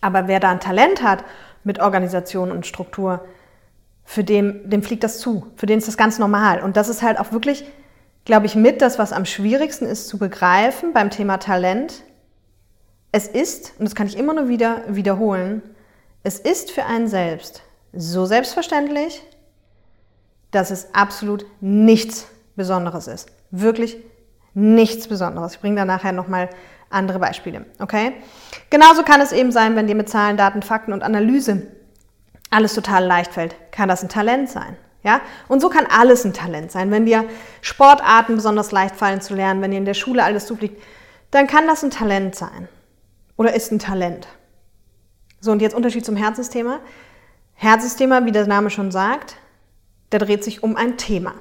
Aber 0.02 0.28
wer 0.28 0.40
da 0.40 0.50
ein 0.50 0.60
Talent 0.60 1.04
hat 1.04 1.24
mit 1.64 1.80
Organisation 1.80 2.52
und 2.52 2.66
Struktur, 2.66 3.24
für 4.04 4.24
den, 4.24 4.70
dem 4.70 4.84
fliegt 4.84 5.04
das 5.04 5.20
zu. 5.20 5.48
Für 5.56 5.68
den 5.68 5.78
ist 5.78 5.88
das 5.88 5.98
ganz 5.98 6.20
normal. 6.20 6.62
Und 6.62 6.76
das 6.76 6.90
ist 6.90 7.02
halt 7.02 7.20
auch 7.20 7.32
wirklich, 7.32 7.66
glaube 8.26 8.46
ich, 8.48 8.56
mit 8.56 8.82
das, 8.82 9.00
was 9.00 9.14
am 9.14 9.26
schwierigsten 9.26 9.86
ist 9.86 10.08
zu 10.08 10.18
begreifen 10.18 10.92
beim 10.94 11.12
Thema 11.12 11.38
Talent. 11.38 12.04
Es 13.12 13.28
ist, 13.28 13.74
und 13.78 13.86
das 13.86 13.96
kann 13.96 14.08
ich 14.08 14.18
immer 14.18 14.34
nur 14.34 14.50
wieder 14.50 14.82
wiederholen, 14.88 15.62
es 16.24 16.40
ist 16.40 16.72
für 16.72 16.86
einen 16.86 17.08
selbst 17.08 17.64
so 17.94 18.26
selbstverständlich, 18.26 19.22
dass 20.52 20.72
es 20.72 20.94
absolut 20.94 21.46
nichts 21.60 22.28
Besonderes 22.56 23.08
ist. 23.08 23.30
Wirklich 23.52 23.98
nichts 24.54 25.08
Besonderes. 25.08 25.54
Ich 25.54 25.60
bringe 25.62 25.78
da 25.78 25.86
nachher 25.86 26.12
nochmal 26.12 26.50
andere 26.92 27.20
Beispiele. 27.20 27.66
Okay? 27.80 28.14
Genauso 28.70 29.04
kann 29.04 29.22
es 29.22 29.32
eben 29.32 29.52
sein, 29.52 29.76
wenn 29.76 29.88
dir 29.88 29.96
mit 29.96 30.10
Zahlen, 30.10 30.38
Daten, 30.38 30.62
Fakten 30.62 30.94
und 30.94 31.04
Analyse 31.04 31.68
alles 32.50 32.74
total 32.74 33.06
leicht 33.06 33.34
fällt, 33.34 33.56
kann 33.72 33.90
das 33.90 34.04
ein 34.04 34.10
Talent 34.10 34.50
sein. 34.50 34.76
Ja? 35.04 35.22
Und 35.48 35.62
so 35.62 35.70
kann 35.70 35.86
alles 35.86 36.26
ein 36.26 36.34
Talent 36.34 36.72
sein. 36.72 36.92
Wenn 36.92 37.06
dir 37.06 37.26
Sportarten 37.62 38.36
besonders 38.36 38.72
leicht 38.72 38.96
fallen 38.96 39.22
zu 39.22 39.34
lernen, 39.34 39.62
wenn 39.62 39.72
dir 39.72 39.78
in 39.78 39.86
der 39.86 39.94
Schule 39.94 40.24
alles 40.24 40.46
zufliegt, 40.46 40.82
dann 41.32 41.48
kann 41.48 41.66
das 41.66 41.84
ein 41.84 41.92
Talent 41.92 42.36
sein. 42.36 42.68
Oder 43.38 43.56
ist 43.56 43.72
ein 43.72 43.80
Talent. 43.80 44.28
So, 45.40 45.52
und 45.52 45.62
jetzt 45.62 45.74
Unterschied 45.74 46.06
zum 46.06 46.16
Herzensthema. 46.16 46.80
Herzensthema, 47.56 48.26
wie 48.26 48.32
der 48.32 48.46
Name 48.48 48.70
schon 48.70 48.92
sagt, 48.92 49.38
der 50.12 50.20
dreht 50.20 50.44
sich 50.44 50.62
um 50.62 50.76
ein 50.76 50.98
Thema. 50.98 51.34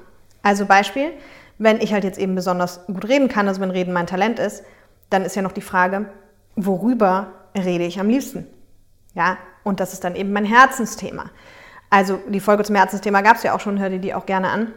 Also 0.42 0.64
Beispiel, 0.64 1.12
wenn 1.58 1.80
ich 1.80 1.92
halt 1.92 2.04
jetzt 2.04 2.18
eben 2.18 2.34
besonders 2.34 2.86
gut 2.86 3.06
reden 3.06 3.28
kann, 3.28 3.48
also 3.48 3.60
wenn 3.60 3.70
Reden 3.70 3.92
mein 3.92 4.06
Talent 4.06 4.38
ist, 4.38 4.62
dann 5.10 5.24
ist 5.24 5.36
ja 5.36 5.42
noch 5.42 5.52
die 5.52 5.60
Frage, 5.60 6.06
worüber 6.56 7.32
rede 7.54 7.84
ich 7.84 8.00
am 8.00 8.08
liebsten? 8.08 8.46
Ja, 9.14 9.38
und 9.64 9.80
das 9.80 9.92
ist 9.92 10.04
dann 10.04 10.14
eben 10.14 10.32
mein 10.32 10.44
Herzensthema. 10.44 11.30
Also 11.90 12.20
die 12.28 12.40
Folge 12.40 12.62
zum 12.64 12.76
Herzensthema 12.76 13.20
gab 13.20 13.36
es 13.36 13.42
ja 13.42 13.54
auch 13.54 13.60
schon, 13.60 13.78
hör 13.80 13.90
dir 13.90 13.98
die 13.98 14.14
auch 14.14 14.26
gerne 14.26 14.48
an. 14.48 14.72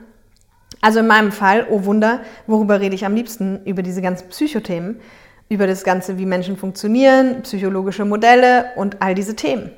Also 0.82 1.00
in 1.00 1.08
meinem 1.08 1.32
Fall, 1.32 1.68
oh 1.70 1.86
Wunder, 1.86 2.22
worüber 2.48 2.82
rede 2.82 2.96
ich 2.96 3.06
am 3.06 3.14
liebsten? 3.14 3.64
Über 3.66 3.84
diese 3.84 4.02
ganzen 4.02 4.30
Psychothemen, 4.30 5.00
über 5.48 5.68
das 5.68 5.84
Ganze, 5.84 6.18
wie 6.18 6.26
Menschen 6.26 6.58
funktionieren, 6.58 7.44
psychologische 7.44 8.04
Modelle 8.04 8.72
und 8.76 9.02
all 9.02 9.14
diese 9.14 9.36
Themen. 9.36 9.72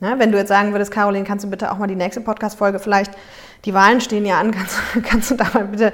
Ja, 0.00 0.18
wenn 0.18 0.32
du 0.32 0.38
jetzt 0.38 0.48
sagen 0.48 0.72
würdest, 0.72 0.92
Caroline, 0.92 1.24
kannst 1.24 1.44
du 1.44 1.50
bitte 1.50 1.72
auch 1.72 1.78
mal 1.78 1.86
die 1.86 1.96
nächste 1.96 2.20
Podcast-Folge 2.20 2.78
vielleicht, 2.78 3.12
die 3.64 3.74
Wahlen 3.74 4.00
stehen 4.00 4.24
ja 4.24 4.38
an, 4.38 4.50
kannst, 4.52 4.78
kannst 5.02 5.30
du 5.30 5.34
da 5.34 5.46
mal 5.52 5.64
bitte 5.64 5.92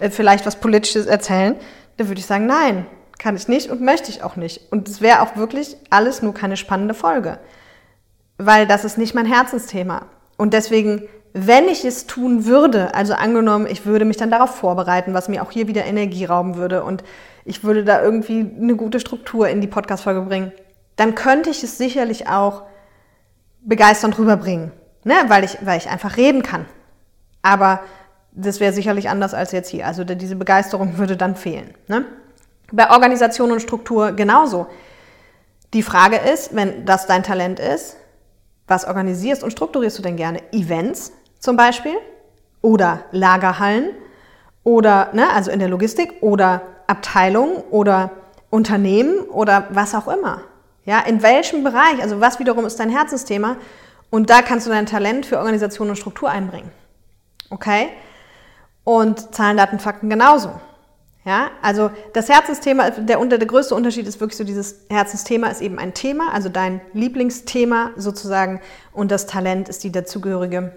äh, 0.00 0.10
vielleicht 0.10 0.46
was 0.46 0.56
Politisches 0.56 1.06
erzählen? 1.06 1.56
Dann 1.96 2.08
würde 2.08 2.18
ich 2.18 2.26
sagen, 2.26 2.46
nein, 2.46 2.86
kann 3.18 3.36
ich 3.36 3.48
nicht 3.48 3.70
und 3.70 3.80
möchte 3.80 4.10
ich 4.10 4.22
auch 4.22 4.36
nicht. 4.36 4.72
Und 4.72 4.88
es 4.88 5.00
wäre 5.00 5.22
auch 5.22 5.36
wirklich 5.36 5.76
alles 5.90 6.22
nur 6.22 6.34
keine 6.34 6.56
spannende 6.56 6.94
Folge 6.94 7.38
weil 8.46 8.66
das 8.66 8.84
ist 8.84 8.98
nicht 8.98 9.14
mein 9.14 9.26
Herzensthema. 9.26 10.06
Und 10.36 10.54
deswegen, 10.54 11.02
wenn 11.32 11.68
ich 11.68 11.84
es 11.84 12.06
tun 12.06 12.44
würde, 12.44 12.94
also 12.94 13.14
angenommen, 13.14 13.66
ich 13.68 13.86
würde 13.86 14.04
mich 14.04 14.16
dann 14.16 14.30
darauf 14.30 14.56
vorbereiten, 14.56 15.14
was 15.14 15.28
mir 15.28 15.42
auch 15.42 15.50
hier 15.50 15.68
wieder 15.68 15.84
Energie 15.84 16.24
rauben 16.24 16.56
würde 16.56 16.84
und 16.84 17.04
ich 17.44 17.64
würde 17.64 17.84
da 17.84 18.02
irgendwie 18.02 18.40
eine 18.40 18.76
gute 18.76 19.00
Struktur 19.00 19.48
in 19.48 19.60
die 19.60 19.66
Podcast-Folge 19.66 20.22
bringen, 20.22 20.52
dann 20.96 21.14
könnte 21.14 21.50
ich 21.50 21.62
es 21.62 21.78
sicherlich 21.78 22.28
auch 22.28 22.62
begeisternd 23.62 24.18
rüberbringen, 24.18 24.72
ne? 25.04 25.14
weil, 25.28 25.44
ich, 25.44 25.58
weil 25.62 25.78
ich 25.78 25.88
einfach 25.88 26.16
reden 26.16 26.42
kann. 26.42 26.66
Aber 27.42 27.80
das 28.32 28.60
wäre 28.60 28.72
sicherlich 28.72 29.08
anders 29.08 29.34
als 29.34 29.52
jetzt 29.52 29.68
hier. 29.68 29.86
Also 29.86 30.04
diese 30.04 30.36
Begeisterung 30.36 30.98
würde 30.98 31.16
dann 31.16 31.36
fehlen. 31.36 31.74
Ne? 31.88 32.04
Bei 32.72 32.90
Organisation 32.90 33.52
und 33.52 33.60
Struktur 33.60 34.12
genauso. 34.12 34.66
Die 35.74 35.82
Frage 35.82 36.16
ist, 36.16 36.54
wenn 36.54 36.84
das 36.84 37.06
dein 37.06 37.22
Talent 37.22 37.60
ist, 37.60 37.96
was 38.66 38.86
organisierst 38.86 39.42
und 39.42 39.50
strukturierst 39.50 39.98
du 39.98 40.02
denn 40.02 40.16
gerne? 40.16 40.40
Events 40.52 41.12
zum 41.38 41.56
Beispiel 41.56 41.94
oder 42.62 43.04
Lagerhallen 43.12 43.90
oder, 44.64 45.10
ne, 45.12 45.30
also 45.30 45.50
in 45.50 45.58
der 45.58 45.68
Logistik 45.68 46.14
oder 46.22 46.62
Abteilungen 46.86 47.56
oder 47.70 48.10
Unternehmen 48.50 49.20
oder 49.28 49.68
was 49.70 49.94
auch 49.94 50.08
immer. 50.08 50.42
Ja, 50.84 51.00
in 51.00 51.22
welchem 51.22 51.64
Bereich, 51.64 52.00
also 52.00 52.20
was 52.20 52.38
wiederum 52.38 52.64
ist 52.64 52.80
dein 52.80 52.90
Herzensthema 52.90 53.56
und 54.10 54.30
da 54.30 54.42
kannst 54.42 54.66
du 54.66 54.70
dein 54.70 54.86
Talent 54.86 55.26
für 55.26 55.38
Organisation 55.38 55.88
und 55.88 55.96
Struktur 55.96 56.30
einbringen. 56.30 56.70
Okay? 57.50 57.90
Und 58.84 59.34
Zahlen, 59.34 59.56
Daten, 59.56 59.78
Fakten 59.78 60.10
genauso. 60.10 60.50
Ja, 61.24 61.50
also 61.62 61.90
das 62.14 62.28
Herzensthema, 62.28 62.90
der, 62.90 63.24
der 63.24 63.46
größte 63.46 63.76
Unterschied 63.76 64.08
ist 64.08 64.18
wirklich 64.18 64.36
so, 64.36 64.42
dieses 64.42 64.80
Herzensthema 64.90 65.48
ist 65.48 65.60
eben 65.60 65.78
ein 65.78 65.94
Thema, 65.94 66.32
also 66.32 66.48
dein 66.48 66.80
Lieblingsthema 66.94 67.92
sozusagen 67.96 68.60
und 68.92 69.12
das 69.12 69.26
Talent 69.26 69.68
ist 69.68 69.84
die 69.84 69.92
dazugehörige 69.92 70.72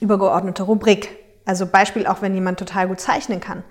übergeordnete 0.00 0.62
Rubrik. 0.62 1.10
Also 1.44 1.66
Beispiel 1.66 2.06
auch, 2.06 2.22
wenn 2.22 2.34
jemand 2.34 2.58
total 2.58 2.88
gut 2.88 3.00
zeichnen 3.00 3.40
kann. 3.40 3.64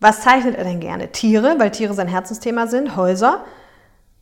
Was 0.00 0.22
zeichnet 0.22 0.56
er 0.56 0.64
denn 0.64 0.80
gerne? 0.80 1.10
Tiere, 1.10 1.56
weil 1.58 1.70
Tiere 1.70 1.94
sein 1.94 2.08
Herzensthema 2.08 2.66
sind, 2.66 2.96
Häuser, 2.96 3.44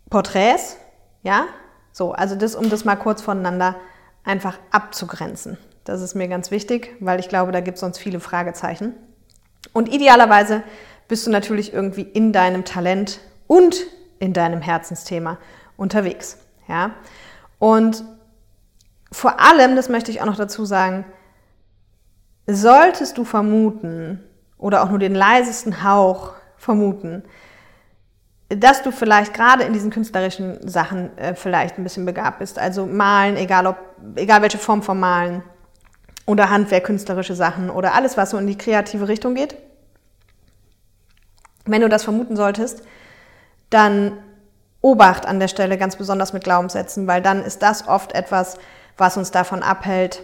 Porträts, 0.09 0.77
ja? 1.23 1.45
So, 1.93 2.13
also 2.13 2.37
das, 2.37 2.55
um 2.55 2.71
das 2.71 2.85
mal 2.85 2.97
kurz 2.97 3.23
voneinander 3.23 3.77
einfach 4.25 4.59
abzugrenzen. 4.71 5.59
Das 5.85 6.01
ist 6.03 6.15
mir 6.15 6.29
ganz 6.29 6.51
wichtig, 6.51 6.97
weil 7.01 7.21
ich 7.21 7.29
glaube, 7.29 7.53
da 7.53 7.61
gibt 7.61 7.77
es 7.77 7.81
sonst 7.81 7.99
viele 7.99 8.21
Fragezeichen. 8.21 8.95
Und 9.73 9.93
idealerweise 9.93 10.63
bist 11.09 11.27
du 11.27 11.31
natürlich 11.31 11.73
irgendwie 11.73 12.03
in 12.03 12.33
deinem 12.33 12.65
Talent 12.65 13.21
und 13.47 13.87
in 14.19 14.33
deinem 14.33 14.61
Herzensthema 14.61 15.39
unterwegs. 15.77 16.39
Ja? 16.69 16.93
Und 17.59 18.05
vor 19.13 19.41
allem, 19.41 19.77
das 19.77 19.89
möchte 19.89 20.11
ich 20.11 20.21
auch 20.21 20.27
noch 20.27 20.37
dazu 20.37 20.65
sagen, 20.65 21.05
solltest 22.47 23.19
du 23.19 23.25
vermuten 23.25 24.23
oder 24.57 24.83
auch 24.83 24.91
nur 24.91 24.99
den 24.99 25.15
leisesten 25.15 25.83
Hauch 25.83 26.35
vermuten, 26.57 27.25
dass 28.49 28.83
du 28.83 28.91
vielleicht 28.91 29.33
gerade 29.33 29.65
in 29.65 29.73
diesen 29.73 29.91
künstlerischen 29.91 30.67
Sachen 30.69 31.17
äh, 31.17 31.35
vielleicht 31.35 31.79
ein 31.79 31.85
bisschen 31.85 32.05
begabt 32.05 32.41
bist. 32.41 32.59
Also 32.59 32.87
malen, 32.87 33.37
egal 33.37 33.67
ob, 33.67 33.77
egal 34.17 34.43
welche 34.43 34.59
Form 34.59 34.83
von 34.83 34.99
malen, 34.99 35.43
oder 36.31 36.49
Handwerk, 36.49 36.85
künstlerische 36.85 37.35
Sachen 37.35 37.71
oder 37.71 37.95
alles, 37.95 38.17
was 38.17 38.31
so 38.31 38.39
in 38.39 38.47
die 38.47 38.57
kreative 38.57 39.09
Richtung 39.09 39.35
geht. 39.35 39.57
Wenn 41.65 41.81
du 41.81 41.89
das 41.89 42.05
vermuten 42.05 42.37
solltest, 42.37 42.83
dann 43.69 44.13
Obacht 44.81 45.27
an 45.27 45.41
der 45.41 45.49
Stelle 45.49 45.77
ganz 45.77 45.97
besonders 45.97 46.33
mit 46.33 46.45
Glaubenssätzen, 46.45 47.09
weil 47.09 47.21
dann 47.21 47.45
ist 47.45 47.63
das 47.63 47.89
oft 47.89 48.13
etwas, 48.13 48.59
was 48.97 49.17
uns 49.17 49.33
davon 49.33 49.65
abhält, 49.65 50.23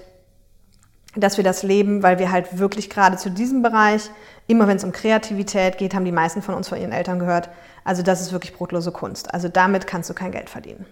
dass 1.17 1.39
wir 1.39 1.45
das 1.45 1.65
leben, 1.65 2.05
weil 2.05 2.21
wir 2.21 2.31
halt 2.31 2.57
wirklich 2.59 2.89
gerade 2.89 3.17
zu 3.17 3.29
diesem 3.29 3.63
Bereich, 3.63 4.09
immer 4.47 4.69
wenn 4.69 4.77
es 4.77 4.85
um 4.85 4.93
Kreativität 4.93 5.77
geht, 5.77 5.93
haben 5.93 6.05
die 6.05 6.13
meisten 6.13 6.41
von 6.41 6.55
uns 6.55 6.69
von 6.69 6.79
ihren 6.79 6.93
Eltern 6.93 7.19
gehört, 7.19 7.49
also 7.85 8.03
das 8.03 8.21
ist 8.21 8.33
wirklich 8.33 8.55
brotlose 8.55 8.93
Kunst. 8.93 9.35
Also 9.35 9.49
damit 9.49 9.89
kannst 9.89 10.09
du 10.09 10.15
kein 10.15 10.31
Geld 10.31 10.51
verdienen. 10.51 10.87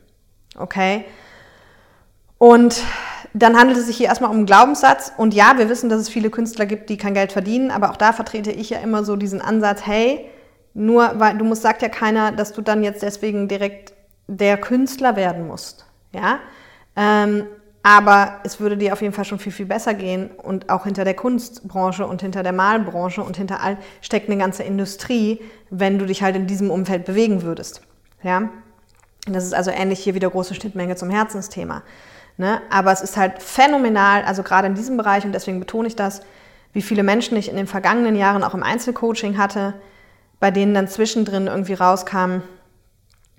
Okay? 0.57 1.05
Und 2.39 2.83
dann 3.35 3.59
handelt 3.59 3.77
es 3.77 3.87
sich 3.87 3.97
hier 3.97 4.07
erstmal 4.07 4.31
um 4.31 4.37
einen 4.39 4.47
Glaubenssatz. 4.47 5.13
Und 5.17 5.35
ja, 5.35 5.59
wir 5.59 5.69
wissen, 5.69 5.91
dass 5.91 6.01
es 6.01 6.09
viele 6.09 6.31
Künstler 6.31 6.67
gibt, 6.67 6.89
die 6.89 6.97
kein 6.97 7.15
Geld 7.15 7.33
verdienen, 7.33 7.71
aber 7.71 7.91
auch 7.91 7.97
da 7.97 8.13
vertrete 8.13 8.51
ich 8.53 8.71
ja 8.71 8.79
immer 8.79 9.05
so 9.05 9.17
diesen 9.17 9.43
Ansatz, 9.43 9.85
hey, 9.85 10.31
nur 10.73 11.13
weil 11.17 11.37
du 11.37 11.45
musst, 11.45 11.63
sagt 11.63 11.83
ja 11.83 11.89
keiner, 11.89 12.33
dass 12.33 12.53
du 12.53 12.63
dann 12.63 12.83
jetzt 12.83 13.03
deswegen 13.03 13.49
direkt 13.49 13.93
der 14.29 14.57
Künstler 14.57 15.17
werden 15.17 15.47
musst. 15.47 15.85
Ja? 16.13 16.39
Ähm, 16.97 17.47
Aber 17.87 18.41
es 18.45 18.61
würde 18.61 18.79
dir 18.79 18.95
auf 18.95 19.03
jeden 19.03 19.13
Fall 19.13 19.27
schon 19.27 19.39
viel, 19.39 19.53
viel 19.53 19.67
besser 19.67 19.93
gehen. 19.93 20.31
Und 20.31 20.71
auch 20.71 20.85
hinter 20.85 21.05
der 21.05 21.15
Kunstbranche 21.15 22.07
und 22.07 22.23
hinter 22.23 22.43
der 22.43 22.53
Malbranche 22.53 23.23
und 23.23 23.37
hinter 23.37 23.61
all 23.61 23.77
steckt 24.01 24.31
eine 24.31 24.39
ganze 24.39 24.63
Industrie, 24.63 25.43
wenn 25.69 25.99
du 25.99 26.07
dich 26.07 26.23
halt 26.23 26.35
in 26.35 26.47
diesem 26.47 26.71
Umfeld 26.71 27.05
bewegen 27.05 27.43
würdest. 27.43 27.83
Ja? 28.23 28.49
Das 29.27 29.45
ist 29.45 29.55
also 29.55 29.71
ähnlich 29.71 30.01
hier 30.01 30.15
wieder 30.15 30.31
große 30.31 30.55
Schnittmenge 30.55 30.97
zum 30.97 31.11
Herzensthema. 31.11 31.83
Ne? 32.37 32.61
Aber 32.71 32.93
es 32.93 33.01
ist 33.01 33.17
halt 33.17 33.43
phänomenal, 33.43 34.25
also 34.25 34.43
gerade 34.43 34.67
in 34.67 34.75
diesem 34.75 34.97
Bereich, 34.97 35.25
und 35.25 35.33
deswegen 35.33 35.61
betone 35.61 35.89
ich 35.89 35.97
das, 35.97 36.23
wie 36.73 36.83
viele 36.83 37.03
Menschen 37.03 37.37
ich 37.37 37.49
in 37.49 37.57
den 37.57 37.69
vergangenen 37.69 38.17
Jahren 38.17 38.43
auch 38.43 38.55
im 38.55 38.63
Einzelcoaching 38.63 39.39
hatte, 39.39 39.75
bei 40.41 40.51
denen 40.51 40.75
dann 40.75 40.89
zwischendrin 40.89 41.47
irgendwie 41.47 41.75
rauskam, 41.75 42.43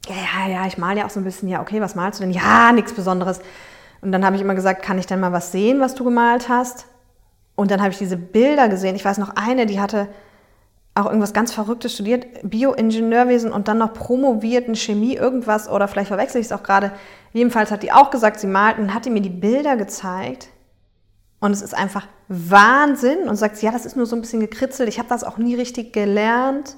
ja, 0.07 0.15
ja, 0.15 0.47
ja, 0.47 0.67
ich 0.67 0.77
male 0.77 0.99
ja 0.99 1.05
auch 1.05 1.09
so 1.09 1.19
ein 1.19 1.23
bisschen, 1.23 1.49
ja, 1.49 1.61
okay, 1.61 1.81
was 1.81 1.95
malst 1.95 2.19
du 2.19 2.23
denn? 2.23 2.31
Ja, 2.31 2.71
nichts 2.71 2.93
Besonderes. 2.93 3.41
Und 4.01 4.11
dann 4.11 4.23
habe 4.23 4.35
ich 4.35 4.41
immer 4.41 4.55
gesagt, 4.55 4.83
kann 4.83 4.99
ich 4.99 5.07
denn 5.07 5.19
mal 5.19 5.31
was 5.31 5.51
sehen, 5.51 5.79
was 5.79 5.95
du 5.95 6.03
gemalt 6.03 6.47
hast? 6.47 6.85
Und 7.55 7.71
dann 7.71 7.81
habe 7.81 7.91
ich 7.91 7.97
diese 7.97 8.17
Bilder 8.17 8.69
gesehen. 8.69 8.95
Ich 8.95 9.03
weiß 9.03 9.17
noch 9.17 9.35
eine, 9.35 9.65
die 9.65 9.79
hatte 9.79 10.07
auch 10.95 11.05
irgendwas 11.07 11.33
ganz 11.33 11.51
Verrücktes 11.53 11.93
studiert, 11.93 12.25
Bioingenieurwesen 12.43 13.51
und 13.51 13.67
dann 13.67 13.77
noch 13.77 13.93
promoviert 13.93 14.67
in 14.67 14.75
Chemie, 14.75 15.15
irgendwas, 15.15 15.69
oder 15.69 15.89
vielleicht 15.89 16.07
verwechsel 16.07 16.39
ich 16.39 16.47
es 16.47 16.53
auch 16.53 16.63
gerade. 16.63 16.93
Jedenfalls 17.33 17.69
hat 17.69 17.83
die 17.83 17.91
auch 17.91 18.11
gesagt, 18.11 18.39
sie 18.39 18.47
malt 18.47 18.77
und 18.77 18.93
hat 18.93 19.03
die 19.03 19.09
mir 19.09 19.21
die 19.21 19.29
Bilder 19.29 19.75
gezeigt. 19.75 20.47
Und 21.41 21.51
es 21.51 21.61
ist 21.61 21.75
einfach 21.75 22.07
Wahnsinn. 22.29 23.27
Und 23.27 23.35
sagt, 23.35 23.61
ja, 23.61 23.71
das 23.71 23.85
ist 23.85 23.97
nur 23.97 24.05
so 24.05 24.15
ein 24.15 24.21
bisschen 24.21 24.39
gekritzelt. 24.39 24.87
Ich 24.87 24.97
habe 24.97 25.09
das 25.09 25.25
auch 25.25 25.37
nie 25.37 25.53
richtig 25.53 25.91
gelernt. 25.91 26.77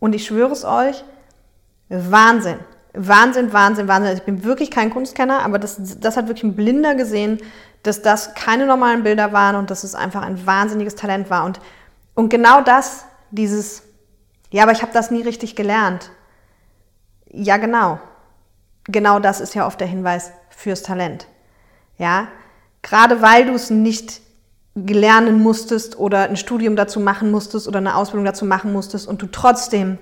Und 0.00 0.14
ich 0.14 0.26
schwöre 0.26 0.52
es 0.52 0.64
euch, 0.64 1.04
Wahnsinn. 1.88 2.58
Wahnsinn, 2.94 3.52
Wahnsinn, 3.52 3.86
Wahnsinn. 3.86 4.16
Ich 4.16 4.24
bin 4.24 4.42
wirklich 4.42 4.72
kein 4.72 4.90
Kunstkenner, 4.90 5.44
aber 5.44 5.60
das, 5.60 6.00
das 6.00 6.16
hat 6.16 6.26
wirklich 6.26 6.44
ein 6.44 6.56
Blinder 6.56 6.96
gesehen, 6.96 7.38
dass 7.84 8.02
das 8.02 8.34
keine 8.34 8.66
normalen 8.66 9.04
Bilder 9.04 9.32
waren 9.32 9.54
und 9.54 9.70
dass 9.70 9.84
es 9.84 9.94
einfach 9.94 10.22
ein 10.22 10.44
wahnsinniges 10.46 10.96
Talent 10.96 11.30
war. 11.30 11.44
Und, 11.44 11.60
und 12.18 12.30
genau 12.30 12.62
das, 12.62 13.04
dieses, 13.30 13.84
ja, 14.50 14.64
aber 14.64 14.72
ich 14.72 14.82
habe 14.82 14.92
das 14.92 15.12
nie 15.12 15.22
richtig 15.22 15.54
gelernt. 15.54 16.10
Ja, 17.30 17.58
genau. 17.58 18.00
Genau 18.88 19.20
das 19.20 19.40
ist 19.40 19.54
ja 19.54 19.64
oft 19.68 19.78
der 19.78 19.86
Hinweis 19.86 20.32
fürs 20.50 20.82
Talent. 20.82 21.28
Ja, 21.96 22.26
gerade 22.82 23.22
weil 23.22 23.46
du 23.46 23.52
es 23.52 23.70
nicht 23.70 24.20
lernen 24.74 25.40
musstest 25.40 25.96
oder 25.96 26.24
ein 26.24 26.36
Studium 26.36 26.74
dazu 26.74 26.98
machen 26.98 27.30
musstest 27.30 27.68
oder 27.68 27.78
eine 27.78 27.94
Ausbildung 27.94 28.24
dazu 28.24 28.46
machen 28.46 28.72
musstest 28.72 29.06
und 29.06 29.22
du 29.22 29.28
trotzdem 29.28 29.98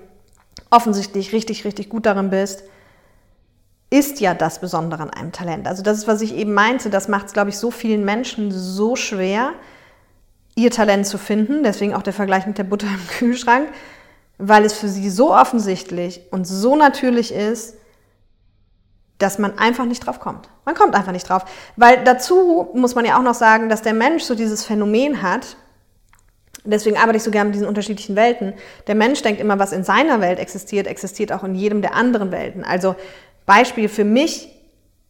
offensichtlich 0.70 1.34
richtig, 1.34 1.66
richtig 1.66 1.90
gut 1.90 2.06
darin 2.06 2.30
bist, 2.30 2.62
ist 3.90 4.20
ja 4.20 4.32
das 4.32 4.58
Besondere 4.58 5.02
an 5.02 5.10
einem 5.10 5.32
Talent. 5.32 5.68
Also 5.68 5.82
das 5.82 5.98
ist, 5.98 6.08
was 6.08 6.22
ich 6.22 6.34
eben 6.34 6.54
meinte, 6.54 6.88
das 6.88 7.08
macht 7.08 7.26
es, 7.26 7.34
glaube 7.34 7.50
ich, 7.50 7.58
so 7.58 7.70
vielen 7.70 8.06
Menschen 8.06 8.50
so 8.50 8.96
schwer, 8.96 9.52
ihr 10.56 10.70
Talent 10.72 11.06
zu 11.06 11.18
finden. 11.18 11.62
Deswegen 11.62 11.94
auch 11.94 12.02
der 12.02 12.12
Vergleich 12.12 12.46
mit 12.46 12.58
der 12.58 12.64
Butter 12.64 12.88
im 12.88 13.06
Kühlschrank, 13.18 13.68
weil 14.38 14.64
es 14.64 14.72
für 14.72 14.88
sie 14.88 15.08
so 15.08 15.32
offensichtlich 15.32 16.22
und 16.32 16.46
so 16.46 16.74
natürlich 16.74 17.32
ist, 17.32 17.76
dass 19.18 19.38
man 19.38 19.58
einfach 19.58 19.84
nicht 19.84 20.04
drauf 20.04 20.20
kommt. 20.20 20.48
Man 20.64 20.74
kommt 20.74 20.94
einfach 20.94 21.12
nicht 21.12 21.28
drauf. 21.28 21.44
Weil 21.76 22.04
dazu 22.04 22.68
muss 22.74 22.94
man 22.94 23.04
ja 23.04 23.18
auch 23.18 23.22
noch 23.22 23.34
sagen, 23.34 23.68
dass 23.68 23.80
der 23.80 23.94
Mensch 23.94 24.24
so 24.24 24.34
dieses 24.34 24.64
Phänomen 24.64 25.22
hat, 25.22 25.56
deswegen 26.64 26.98
arbeite 26.98 27.16
ich 27.16 27.22
so 27.22 27.30
gerne 27.30 27.48
mit 27.48 27.54
diesen 27.54 27.68
unterschiedlichen 27.68 28.16
Welten. 28.16 28.52
Der 28.86 28.94
Mensch 28.94 29.22
denkt 29.22 29.40
immer, 29.40 29.58
was 29.58 29.72
in 29.72 29.84
seiner 29.84 30.20
Welt 30.20 30.38
existiert, 30.38 30.86
existiert 30.86 31.32
auch 31.32 31.44
in 31.44 31.54
jedem 31.54 31.80
der 31.80 31.94
anderen 31.94 32.30
Welten. 32.30 32.62
Also 32.62 32.94
Beispiel 33.46 33.88
für 33.88 34.04
mich 34.04 34.55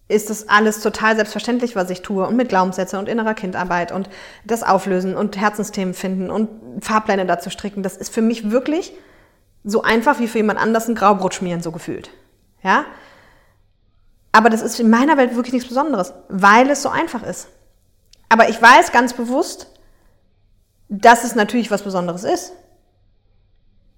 ist 0.09 0.31
das 0.31 0.49
alles 0.49 0.81
total 0.81 1.17
selbstverständlich, 1.17 1.75
was 1.75 1.91
ich 1.91 2.03
tue 2.03 2.27
und 2.27 2.37
mit 2.37 2.49
Glaubenssätze 2.49 2.99
und 2.99 3.09
innerer 3.09 3.35
Kindarbeit 3.35 3.91
und 3.91 4.09
das 4.45 4.63
Auflösen 4.63 5.17
und 5.17 5.37
Herzensthemen 5.37 5.95
finden 5.95 6.31
und 6.31 6.85
Fahrpläne 6.85 7.27
dazu 7.27 7.51
stricken. 7.51 7.83
Das 7.83 7.97
ist 7.97 8.15
für 8.15 8.23
mich 8.23 8.51
wirklich 8.51 8.93
so 9.65 9.83
einfach 9.83 10.21
wie 10.21 10.29
für 10.29 10.39
jemand 10.39 10.61
anders 10.61 10.89
ein 10.89 10.95
Graubrot 10.95 11.35
schmieren, 11.35 11.61
so 11.61 11.73
gefühlt. 11.73 12.11
Ja? 12.63 12.85
Aber 14.31 14.49
das 14.49 14.63
ist 14.63 14.79
in 14.79 14.91
meiner 14.91 15.17
Welt 15.17 15.35
wirklich 15.35 15.55
nichts 15.55 15.69
Besonderes, 15.69 16.13
weil 16.29 16.71
es 16.71 16.83
so 16.83 16.89
einfach 16.89 17.25
ist. 17.25 17.49
Aber 18.29 18.49
ich 18.49 18.61
weiß 18.63 18.93
ganz 18.93 19.13
bewusst, 19.13 19.73
dass 20.89 21.25
es 21.25 21.35
natürlich 21.35 21.71
was 21.71 21.83
Besonderes 21.83 22.23
ist. 22.23 22.53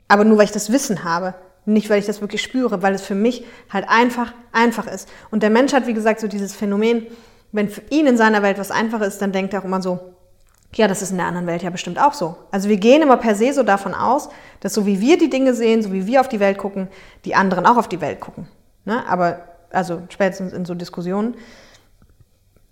Aber 0.06 0.24
nur 0.24 0.38
weil 0.38 0.46
ich 0.46 0.52
das 0.52 0.72
Wissen 0.72 1.04
habe. 1.04 1.34
Nicht, 1.68 1.90
weil 1.90 1.98
ich 1.98 2.06
das 2.06 2.22
wirklich 2.22 2.42
spüre, 2.42 2.82
weil 2.82 2.94
es 2.94 3.02
für 3.02 3.14
mich 3.14 3.44
halt 3.70 3.86
einfach, 3.88 4.32
einfach 4.52 4.86
ist. 4.86 5.08
Und 5.30 5.42
der 5.42 5.50
Mensch 5.50 5.74
hat, 5.74 5.86
wie 5.86 5.92
gesagt, 5.92 6.18
so 6.20 6.26
dieses 6.26 6.54
Phänomen, 6.54 7.06
wenn 7.52 7.68
für 7.68 7.82
ihn 7.90 8.06
in 8.06 8.16
seiner 8.16 8.42
Welt 8.42 8.58
was 8.58 8.70
einfach 8.70 9.02
ist, 9.02 9.20
dann 9.20 9.32
denkt 9.32 9.52
er 9.52 9.60
auch 9.60 9.64
immer 9.64 9.82
so, 9.82 10.00
ja, 10.74 10.88
das 10.88 11.02
ist 11.02 11.10
in 11.10 11.18
der 11.18 11.26
anderen 11.26 11.46
Welt 11.46 11.62
ja 11.62 11.68
bestimmt 11.68 11.98
auch 11.98 12.14
so. 12.14 12.36
Also 12.50 12.70
wir 12.70 12.78
gehen 12.78 13.02
immer 13.02 13.18
per 13.18 13.34
se 13.34 13.52
so 13.52 13.62
davon 13.62 13.94
aus, 13.94 14.30
dass 14.60 14.72
so 14.72 14.86
wie 14.86 15.00
wir 15.00 15.18
die 15.18 15.28
Dinge 15.28 15.52
sehen, 15.52 15.82
so 15.82 15.92
wie 15.92 16.06
wir 16.06 16.20
auf 16.20 16.28
die 16.28 16.40
Welt 16.40 16.56
gucken, 16.56 16.88
die 17.26 17.34
anderen 17.34 17.66
auch 17.66 17.76
auf 17.76 17.88
die 17.88 18.00
Welt 18.00 18.20
gucken. 18.20 18.48
Ne? 18.86 19.06
Aber 19.06 19.40
also 19.70 20.02
spätestens 20.08 20.54
in 20.54 20.64
so 20.64 20.74
Diskussionen 20.74 21.36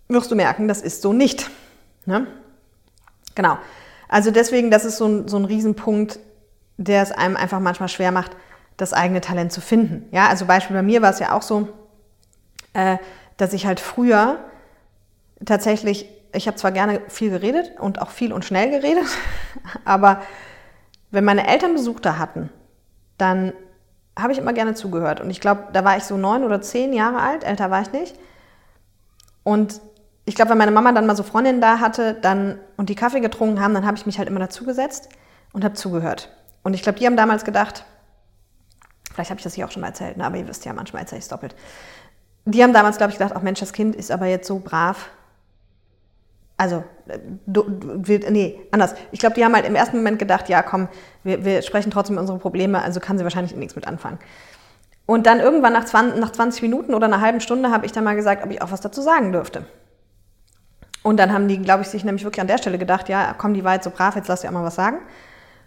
wirst 0.09 0.31
du 0.31 0.37
merken, 0.37 0.69
das 0.69 0.81
ist 0.81 1.03
so 1.03 1.13
nicht. 1.13 1.51
Ne? 2.07 2.27
Genau. 3.35 3.59
Also 4.09 4.31
deswegen, 4.31 4.71
das 4.71 4.87
ist 4.87 4.97
so 4.97 5.07
ein, 5.07 5.29
so 5.29 5.37
ein 5.37 5.45
Riesenpunkt, 5.45 6.19
der 6.79 7.03
es 7.03 7.13
einem 7.13 7.37
einfach 7.37 7.61
manchmal 7.61 7.89
schwer 7.89 8.13
macht, 8.13 8.33
das 8.77 8.93
eigene 8.93 9.21
Talent 9.21 9.53
zu 9.53 9.61
finden. 9.61 10.09
Ja, 10.13 10.29
also 10.29 10.47
Beispiel 10.47 10.77
bei 10.77 10.83
mir 10.83 11.03
war 11.03 11.11
es 11.11 11.19
ja 11.19 11.33
auch 11.33 11.43
so, 11.43 11.69
äh, 12.73 12.99
dass 13.37 13.53
ich 13.53 13.67
halt 13.67 13.81
früher 13.81 14.39
tatsächlich, 15.45 16.09
ich 16.33 16.47
habe 16.47 16.57
zwar 16.57 16.73
gerne 16.73 17.01
viel 17.09 17.31
geredet 17.31 17.73
und 17.79 18.01
auch 18.01 18.11
viel 18.11 18.33
und 18.33 18.45
schnell 18.45 18.71
geredet, 18.71 19.07
aber 19.85 20.23
wenn 21.11 21.25
meine 21.25 21.47
Eltern 21.47 21.75
Besuch 21.75 22.01
da 22.01 22.19
hatten, 22.19 22.51
dann 23.19 23.53
habe 24.19 24.33
ich 24.33 24.39
immer 24.39 24.53
gerne 24.53 24.75
zugehört. 24.75 25.21
Und 25.21 25.31
ich 25.31 25.41
glaube, 25.41 25.65
da 25.73 25.85
war 25.85 25.97
ich 25.97 26.05
so 26.05 26.17
neun 26.17 26.45
oder 26.45 26.61
zehn 26.61 26.93
Jahre 26.93 27.21
alt, 27.21 27.45
älter 27.45 27.71
war 27.71 27.83
ich 27.83 27.93
nicht. 27.93 28.17
Und 29.45 29.81
ich 30.25 30.35
glaube, 30.35 30.51
wenn 30.51 30.59
meine 30.59 30.73
Mama 30.73 30.93
dann 30.93 31.07
mal 31.07 31.17
so 31.17 31.23
Freundinnen 31.23 31.61
da 31.61 31.79
hatte 31.79 32.15
dann, 32.15 32.59
und 32.77 32.89
die 32.89 32.95
Kaffee 32.95 33.21
getrunken 33.21 33.61
haben, 33.61 33.75
dann 33.75 33.87
habe 33.87 33.97
ich 33.97 34.07
mich 34.07 34.19
halt 34.19 34.29
immer 34.29 34.41
dazugesetzt 34.41 35.09
und 35.53 35.65
habe 35.65 35.75
zugehört. 35.75 36.31
Und 36.63 36.75
ich 36.75 36.83
glaube, 36.83 36.99
die 36.99 37.07
haben 37.07 37.17
damals 37.17 37.45
gedacht, 37.45 37.85
Vielleicht 39.17 39.31
habe 39.31 39.39
ich 39.39 39.45
das 39.45 39.55
hier 39.55 39.65
auch 39.65 39.71
schon 39.71 39.81
mal 39.81 39.89
erzählt, 39.89 40.19
ne? 40.19 40.25
aber 40.27 40.37
ihr 40.37 40.47
wisst 40.47 40.67
ja, 40.67 40.75
manchmal 40.75 41.01
erzähle 41.01 41.21
ich 41.21 41.25
es 41.25 41.29
doppelt. 41.31 41.57
Die 42.45 42.63
haben 42.63 42.75
damals, 42.75 42.99
glaube 42.99 43.13
ich, 43.13 43.19
gedacht, 43.19 43.33
ach 43.35 43.41
Mensch, 43.41 43.61
das 43.61 43.73
Kind 43.73 43.97
ist 43.97 44.11
aber 44.11 44.27
jetzt 44.27 44.47
so 44.47 44.59
brav. 44.59 45.09
Also, 46.59 46.85
du, 47.47 47.63
du, 47.63 48.19
nee, 48.31 48.61
anders. 48.73 48.95
Ich 49.13 49.19
glaube, 49.19 49.35
die 49.35 49.43
haben 49.43 49.55
halt 49.55 49.65
im 49.65 49.75
ersten 49.75 49.97
Moment 49.97 50.19
gedacht, 50.19 50.51
ja, 50.51 50.63
komm, 50.63 50.89
wir, 51.25 51.47
wir 51.47 51.63
sprechen 51.63 51.91
trotzdem 51.91 52.19
unsere 52.19 52.39
Probleme, 52.39 52.83
also 52.83 53.01
kann 53.01 53.17
sie 53.17 53.25
wahrscheinlich 53.25 53.57
nichts 53.57 53.75
mit 53.75 53.87
anfangen. 53.87 54.19
Und 55.07 55.27
dann 55.27 55.41
irgendwann 55.41 55.73
nach 55.73 55.87
20, 55.87 56.21
nach 56.21 56.33
20 56.33 56.61
Minuten 56.61 56.93
oder 56.93 57.07
einer 57.07 57.23
halben 57.23 57.41
Stunde 57.41 57.71
habe 57.71 57.87
ich 57.87 57.93
dann 57.93 58.05
mal 58.05 58.17
gesagt, 58.17 58.45
ob 58.45 58.51
ich 58.51 58.61
auch 58.61 58.71
was 58.71 58.83
dazu 58.83 59.01
sagen 59.01 59.33
dürfte. 59.33 59.65
Und 61.03 61.17
dann 61.17 61.33
haben 61.33 61.49
die, 61.49 61.57
glaube 61.63 61.85
ich, 61.85 61.89
sich 61.89 62.05
nämlich 62.05 62.25
wirklich 62.25 62.43
an 62.43 62.49
der 62.49 62.59
Stelle 62.59 62.77
gedacht, 62.77 63.09
ja, 63.09 63.35
komm, 63.39 63.55
die 63.55 63.65
war 63.65 63.73
jetzt 63.73 63.85
so 63.85 63.91
brav, 63.91 64.15
jetzt 64.15 64.29
lass 64.29 64.43
dir 64.43 64.49
auch 64.49 64.53
mal 64.53 64.65
was 64.65 64.75
sagen. 64.75 64.99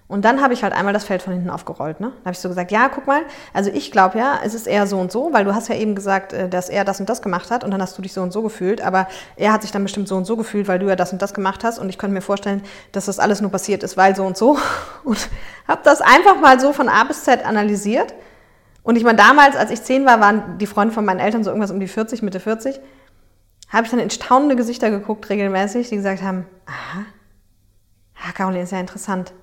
Und 0.10 0.26
dann 0.26 0.42
habe 0.42 0.56
ich 0.56 0.64
halt 0.64 0.74
einmal 0.74 0.92
das 0.92 1.06
Feld 1.06 1.22
von 1.22 1.34
hinten 1.34 1.52
aufgerollt. 1.52 2.00
Ne? 2.00 2.08
Da 2.08 2.26
habe 2.26 2.32
ich 2.32 2.40
so 2.40 2.50
gesagt, 2.50 2.72
ja, 2.72 2.90
guck 2.90 3.06
mal, 3.06 3.22
also 3.54 3.70
ich 3.72 3.92
glaube 3.92 4.18
ja, 4.18 4.40
es 4.44 4.56
ist 4.56 4.66
eher 4.66 4.88
so 4.88 4.98
und 4.98 5.12
so, 5.12 5.32
weil 5.34 5.46
du 5.46 5.54
hast 5.54 5.70
ja 5.70 5.76
eben 5.76 5.94
gesagt, 5.94 6.34
äh, 6.34 6.50
dass 6.50 6.68
er 6.68 6.84
das 6.84 7.00
und 7.00 7.08
das 7.08 7.22
gemacht 7.22 7.52
hat 7.52 7.64
und 7.64 7.70
dann 7.70 7.80
hast 7.80 7.96
du 7.96 8.02
dich 8.02 8.12
so 8.12 8.24
und 8.24 8.34
so 8.34 8.42
gefühlt, 8.42 8.82
aber 8.82 9.08
er 9.36 9.54
hat 9.54 9.62
sich 9.62 9.72
dann 9.72 9.84
bestimmt 9.84 10.08
so 10.08 10.18
und 10.18 10.26
so 10.26 10.36
gefühlt, 10.36 10.68
weil 10.68 10.80
du 10.80 10.88
ja 10.88 10.96
das 10.96 11.14
und 11.14 11.22
das 11.22 11.36
gemacht 11.36 11.64
hast 11.64 11.78
und 11.78 11.90
ich 11.90 12.00
könnte 12.00 12.16
mir 12.16 12.22
vorstellen, 12.22 12.64
dass 12.92 13.06
das 13.06 13.20
alles 13.20 13.40
nur 13.40 13.52
passiert 13.52 13.84
ist, 13.84 13.98
weil 13.98 14.16
so 14.16 14.26
und 14.26 14.36
so. 14.36 14.58
Und 15.04 15.30
habe 15.68 15.82
das 15.84 16.02
einfach 16.02 16.40
mal 16.42 16.60
so 16.60 16.74
von 16.74 16.90
A 16.90 17.04
bis 17.04 17.24
Z 17.24 17.46
analysiert. 17.46 18.16
Und 18.82 18.96
ich 18.96 19.04
meine, 19.04 19.18
damals, 19.18 19.56
als 19.56 19.70
ich 19.70 19.84
zehn 19.84 20.06
war, 20.06 20.20
waren 20.20 20.58
die 20.58 20.66
Freunde 20.66 20.94
von 20.94 21.06
meinen 21.06 21.20
Eltern 21.20 21.44
so 21.44 21.52
irgendwas 21.52 21.70
um 21.72 21.80
die 21.80 21.88
40, 21.88 22.24
Mitte 22.24 22.40
40, 22.40 22.80
habe 23.70 23.86
ich 23.86 23.92
dann 23.92 24.00
in 24.00 24.10
staunende 24.10 24.56
Gesichter 24.56 24.90
geguckt, 24.90 25.30
regelmäßig, 25.30 25.90
die 25.90 25.96
gesagt 25.96 26.24
haben, 26.24 26.48
aha, 26.66 27.06
Caroline 28.34 28.64
ist 28.64 28.72
ja 28.72 28.80
interessant. 28.80 29.34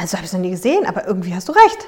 Also 0.00 0.16
habe 0.16 0.24
ich 0.24 0.30
es 0.30 0.32
noch 0.32 0.40
nie 0.40 0.50
gesehen, 0.50 0.86
aber 0.86 1.06
irgendwie 1.06 1.34
hast 1.34 1.48
du 1.48 1.52
recht. 1.52 1.86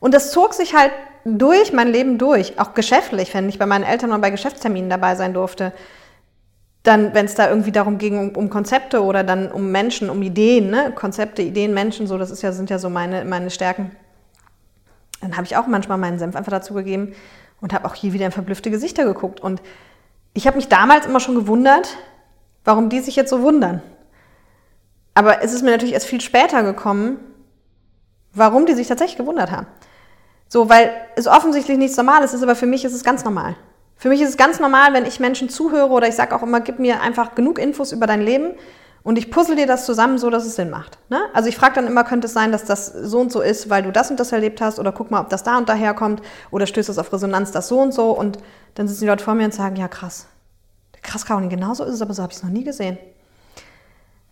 Und 0.00 0.14
das 0.14 0.30
zog 0.30 0.54
sich 0.54 0.74
halt 0.74 0.92
durch 1.24 1.72
mein 1.74 1.88
Leben 1.88 2.16
durch, 2.16 2.58
auch 2.58 2.72
geschäftlich, 2.72 3.34
wenn 3.34 3.46
ich 3.48 3.58
bei 3.58 3.66
meinen 3.66 3.84
Eltern 3.84 4.08
mal 4.08 4.18
bei 4.18 4.30
Geschäftsterminen 4.30 4.88
dabei 4.88 5.14
sein 5.14 5.34
durfte. 5.34 5.74
Dann, 6.84 7.12
wenn 7.12 7.26
es 7.26 7.34
da 7.34 7.50
irgendwie 7.50 7.72
darum 7.72 7.98
ging, 7.98 8.18
um, 8.18 8.36
um, 8.36 8.48
Konzepte 8.48 9.02
oder 9.02 9.22
dann 9.22 9.52
um 9.52 9.70
Menschen, 9.70 10.08
um 10.08 10.22
Ideen, 10.22 10.70
ne? 10.70 10.92
Konzepte, 10.94 11.42
Ideen, 11.42 11.74
Menschen, 11.74 12.06
so, 12.06 12.16
das 12.16 12.30
ist 12.30 12.40
ja, 12.40 12.52
sind 12.52 12.70
ja 12.70 12.78
so 12.78 12.88
meine, 12.88 13.26
meine 13.26 13.50
Stärken. 13.50 13.90
Dann 15.20 15.36
habe 15.36 15.44
ich 15.44 15.58
auch 15.58 15.66
manchmal 15.66 15.98
meinen 15.98 16.18
Senf 16.18 16.36
einfach 16.36 16.52
dazu 16.52 16.72
gegeben 16.72 17.14
und 17.60 17.74
habe 17.74 17.84
auch 17.84 17.94
hier 17.94 18.14
wieder 18.14 18.24
in 18.24 18.32
verblüffte 18.32 18.70
Gesichter 18.70 19.04
geguckt. 19.04 19.40
Und 19.40 19.60
ich 20.32 20.46
habe 20.46 20.56
mich 20.56 20.68
damals 20.68 21.04
immer 21.04 21.20
schon 21.20 21.34
gewundert, 21.34 21.98
warum 22.64 22.88
die 22.88 23.00
sich 23.00 23.16
jetzt 23.16 23.28
so 23.28 23.42
wundern. 23.42 23.82
Aber 25.18 25.42
es 25.42 25.52
ist 25.52 25.62
mir 25.62 25.72
natürlich 25.72 25.94
erst 25.94 26.06
viel 26.06 26.20
später 26.20 26.62
gekommen, 26.62 27.18
warum 28.34 28.66
die 28.66 28.74
sich 28.74 28.86
tatsächlich 28.86 29.18
gewundert 29.18 29.50
haben. 29.50 29.66
So, 30.46 30.70
weil 30.70 30.92
es 31.16 31.26
offensichtlich 31.26 31.76
nichts 31.76 31.96
Normales 31.96 32.34
ist, 32.34 32.44
aber 32.44 32.54
für 32.54 32.66
mich 32.66 32.84
ist 32.84 32.92
es 32.92 33.02
ganz 33.02 33.24
normal. 33.24 33.56
Für 33.96 34.10
mich 34.10 34.20
ist 34.20 34.28
es 34.28 34.36
ganz 34.36 34.60
normal, 34.60 34.92
wenn 34.92 35.04
ich 35.04 35.18
Menschen 35.18 35.48
zuhöre 35.48 35.88
oder 35.88 36.06
ich 36.06 36.14
sage 36.14 36.36
auch 36.36 36.44
immer, 36.44 36.60
gib 36.60 36.78
mir 36.78 37.00
einfach 37.00 37.34
genug 37.34 37.58
Infos 37.58 37.90
über 37.90 38.06
dein 38.06 38.22
Leben 38.22 38.52
und 39.02 39.18
ich 39.18 39.32
puzzle 39.32 39.56
dir 39.56 39.66
das 39.66 39.86
zusammen, 39.86 40.18
so 40.18 40.30
dass 40.30 40.46
es 40.46 40.54
Sinn 40.54 40.70
macht. 40.70 40.98
Ne? 41.10 41.18
Also 41.34 41.48
ich 41.48 41.56
frage 41.56 41.74
dann 41.74 41.88
immer, 41.88 42.04
könnte 42.04 42.28
es 42.28 42.32
sein, 42.32 42.52
dass 42.52 42.64
das 42.64 42.86
so 42.86 43.18
und 43.18 43.32
so 43.32 43.40
ist, 43.40 43.68
weil 43.68 43.82
du 43.82 43.90
das 43.90 44.12
und 44.12 44.20
das 44.20 44.30
erlebt 44.30 44.60
hast 44.60 44.78
oder 44.78 44.92
guck 44.92 45.10
mal, 45.10 45.20
ob 45.20 45.30
das 45.30 45.42
da 45.42 45.58
und 45.58 45.68
daher 45.68 45.94
kommt 45.94 46.22
oder 46.52 46.68
stößt 46.68 46.90
es 46.90 46.98
auf 46.98 47.12
Resonanz, 47.12 47.50
das 47.50 47.66
so 47.66 47.80
und 47.80 47.92
so 47.92 48.12
und 48.12 48.38
dann 48.76 48.86
sitzen 48.86 49.00
die 49.00 49.08
Leute 49.08 49.24
vor 49.24 49.34
mir 49.34 49.46
und 49.46 49.52
sagen, 49.52 49.74
ja 49.74 49.88
krass, 49.88 50.28
krass 51.02 51.26
Caroline, 51.26 51.50
genauso 51.50 51.82
ist 51.82 51.94
es, 51.94 52.02
aber 52.02 52.14
so 52.14 52.22
habe 52.22 52.30
ich 52.30 52.36
es 52.36 52.44
noch 52.44 52.50
nie 52.50 52.62
gesehen. 52.62 52.98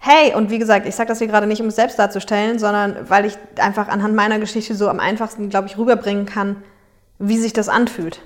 Hey, 0.08 0.36
und 0.36 0.50
wie 0.50 0.60
gesagt, 0.60 0.86
ich 0.86 0.94
sage 0.94 1.08
das 1.08 1.18
hier 1.18 1.26
gerade 1.26 1.48
nicht, 1.48 1.60
um 1.60 1.66
es 1.66 1.74
selbst 1.74 1.98
darzustellen, 1.98 2.60
sondern 2.60 3.10
weil 3.10 3.24
ich 3.24 3.36
einfach 3.58 3.88
anhand 3.88 4.14
meiner 4.14 4.38
Geschichte 4.38 4.76
so 4.76 4.88
am 4.88 5.00
einfachsten, 5.00 5.48
glaube 5.48 5.66
ich, 5.66 5.78
rüberbringen 5.78 6.26
kann, 6.26 6.62
wie 7.18 7.38
sich 7.38 7.52
das 7.52 7.68
anfühlt. 7.68 8.20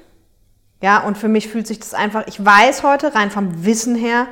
Ja, 0.83 0.99
und 0.99 1.17
für 1.17 1.29
mich 1.29 1.49
fühlt 1.49 1.67
sich 1.67 1.79
das 1.79 1.95
einfach, 1.95 2.27
ich 2.27 2.45
weiß 2.45 2.83
heute 2.83 3.15
rein 3.15 3.31
vom 3.31 3.65
Wissen 3.65 3.95
her, 3.95 4.27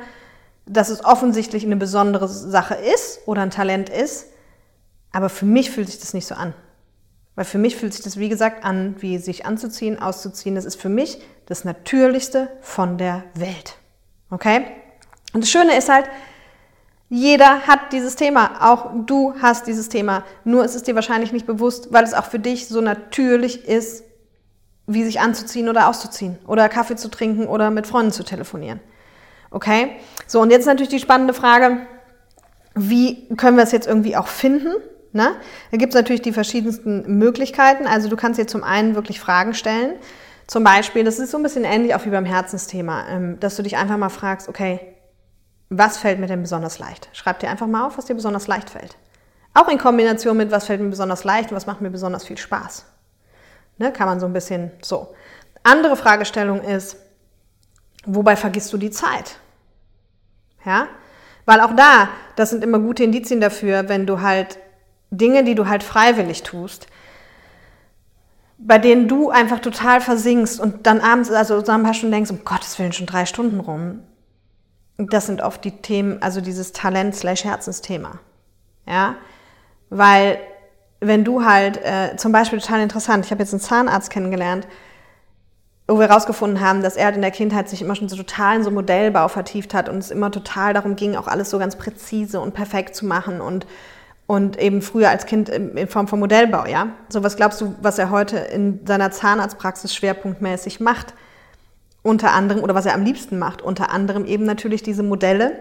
dass 0.67 0.89
es 0.89 1.03
offensichtlich 1.03 1.65
eine 1.65 1.75
besondere 1.75 2.27
Sache 2.27 2.75
ist 2.75 3.21
oder 3.25 3.41
ein 3.41 3.49
Talent 3.49 3.89
ist, 3.89 4.27
aber 5.11 5.29
für 5.29 5.45
mich 5.45 5.71
fühlt 5.71 5.89
sich 5.89 5.99
das 5.99 6.13
nicht 6.13 6.27
so 6.27 6.35
an. 6.35 6.53
Weil 7.33 7.45
für 7.45 7.57
mich 7.57 7.77
fühlt 7.77 7.95
sich 7.95 8.03
das, 8.03 8.19
wie 8.19 8.29
gesagt, 8.29 8.63
an, 8.63 8.95
wie 8.99 9.17
sich 9.17 9.47
anzuziehen, 9.47 9.99
auszuziehen. 9.99 10.53
Das 10.53 10.65
ist 10.65 10.79
für 10.79 10.89
mich 10.89 11.19
das 11.47 11.63
Natürlichste 11.63 12.49
von 12.61 12.99
der 12.99 13.23
Welt. 13.33 13.77
Okay? 14.29 14.65
Und 15.33 15.43
das 15.43 15.49
Schöne 15.49 15.75
ist 15.75 15.89
halt, 15.89 16.05
jeder 17.09 17.61
hat 17.67 17.91
dieses 17.91 18.15
Thema. 18.15 18.51
Auch 18.61 18.91
du 19.05 19.33
hast 19.41 19.65
dieses 19.65 19.89
Thema. 19.89 20.23
Nur 20.43 20.63
ist 20.63 20.75
es 20.75 20.83
dir 20.83 20.93
wahrscheinlich 20.93 21.33
nicht 21.33 21.47
bewusst, 21.47 21.91
weil 21.91 22.03
es 22.03 22.13
auch 22.13 22.25
für 22.25 22.39
dich 22.39 22.67
so 22.67 22.81
natürlich 22.81 23.67
ist, 23.67 24.03
wie 24.85 25.03
sich 25.03 25.19
anzuziehen 25.19 25.69
oder 25.69 25.87
auszuziehen 25.87 26.37
oder 26.47 26.69
Kaffee 26.69 26.95
zu 26.95 27.09
trinken 27.09 27.47
oder 27.47 27.71
mit 27.71 27.87
Freunden 27.87 28.11
zu 28.11 28.23
telefonieren. 28.23 28.79
Okay? 29.51 29.95
So, 30.27 30.39
und 30.39 30.51
jetzt 30.51 30.67
natürlich 30.67 30.89
die 30.89 30.99
spannende 30.99 31.33
Frage, 31.33 31.77
wie 32.75 33.27
können 33.35 33.57
wir 33.57 33.63
es 33.63 33.71
jetzt 33.71 33.87
irgendwie 33.87 34.15
auch 34.15 34.27
finden? 34.27 34.73
Ne? 35.11 35.31
Da 35.71 35.77
gibt 35.77 35.93
es 35.93 35.95
natürlich 35.95 36.21
die 36.21 36.31
verschiedensten 36.31 37.17
Möglichkeiten. 37.17 37.87
Also 37.87 38.09
du 38.09 38.15
kannst 38.15 38.39
dir 38.39 38.45
zum 38.45 38.63
einen 38.63 38.93
wirklich 38.93 39.19
Fragen 39.19 39.55
stellen. 39.55 39.93
Zum 40.45 40.63
Beispiel, 40.63 41.03
das 41.03 41.17
ist 41.17 41.31
so 41.31 41.37
ein 41.37 41.43
bisschen 41.43 41.63
ähnlich 41.63 41.95
auch 41.95 42.05
wie 42.05 42.09
beim 42.09 42.25
Herzensthema, 42.25 43.07
ähm, 43.09 43.39
dass 43.39 43.55
du 43.55 43.63
dich 43.63 43.77
einfach 43.77 43.97
mal 43.97 44.09
fragst, 44.09 44.47
okay, 44.47 44.79
was 45.69 45.97
fällt 45.97 46.19
mir 46.19 46.27
denn 46.27 46.41
besonders 46.41 46.79
leicht? 46.79 47.09
Schreib 47.13 47.39
dir 47.39 47.49
einfach 47.49 47.67
mal 47.67 47.85
auf, 47.85 47.97
was 47.97 48.05
dir 48.05 48.15
besonders 48.15 48.47
leicht 48.47 48.69
fällt. 48.71 48.97
Auch 49.53 49.67
in 49.67 49.77
Kombination 49.77 50.37
mit, 50.37 50.51
was 50.51 50.65
fällt 50.65 50.81
mir 50.81 50.89
besonders 50.89 51.23
leicht 51.23 51.51
und 51.51 51.55
was 51.55 51.67
macht 51.67 51.81
mir 51.81 51.89
besonders 51.89 52.25
viel 52.25 52.37
Spaß. 52.37 52.85
Ne, 53.77 53.93
kann 53.93 54.07
man 54.07 54.19
so 54.19 54.25
ein 54.25 54.33
bisschen 54.33 54.71
so. 54.81 55.13
Andere 55.63 55.95
Fragestellung 55.95 56.61
ist, 56.61 56.97
wobei 58.05 58.35
vergisst 58.35 58.73
du 58.73 58.77
die 58.77 58.91
Zeit? 58.91 59.37
Ja? 60.65 60.87
Weil 61.45 61.61
auch 61.61 61.75
da, 61.75 62.09
das 62.35 62.49
sind 62.49 62.63
immer 62.63 62.79
gute 62.79 63.03
Indizien 63.03 63.41
dafür, 63.41 63.89
wenn 63.89 64.05
du 64.05 64.21
halt 64.21 64.59
Dinge, 65.11 65.43
die 65.43 65.55
du 65.55 65.67
halt 65.67 65.83
freiwillig 65.83 66.43
tust, 66.43 66.87
bei 68.57 68.77
denen 68.77 69.07
du 69.07 69.29
einfach 69.29 69.59
total 69.59 70.01
versinkst 70.01 70.59
und 70.59 70.85
dann 70.85 70.99
abends, 70.99 71.31
also 71.31 71.63
so 71.63 71.71
ein 71.71 71.83
paar 71.83 71.93
Stunden 71.93 72.13
denkst, 72.13 72.31
um 72.31 72.43
Gottes 72.43 72.77
Willen, 72.77 72.91
schon 72.91 73.07
drei 73.07 73.25
Stunden 73.25 73.59
rum. 73.59 74.03
Das 74.99 75.27
sind 75.27 75.41
oft 75.41 75.63
die 75.63 75.71
Themen, 75.71 76.21
also 76.21 76.41
dieses 76.41 76.73
Talent 76.73 77.15
slash 77.15 77.45
Herzensthema. 77.45 78.19
Ja? 78.85 79.15
Weil 79.89 80.39
wenn 80.99 81.23
du 81.23 81.45
halt, 81.45 81.77
äh, 81.77 82.17
zum 82.17 82.33
Beispiel 82.33 82.59
total 82.59 82.81
interessant, 82.81 83.25
ich 83.25 83.31
habe 83.31 83.41
jetzt 83.41 83.53
einen 83.53 83.61
Zahnarzt 83.61 84.09
kennengelernt, 84.09 84.67
wo 85.87 85.97
wir 85.97 86.07
herausgefunden 86.07 86.59
haben, 86.59 86.83
dass 86.83 86.97
er 86.97 87.05
halt 87.05 87.15
in 87.15 87.21
der 87.21 87.31
Kindheit 87.31 87.69
sich 87.69 87.81
immer 87.81 87.95
schon 87.95 88.09
so 88.09 88.17
total 88.17 88.57
in 88.57 88.63
so 88.63 88.71
Modellbau 88.71 89.27
vertieft 89.29 89.73
hat 89.73 89.89
und 89.89 89.97
es 89.99 90.11
immer 90.11 90.31
total 90.31 90.73
darum 90.73 90.95
ging, 90.95 91.15
auch 91.15 91.27
alles 91.27 91.49
so 91.49 91.57
ganz 91.57 91.77
präzise 91.77 92.39
und 92.41 92.53
perfekt 92.53 92.95
zu 92.95 93.05
machen 93.05 93.41
und, 93.41 93.65
und 94.27 94.59
eben 94.59 94.81
früher 94.81 95.09
als 95.09 95.25
Kind 95.25 95.49
in 95.49 95.87
Form 95.87 96.07
von 96.07 96.19
Modellbau, 96.19 96.65
ja. 96.65 96.89
So 97.07 97.23
was 97.23 97.37
glaubst 97.37 97.61
du, 97.61 97.73
was 97.81 97.97
er 97.97 98.11
heute 98.11 98.37
in 98.37 98.85
seiner 98.85 99.11
Zahnarztpraxis 99.11 99.95
schwerpunktmäßig 99.95 100.79
macht? 100.79 101.15
Unter 102.01 102.33
anderem, 102.33 102.63
oder 102.63 102.75
was 102.75 102.85
er 102.85 102.93
am 102.93 103.03
liebsten 103.03 103.37
macht, 103.39 103.61
unter 103.61 103.91
anderem 103.91 104.25
eben 104.25 104.45
natürlich 104.45 104.83
diese 104.83 105.03
Modelle, 105.03 105.59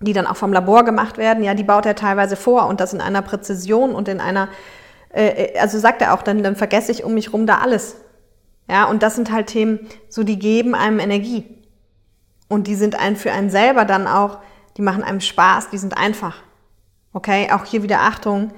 die 0.00 0.12
dann 0.12 0.26
auch 0.26 0.36
vom 0.36 0.52
Labor 0.52 0.84
gemacht 0.84 1.18
werden, 1.18 1.42
ja, 1.42 1.54
die 1.54 1.64
baut 1.64 1.86
er 1.86 1.94
teilweise 1.94 2.36
vor 2.36 2.66
und 2.66 2.80
das 2.80 2.92
in 2.92 3.00
einer 3.00 3.22
Präzision 3.22 3.94
und 3.94 4.08
in 4.08 4.20
einer, 4.20 4.48
äh, 5.12 5.26
äh, 5.26 5.58
also 5.58 5.78
sagt 5.78 6.02
er 6.02 6.14
auch, 6.14 6.22
dann, 6.22 6.42
dann 6.42 6.56
vergesse 6.56 6.92
ich 6.92 7.04
um 7.04 7.14
mich 7.14 7.32
rum 7.32 7.46
da 7.46 7.58
alles. 7.58 7.96
Ja, 8.68 8.84
und 8.84 9.02
das 9.02 9.14
sind 9.14 9.30
halt 9.30 9.48
Themen, 9.48 9.80
so 10.08 10.22
die 10.22 10.38
geben 10.38 10.74
einem 10.74 10.98
Energie. 10.98 11.44
Und 12.48 12.66
die 12.66 12.74
sind 12.74 12.98
ein 12.98 13.16
für 13.16 13.32
einen 13.32 13.50
selber 13.50 13.84
dann 13.84 14.06
auch, 14.06 14.38
die 14.76 14.82
machen 14.82 15.02
einem 15.02 15.20
Spaß, 15.20 15.70
die 15.70 15.78
sind 15.78 15.96
einfach. 15.96 16.36
Okay, 17.12 17.50
auch 17.52 17.64
hier 17.64 17.82
wieder 17.82 18.00
Achtung, 18.00 18.52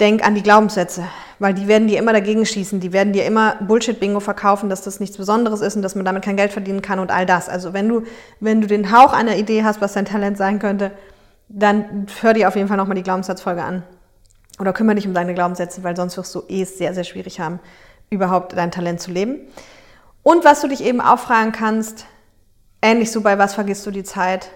denk 0.00 0.26
an 0.26 0.34
die 0.34 0.42
Glaubenssätze, 0.42 1.04
weil 1.44 1.52
die 1.52 1.68
werden 1.68 1.88
dir 1.88 1.98
immer 1.98 2.14
dagegen 2.14 2.46
schießen, 2.46 2.80
die 2.80 2.94
werden 2.94 3.12
dir 3.12 3.26
immer 3.26 3.56
Bullshit-Bingo 3.56 4.20
verkaufen, 4.20 4.70
dass 4.70 4.80
das 4.80 4.98
nichts 4.98 5.18
Besonderes 5.18 5.60
ist 5.60 5.76
und 5.76 5.82
dass 5.82 5.94
man 5.94 6.06
damit 6.06 6.24
kein 6.24 6.38
Geld 6.38 6.52
verdienen 6.52 6.80
kann 6.80 7.00
und 7.00 7.10
all 7.10 7.26
das. 7.26 7.50
Also 7.50 7.74
wenn 7.74 7.86
du, 7.86 8.04
wenn 8.40 8.62
du 8.62 8.66
den 8.66 8.90
Hauch 8.90 9.12
einer 9.12 9.36
Idee 9.36 9.62
hast, 9.62 9.82
was 9.82 9.92
dein 9.92 10.06
Talent 10.06 10.38
sein 10.38 10.58
könnte, 10.58 10.90
dann 11.50 12.06
hör 12.22 12.32
dir 12.32 12.48
auf 12.48 12.56
jeden 12.56 12.66
Fall 12.66 12.78
nochmal 12.78 12.94
die 12.94 13.02
Glaubenssatzfolge 13.02 13.62
an. 13.62 13.82
Oder 14.58 14.72
kümmere 14.72 14.94
dich 14.94 15.06
um 15.06 15.12
deine 15.12 15.34
Glaubenssätze, 15.34 15.84
weil 15.84 15.94
sonst 15.94 16.16
wirst 16.16 16.34
du 16.34 16.44
eh 16.48 16.62
es 16.62 16.78
sehr, 16.78 16.94
sehr 16.94 17.04
schwierig 17.04 17.40
haben, 17.40 17.60
überhaupt 18.08 18.56
dein 18.56 18.70
Talent 18.70 19.02
zu 19.02 19.10
leben. 19.10 19.40
Und 20.22 20.46
was 20.46 20.62
du 20.62 20.68
dich 20.68 20.82
eben 20.82 21.02
auch 21.02 21.18
fragen 21.18 21.52
kannst, 21.52 22.06
ähnlich 22.80 23.12
so 23.12 23.20
bei 23.20 23.36
was 23.36 23.52
vergisst 23.52 23.84
du 23.84 23.90
die 23.90 24.04
Zeit, 24.04 24.48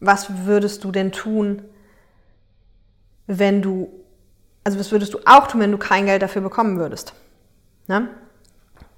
was 0.00 0.46
würdest 0.46 0.84
du 0.84 0.90
denn 0.90 1.12
tun, 1.12 1.60
wenn 3.26 3.60
du 3.60 3.90
also 4.64 4.78
was 4.78 4.90
würdest 4.90 5.14
du 5.14 5.18
auch 5.26 5.46
tun, 5.46 5.60
wenn 5.60 5.70
du 5.72 5.78
kein 5.78 6.06
Geld 6.06 6.22
dafür 6.22 6.42
bekommen 6.42 6.78
würdest? 6.78 7.12
Ne? 7.86 8.08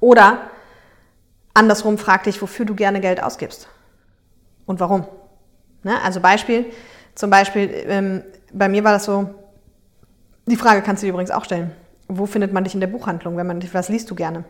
Oder 0.01 0.51
andersrum 1.55 1.99
frag 1.99 2.25
dich, 2.25 2.41
wofür 2.41 2.65
du 2.65 2.75
gerne 2.75 3.01
Geld 3.01 3.23
ausgibst 3.23 3.69
und 4.65 4.79
warum. 4.81 5.07
Ne? 5.83 6.01
Also 6.03 6.21
Beispiel, 6.21 6.67
zum 7.15 7.31
Beispiel, 7.31 7.71
ähm, 7.89 8.23
bei 8.53 8.69
mir 8.69 8.85
war 8.85 8.93
das 8.93 9.05
so, 9.05 9.35
die 10.47 10.57
Frage 10.57 10.83
kannst 10.83 11.03
du 11.03 11.07
dir 11.07 11.11
übrigens 11.11 11.31
auch 11.31 11.45
stellen. 11.45 11.73
Wo 12.09 12.27
findet 12.27 12.53
man 12.53 12.63
dich 12.63 12.75
in 12.75 12.81
der 12.81 12.87
Buchhandlung? 12.87 13.37
Wenn 13.37 13.49
man 13.49 13.59
dich, 13.59 13.75
was 13.75 13.89
liest 13.89 14.09
du 14.11 14.15
gerne? 14.15 14.45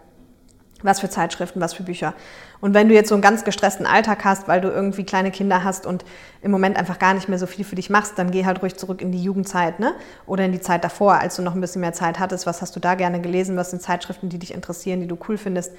Was 0.83 1.01
für 1.01 1.09
Zeitschriften, 1.09 1.61
was 1.61 1.73
für 1.73 1.83
Bücher. 1.83 2.13
Und 2.61 2.75
wenn 2.75 2.89
du 2.89 2.95
jetzt 2.95 3.09
so 3.09 3.15
einen 3.15 3.23
ganz 3.23 3.45
gestressten 3.45 3.87
Alltag 3.87 4.25
hast, 4.25 4.47
weil 4.47 4.61
du 4.61 4.69
irgendwie 4.69 5.05
kleine 5.05 5.31
Kinder 5.31 5.65
hast 5.65 5.87
und 5.87 6.05
im 6.43 6.51
Moment 6.51 6.77
einfach 6.77 6.99
gar 6.99 7.15
nicht 7.15 7.29
mehr 7.29 7.39
so 7.39 7.47
viel 7.47 7.65
für 7.65 7.77
dich 7.77 7.89
machst, 7.89 8.19
dann 8.19 8.31
geh 8.31 8.45
halt 8.45 8.63
ruhig 8.63 8.77
zurück 8.77 9.01
in 9.01 9.11
die 9.11 9.23
Jugendzeit, 9.23 9.81
ne? 9.81 9.95
Oder 10.27 10.45
in 10.45 10.53
die 10.53 10.61
Zeit 10.61 10.85
davor, 10.85 11.15
als 11.15 11.37
du 11.37 11.43
noch 11.43 11.55
ein 11.55 11.61
bisschen 11.61 11.81
mehr 11.81 11.95
Zeit 11.95 12.19
hattest. 12.19 12.47
Was 12.47 12.61
hast 12.61 12.77
du 12.77 12.81
da 12.81 12.95
gerne 12.95 13.21
gelesen? 13.21 13.57
Was 13.57 13.71
sind 13.71 13.81
Zeitschriften, 13.81 14.29
die 14.29 14.39
dich 14.39 14.53
interessieren, 14.53 15.01
die 15.01 15.09
du 15.09 15.19
cool 15.29 15.39
findest? 15.39 15.73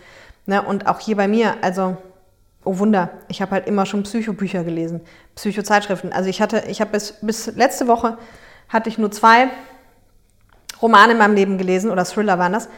Ne? 0.48 0.62
Und 0.62 0.88
auch 0.88 1.00
hier 1.00 1.16
bei 1.16 1.28
mir, 1.28 1.56
also 1.62 1.98
oh 2.64 2.80
Wunder, 2.80 3.12
ich 3.28 3.42
habe 3.42 3.52
halt 3.52 3.68
immer 3.68 3.86
schon 3.86 4.04
Psychobücher 4.04 4.64
gelesen, 4.64 5.02
Psychozeitschriften. 5.36 6.12
Also 6.12 6.30
ich 6.30 6.42
hatte, 6.42 6.64
ich 6.68 6.82
habe 6.82 6.92
bis, 6.92 7.14
bis 7.22 7.48
letzte 7.56 7.88
Woche 7.88 8.18
hatte 8.68 8.90
ich 8.90 8.98
nur 8.98 9.12
zwei 9.12 9.50
Romane 10.82 11.14
in 11.14 11.18
meinem 11.18 11.36
Leben 11.36 11.58
gelesen 11.58 11.92
oder 11.92 12.04
Thriller 12.06 12.40
waren 12.40 12.54
das. 12.54 12.70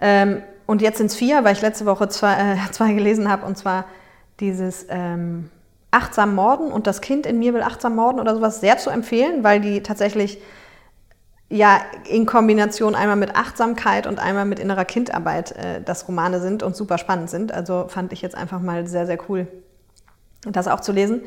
Ähm, 0.00 0.42
und 0.70 0.82
jetzt 0.82 0.98
sind 0.98 1.06
es 1.06 1.16
vier, 1.16 1.42
weil 1.42 1.54
ich 1.54 1.62
letzte 1.62 1.84
Woche 1.84 2.08
zwei, 2.08 2.54
äh, 2.54 2.56
zwei 2.70 2.92
gelesen 2.92 3.28
habe, 3.28 3.44
und 3.44 3.58
zwar 3.58 3.86
dieses 4.38 4.86
ähm, 4.88 5.50
Achtsam 5.90 6.36
Morden 6.36 6.70
und 6.70 6.86
das 6.86 7.00
Kind 7.00 7.26
in 7.26 7.40
mir 7.40 7.52
will 7.52 7.62
achtsam 7.62 7.96
morden 7.96 8.20
oder 8.20 8.36
sowas 8.36 8.60
sehr 8.60 8.78
zu 8.78 8.90
empfehlen, 8.90 9.42
weil 9.42 9.60
die 9.60 9.82
tatsächlich 9.82 10.40
ja 11.48 11.80
in 12.08 12.24
Kombination 12.24 12.94
einmal 12.94 13.16
mit 13.16 13.34
Achtsamkeit 13.34 14.06
und 14.06 14.20
einmal 14.20 14.44
mit 14.44 14.60
innerer 14.60 14.84
Kindarbeit 14.84 15.50
äh, 15.56 15.82
das 15.84 16.06
Romane 16.06 16.40
sind 16.40 16.62
und 16.62 16.76
super 16.76 16.98
spannend 16.98 17.28
sind. 17.30 17.50
Also 17.50 17.86
fand 17.88 18.12
ich 18.12 18.22
jetzt 18.22 18.36
einfach 18.36 18.60
mal 18.60 18.86
sehr, 18.86 19.06
sehr 19.06 19.18
cool, 19.28 19.48
das 20.42 20.68
auch 20.68 20.78
zu 20.78 20.92
lesen. 20.92 21.22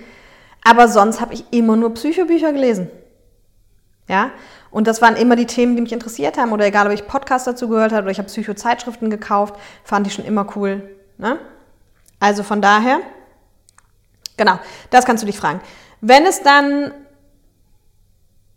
Aber 0.63 0.88
sonst 0.88 1.19
habe 1.19 1.34
ich 1.34 1.43
immer 1.51 1.75
nur 1.75 1.93
Psychobücher 1.93 2.53
gelesen. 2.53 2.89
Ja, 4.08 4.32
und 4.73 4.88
das 4.88 5.03
waren 5.03 5.15
immer 5.15 5.36
die 5.36 5.45
Themen, 5.45 5.75
die 5.75 5.83
mich 5.83 5.93
interessiert 5.93 6.36
haben. 6.36 6.51
Oder 6.51 6.65
egal, 6.65 6.88
ob 6.88 6.93
ich 6.93 7.07
Podcast 7.07 7.45
dazu 7.45 7.69
gehört 7.69 7.91
habe 7.91 8.01
oder 8.01 8.12
ich 8.12 8.17
habe 8.17 8.27
Psychozeitschriften 8.27 9.12
gekauft, 9.12 9.55
fand 9.83 10.07
ich 10.07 10.15
schon 10.15 10.25
immer 10.25 10.47
cool. 10.55 10.97
Ne? 11.19 11.38
Also 12.19 12.41
von 12.41 12.59
daher, 12.59 12.99
genau, 14.36 14.59
das 14.89 15.05
kannst 15.05 15.21
du 15.21 15.27
dich 15.27 15.38
fragen. 15.38 15.62
Wenn 16.01 16.25
es 16.25 16.41
dann, 16.41 16.91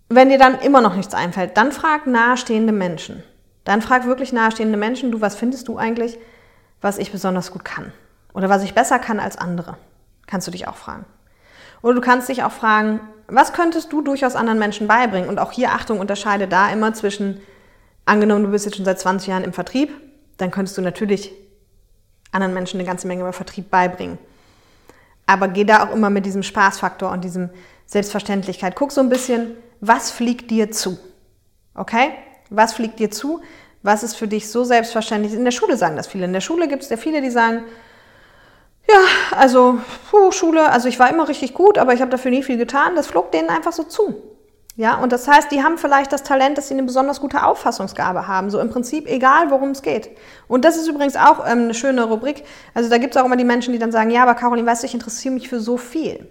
wenn 0.09 0.31
dir 0.31 0.39
dann 0.39 0.59
immer 0.61 0.81
noch 0.81 0.97
nichts 0.97 1.13
einfällt, 1.13 1.55
dann 1.59 1.71
frag 1.71 2.07
nahestehende 2.07 2.73
Menschen. 2.73 3.23
Dann 3.65 3.83
frag 3.83 4.07
wirklich 4.07 4.33
nahestehende 4.33 4.79
Menschen, 4.79 5.13
du, 5.13 5.21
was 5.21 5.37
findest 5.37 5.69
du 5.69 5.77
eigentlich, 5.77 6.19
was 6.81 6.97
ich 6.97 7.13
besonders 7.13 7.51
gut 7.53 7.65
kann? 7.65 7.93
Oder 8.33 8.49
was 8.49 8.63
ich 8.63 8.73
besser 8.73 8.99
kann 8.99 9.21
als 9.21 9.37
andere? 9.37 9.77
Kannst 10.27 10.47
du 10.47 10.51
dich 10.51 10.67
auch 10.67 10.77
fragen. 10.77 11.05
Oder 11.87 11.95
du 11.95 12.01
kannst 12.01 12.29
dich 12.29 12.43
auch 12.43 12.51
fragen, 12.51 12.99
was 13.29 13.53
könntest 13.53 13.93
du 13.93 14.03
durchaus 14.03 14.35
anderen 14.35 14.59
Menschen 14.59 14.89
beibringen? 14.89 15.29
Und 15.29 15.39
auch 15.39 15.53
hier, 15.53 15.71
Achtung, 15.71 16.01
unterscheide 16.01 16.49
da 16.49 16.69
immer 16.73 16.93
zwischen, 16.95 17.41
angenommen, 18.05 18.43
du 18.43 18.51
bist 18.51 18.65
jetzt 18.65 18.75
schon 18.75 18.85
seit 18.85 18.99
20 18.99 19.29
Jahren 19.29 19.45
im 19.45 19.53
Vertrieb, 19.53 19.93
dann 20.37 20.51
könntest 20.51 20.77
du 20.77 20.83
natürlich 20.83 21.31
anderen 22.33 22.55
Menschen 22.55 22.81
eine 22.81 22.89
ganze 22.89 23.07
Menge 23.07 23.21
über 23.21 23.33
Vertrieb 23.33 23.71
beibringen. 23.71 24.19
Aber 25.27 25.47
geh 25.47 25.63
da 25.63 25.87
auch 25.87 25.95
immer 25.95 26.11
mit 26.11 26.27
diesem 26.27 26.43
Spaßfaktor 26.43 27.13
und 27.13 27.23
diesem 27.23 27.51
Selbstverständlichkeit. 27.87 28.75
Guck 28.75 28.91
so 28.91 29.01
ein 29.01 29.09
bisschen, 29.09 29.53
was 29.81 30.11
fliegt 30.11 30.51
dir 30.51 30.73
zu? 30.73 30.99
Okay? 31.77 32.11
Was 32.51 32.73
fliegt 32.73 32.99
dir 32.99 33.13
zu? 33.13 33.43
Was 33.85 34.03
ist 34.03 34.17
für 34.17 34.27
dich 34.27 34.51
so 34.51 34.65
selbstverständlich? 34.65 35.35
In 35.35 35.45
der 35.45 35.53
Schule 35.53 35.77
sagen 35.77 35.95
das 35.95 36.09
viele. 36.09 36.25
In 36.25 36.33
der 36.33 36.41
Schule 36.41 36.67
gibt 36.67 36.83
es 36.83 36.89
ja 36.89 36.97
viele, 36.97 37.23
die 37.23 37.31
sagen, 37.31 37.63
ja, 38.89 39.01
also 39.37 39.79
puh, 40.11 40.31
Schule, 40.31 40.71
also 40.71 40.89
ich 40.89 40.99
war 40.99 41.11
immer 41.11 41.29
richtig 41.29 41.55
gut, 41.55 41.79
aber 41.79 41.93
ich 41.93 42.01
habe 42.01 42.11
dafür 42.11 42.31
nie 42.31 42.43
viel 42.43 42.57
getan. 42.57 42.95
Das 42.95 43.09
flog 43.09 43.33
denen 43.33 43.49
einfach 43.49 43.73
so 43.73 43.83
zu. 43.83 44.23
Ja, 44.77 44.97
und 44.97 45.11
das 45.11 45.27
heißt, 45.27 45.51
die 45.51 45.63
haben 45.63 45.79
vielleicht 45.79 46.13
das 46.13 46.23
Talent, 46.23 46.59
dass 46.59 46.69
sie 46.69 46.75
eine 46.75 46.83
besonders 46.83 47.21
gute 47.21 47.45
Auffassungsgabe 47.45 48.29
haben. 48.29 48.51
So 48.51 48.61
im 48.61 48.69
Prinzip 48.69 49.07
egal, 49.07 49.51
worum 49.51 49.71
es 49.71 49.81
geht. 49.81 50.11
Und 50.49 50.67
das 50.67 50.77
ist 50.77 50.87
übrigens 50.87 51.17
auch 51.17 51.41
ähm, 51.47 51.65
eine 51.65 51.75
schöne 51.75 52.05
Rubrik. 52.05 52.45
Also 52.75 52.91
da 52.91 52.99
gibt 52.99 53.17
es 53.17 53.21
auch 53.21 53.25
immer 53.25 53.37
die 53.37 53.45
Menschen, 53.45 53.73
die 53.73 53.79
dann 53.79 53.91
sagen, 53.91 54.11
ja, 54.11 54.23
aber 54.23 54.35
Caroline, 54.35 54.67
weißt 54.69 54.83
du, 54.83 54.87
ich 54.87 54.95
interessiere 54.95 55.33
mich 55.33 55.49
für 55.49 55.61
so 55.61 55.79
viel. 55.79 56.29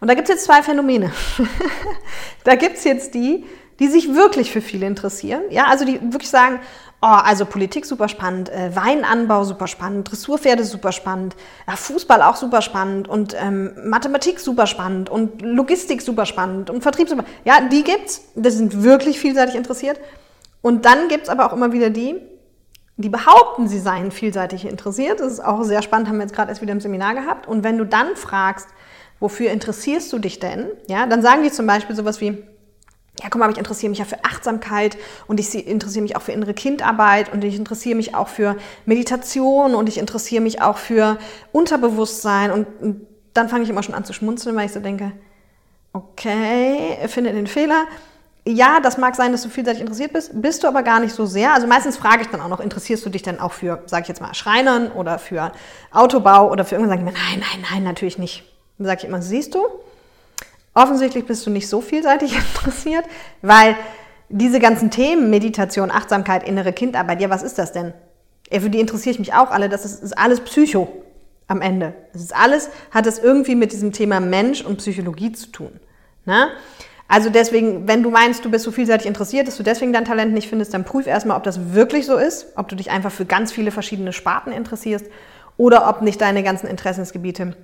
Und 0.00 0.08
da 0.08 0.14
gibt 0.14 0.28
es 0.28 0.34
jetzt 0.34 0.44
zwei 0.44 0.62
Phänomene. 0.62 1.10
da 2.44 2.54
gibt 2.54 2.76
es 2.76 2.84
jetzt 2.84 3.14
die, 3.14 3.44
die 3.80 3.88
sich 3.88 4.14
wirklich 4.14 4.52
für 4.52 4.60
viele 4.60 4.86
interessieren. 4.86 5.42
Ja, 5.50 5.64
also 5.64 5.84
die 5.84 6.00
wirklich 6.12 6.30
sagen, 6.30 6.60
oh, 7.02 7.06
also 7.06 7.44
Politik 7.44 7.86
super 7.86 8.08
spannend, 8.08 8.48
äh, 8.48 8.74
Weinanbau 8.74 9.44
super 9.44 9.66
spannend, 9.66 10.10
Dressurpferde 10.10 10.64
super 10.64 10.92
spannend, 10.92 11.36
ja, 11.66 11.76
Fußball 11.76 12.22
auch 12.22 12.36
super 12.36 12.62
spannend 12.62 13.08
und 13.08 13.34
ähm, 13.38 13.72
Mathematik 13.84 14.40
super 14.40 14.66
spannend 14.66 15.10
und 15.10 15.42
Logistik 15.42 16.02
super 16.02 16.26
spannend 16.26 16.70
und 16.70 16.82
Vertrieb 16.82 17.08
super. 17.08 17.24
Ja, 17.44 17.60
die 17.60 17.82
gibt's. 17.82 18.22
Das 18.34 18.54
sind 18.54 18.82
wirklich 18.82 19.18
vielseitig 19.20 19.54
interessiert. 19.54 20.00
Und 20.62 20.84
dann 20.84 21.08
gibt's 21.08 21.28
aber 21.28 21.46
auch 21.46 21.52
immer 21.52 21.72
wieder 21.72 21.90
die, 21.90 22.16
die 22.96 23.08
behaupten, 23.08 23.68
sie 23.68 23.78
seien 23.78 24.10
vielseitig 24.10 24.64
interessiert. 24.64 25.20
Das 25.20 25.32
ist 25.32 25.44
auch 25.44 25.62
sehr 25.62 25.82
spannend, 25.82 26.08
haben 26.08 26.16
wir 26.16 26.24
jetzt 26.24 26.34
gerade 26.34 26.50
erst 26.50 26.62
wieder 26.62 26.72
im 26.72 26.80
Seminar 26.80 27.14
gehabt. 27.14 27.46
Und 27.46 27.62
wenn 27.62 27.78
du 27.78 27.84
dann 27.84 28.16
fragst, 28.16 28.68
wofür 29.20 29.50
interessierst 29.50 30.12
du 30.12 30.18
dich 30.18 30.40
denn? 30.40 30.68
Ja, 30.88 31.06
dann 31.06 31.22
sagen 31.22 31.42
die 31.42 31.52
zum 31.52 31.66
Beispiel 31.66 31.94
sowas 31.94 32.20
wie, 32.20 32.42
ja, 33.22 33.28
guck 33.30 33.40
mal, 33.40 33.50
ich 33.50 33.58
interessiere 33.58 33.90
mich 33.90 33.98
ja 33.98 34.04
für 34.04 34.24
Achtsamkeit 34.24 34.98
und 35.26 35.40
ich 35.40 35.66
interessiere 35.66 36.02
mich 36.02 36.16
auch 36.16 36.22
für 36.22 36.32
innere 36.32 36.54
Kindarbeit 36.54 37.32
und 37.32 37.42
ich 37.44 37.56
interessiere 37.56 37.96
mich 37.96 38.14
auch 38.14 38.28
für 38.28 38.56
Meditation 38.84 39.74
und 39.74 39.88
ich 39.88 39.98
interessiere 39.98 40.42
mich 40.42 40.60
auch 40.60 40.76
für 40.76 41.18
Unterbewusstsein 41.52 42.50
und, 42.50 42.66
und 42.80 43.06
dann 43.32 43.48
fange 43.48 43.64
ich 43.64 43.70
immer 43.70 43.82
schon 43.82 43.94
an 43.94 44.04
zu 44.04 44.12
schmunzeln, 44.12 44.56
weil 44.56 44.66
ich 44.66 44.72
so 44.72 44.80
denke, 44.80 45.12
okay, 45.92 46.98
finde 47.08 47.32
den 47.32 47.46
Fehler. 47.46 47.84
Ja, 48.48 48.78
das 48.80 48.96
mag 48.96 49.16
sein, 49.16 49.32
dass 49.32 49.42
du 49.42 49.48
vielseitig 49.48 49.80
interessiert 49.80 50.12
bist, 50.12 50.30
bist 50.40 50.62
du 50.62 50.68
aber 50.68 50.82
gar 50.82 51.00
nicht 51.00 51.12
so 51.12 51.26
sehr. 51.26 51.52
Also 51.52 51.66
meistens 51.66 51.96
frage 51.96 52.22
ich 52.22 52.28
dann 52.28 52.40
auch 52.40 52.48
noch, 52.48 52.60
interessierst 52.60 53.04
du 53.04 53.10
dich 53.10 53.22
denn 53.22 53.40
auch 53.40 53.52
für, 53.52 53.82
sage 53.86 54.02
ich 54.02 54.08
jetzt 54.08 54.20
mal, 54.20 54.34
Schreinern 54.34 54.92
oder 54.92 55.18
für 55.18 55.50
Autobau 55.90 56.50
oder 56.50 56.64
für 56.64 56.76
irgendwas? 56.76 56.96
Sage 56.96 57.08
ich 57.08 57.12
mir, 57.12 57.18
nein, 57.18 57.40
nein, 57.40 57.66
nein, 57.70 57.82
natürlich 57.82 58.18
nicht. 58.18 58.44
Dann 58.78 58.86
sage 58.86 59.00
ich 59.00 59.08
immer, 59.08 59.20
siehst 59.20 59.54
du, 59.54 59.66
Offensichtlich 60.76 61.24
bist 61.24 61.46
du 61.46 61.50
nicht 61.50 61.68
so 61.68 61.80
vielseitig 61.80 62.36
interessiert, 62.36 63.06
weil 63.40 63.76
diese 64.28 64.60
ganzen 64.60 64.90
Themen, 64.90 65.30
Meditation, 65.30 65.90
Achtsamkeit, 65.90 66.46
innere 66.46 66.74
Kindarbeit, 66.74 67.22
ja, 67.22 67.30
was 67.30 67.42
ist 67.42 67.56
das 67.56 67.72
denn? 67.72 67.94
Für 68.52 68.68
die 68.68 68.78
interessiere 68.78 69.14
ich 69.14 69.18
mich 69.18 69.32
auch 69.32 69.50
alle. 69.50 69.70
Das 69.70 69.86
ist, 69.86 70.02
ist 70.02 70.18
alles 70.18 70.40
Psycho 70.40 70.88
am 71.48 71.62
Ende. 71.62 71.94
Das 72.12 72.20
ist 72.20 72.36
alles, 72.36 72.68
hat 72.90 73.06
es 73.06 73.18
irgendwie 73.18 73.54
mit 73.54 73.72
diesem 73.72 73.92
Thema 73.92 74.20
Mensch 74.20 74.62
und 74.62 74.76
Psychologie 74.76 75.32
zu 75.32 75.46
tun. 75.50 75.80
Ne? 76.26 76.48
Also 77.08 77.30
deswegen, 77.30 77.88
wenn 77.88 78.02
du 78.02 78.10
meinst, 78.10 78.44
du 78.44 78.50
bist 78.50 78.64
so 78.64 78.70
vielseitig 78.70 79.06
interessiert, 79.06 79.48
dass 79.48 79.56
du 79.56 79.62
deswegen 79.62 79.94
dein 79.94 80.04
Talent 80.04 80.34
nicht 80.34 80.48
findest, 80.48 80.74
dann 80.74 80.84
prüf 80.84 81.06
erstmal, 81.06 81.38
ob 81.38 81.44
das 81.44 81.72
wirklich 81.72 82.04
so 82.04 82.16
ist, 82.16 82.48
ob 82.54 82.68
du 82.68 82.76
dich 82.76 82.90
einfach 82.90 83.12
für 83.12 83.24
ganz 83.24 83.50
viele 83.50 83.70
verschiedene 83.70 84.12
Sparten 84.12 84.52
interessierst 84.52 85.06
oder 85.56 85.88
ob 85.88 86.02
nicht 86.02 86.20
deine 86.20 86.42
ganzen 86.42 86.66
Interessensgebiete 86.66 87.56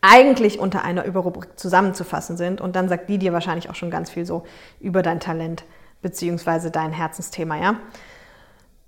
eigentlich 0.00 0.58
unter 0.58 0.84
einer 0.84 1.04
Überrubrik 1.04 1.58
zusammenzufassen 1.58 2.36
sind. 2.36 2.60
Und 2.60 2.76
dann 2.76 2.88
sagt 2.88 3.08
die 3.08 3.18
dir 3.18 3.32
wahrscheinlich 3.32 3.70
auch 3.70 3.74
schon 3.74 3.90
ganz 3.90 4.10
viel 4.10 4.26
so 4.26 4.44
über 4.80 5.02
dein 5.02 5.20
Talent 5.20 5.64
beziehungsweise 6.02 6.70
dein 6.70 6.92
Herzensthema, 6.92 7.56
ja. 7.56 7.76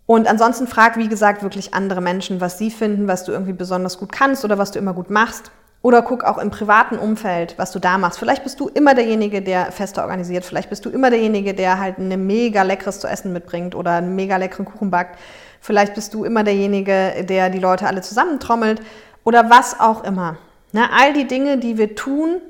Und 0.07 0.29
ansonsten 0.29 0.67
frag, 0.67 0.97
wie 0.97 1.09
gesagt, 1.09 1.43
wirklich 1.43 1.75
andere 1.75 2.01
Menschen, 2.01 2.41
was 2.41 2.59
sie 2.59 2.71
finden, 2.71 3.07
was 3.07 3.25
du 3.25 3.33
irgendwie 3.33 3.53
besonders 3.53 3.99
gut 3.99 4.13
kannst 4.13 4.45
oder 4.45 4.59
was 4.59 4.73
du 4.73 4.79
immer 4.79 4.95
gut 4.95 5.11
machst. 5.11 5.53
Oder 5.81 6.03
guck 6.03 6.23
auch 6.23 6.39
im 6.39 6.51
privaten 6.51 6.97
Umfeld, 6.97 7.55
was 7.59 7.73
du 7.73 7.81
da 7.81 7.99
machst. 7.99 8.19
Vielleicht 8.19 8.45
bist 8.45 8.61
du 8.61 8.69
immer 8.69 8.95
derjenige, 8.95 9.43
der 9.43 9.73
Feste 9.73 10.01
organisiert. 10.01 10.45
Vielleicht 10.45 10.71
bist 10.71 10.85
du 10.85 10.91
immer 10.91 11.11
derjenige, 11.11 11.55
der 11.55 11.81
halt 11.81 11.99
eine 11.99 12.17
mega 12.17 12.63
leckeres 12.63 13.01
zu 13.01 13.09
essen 13.09 13.33
mitbringt 13.33 13.75
oder 13.75 13.93
einen 13.93 14.15
mega 14.15 14.37
leckeren 14.37 14.65
Kuchen 14.65 14.91
backt. 14.91 15.19
Vielleicht 15.61 15.95
bist 15.95 16.15
du 16.15 16.25
immer 16.25 16.45
derjenige, 16.45 17.25
der 17.29 17.51
die 17.51 17.59
Leute 17.59 17.87
alle 17.87 18.01
zusammentrommelt 18.01 18.81
oder 19.25 19.51
was 19.51 19.79
auch 19.81 20.05
immer. 20.05 20.37
Na, 20.73 20.91
all 20.93 21.13
die 21.13 21.27
Dinge, 21.27 21.59
die 21.59 21.79
wir 21.79 21.95
tun, 21.95 22.41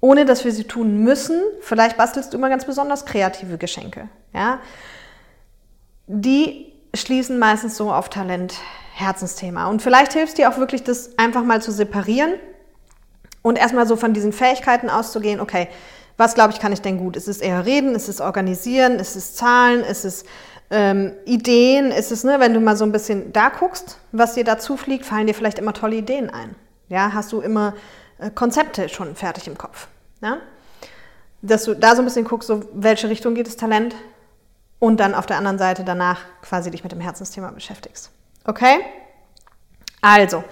ohne 0.00 0.26
dass 0.26 0.44
wir 0.44 0.52
sie 0.52 0.64
tun 0.64 0.98
müssen, 0.98 1.40
vielleicht 1.60 1.96
bastelst 1.96 2.32
du 2.32 2.36
immer 2.36 2.50
ganz 2.50 2.66
besonders 2.66 3.06
kreative 3.06 3.56
Geschenke, 3.56 4.08
ja, 4.34 4.60
die 6.06 6.72
schließen 6.94 7.38
meistens 7.38 7.76
so 7.76 7.90
auf 7.90 8.10
Talent, 8.10 8.54
Herzensthema. 8.94 9.68
Und 9.68 9.82
vielleicht 9.82 10.12
hilft 10.12 10.38
dir 10.38 10.50
auch 10.50 10.58
wirklich, 10.58 10.84
das 10.84 11.18
einfach 11.18 11.42
mal 11.42 11.60
zu 11.60 11.72
separieren 11.72 12.34
und 13.42 13.58
erstmal 13.58 13.86
so 13.86 13.96
von 13.96 14.12
diesen 14.12 14.32
Fähigkeiten 14.32 14.88
auszugehen, 14.88 15.40
okay, 15.40 15.68
was 16.16 16.34
glaube 16.34 16.52
ich, 16.52 16.60
kann 16.60 16.72
ich 16.72 16.80
denn 16.80 16.98
gut? 16.98 17.16
Ist 17.16 17.26
es 17.26 17.40
eher 17.40 17.66
reden? 17.66 17.94
Ist 17.94 18.08
es 18.08 18.20
organisieren? 18.20 19.00
Ist 19.00 19.16
es 19.16 19.34
Zahlen? 19.34 19.80
Ist 19.80 20.04
es 20.04 20.24
ähm, 20.70 21.12
Ideen? 21.24 21.90
Ist 21.90 22.12
es, 22.12 22.22
ne, 22.22 22.38
wenn 22.38 22.54
du 22.54 22.60
mal 22.60 22.76
so 22.76 22.84
ein 22.84 22.92
bisschen 22.92 23.32
da 23.32 23.48
guckst, 23.48 23.98
was 24.12 24.34
dir 24.34 24.44
dazu 24.44 24.76
fliegt, 24.76 25.04
fallen 25.04 25.26
dir 25.26 25.34
vielleicht 25.34 25.58
immer 25.58 25.72
tolle 25.72 25.96
Ideen 25.96 26.30
ein. 26.30 26.54
Ja, 26.88 27.12
hast 27.12 27.32
du 27.32 27.40
immer 27.40 27.74
äh, 28.18 28.30
Konzepte 28.30 28.88
schon 28.88 29.14
fertig 29.16 29.46
im 29.46 29.58
Kopf. 29.58 29.88
Ja? 30.20 30.38
Dass 31.42 31.64
du 31.64 31.74
da 31.74 31.94
so 31.94 32.02
ein 32.02 32.04
bisschen 32.04 32.24
guckst, 32.24 32.48
so 32.48 32.64
welche 32.72 33.08
Richtung 33.08 33.34
geht 33.34 33.46
das 33.46 33.56
Talent 33.56 33.94
und 34.78 35.00
dann 35.00 35.14
auf 35.14 35.26
der 35.26 35.38
anderen 35.38 35.58
Seite 35.58 35.84
danach 35.84 36.20
quasi 36.42 36.70
dich 36.70 36.82
mit 36.82 36.92
dem 36.92 37.00
Herzensthema 37.00 37.50
beschäftigst. 37.50 38.10
Okay? 38.44 38.80
Also, 40.00 40.44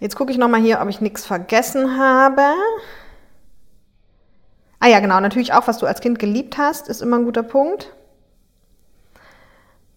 jetzt 0.00 0.16
gucke 0.16 0.32
ich 0.32 0.38
nochmal 0.38 0.60
hier, 0.60 0.80
ob 0.80 0.88
ich 0.88 1.00
nichts 1.00 1.24
vergessen 1.24 1.98
habe. 1.98 2.42
Ah 4.80 4.88
ja, 4.88 5.00
genau, 5.00 5.18
natürlich 5.20 5.52
auch, 5.52 5.66
was 5.66 5.78
du 5.78 5.86
als 5.86 6.00
Kind 6.00 6.18
geliebt 6.18 6.58
hast, 6.58 6.88
ist 6.88 7.02
immer 7.02 7.18
ein 7.18 7.24
guter 7.24 7.42
Punkt. 7.42 7.92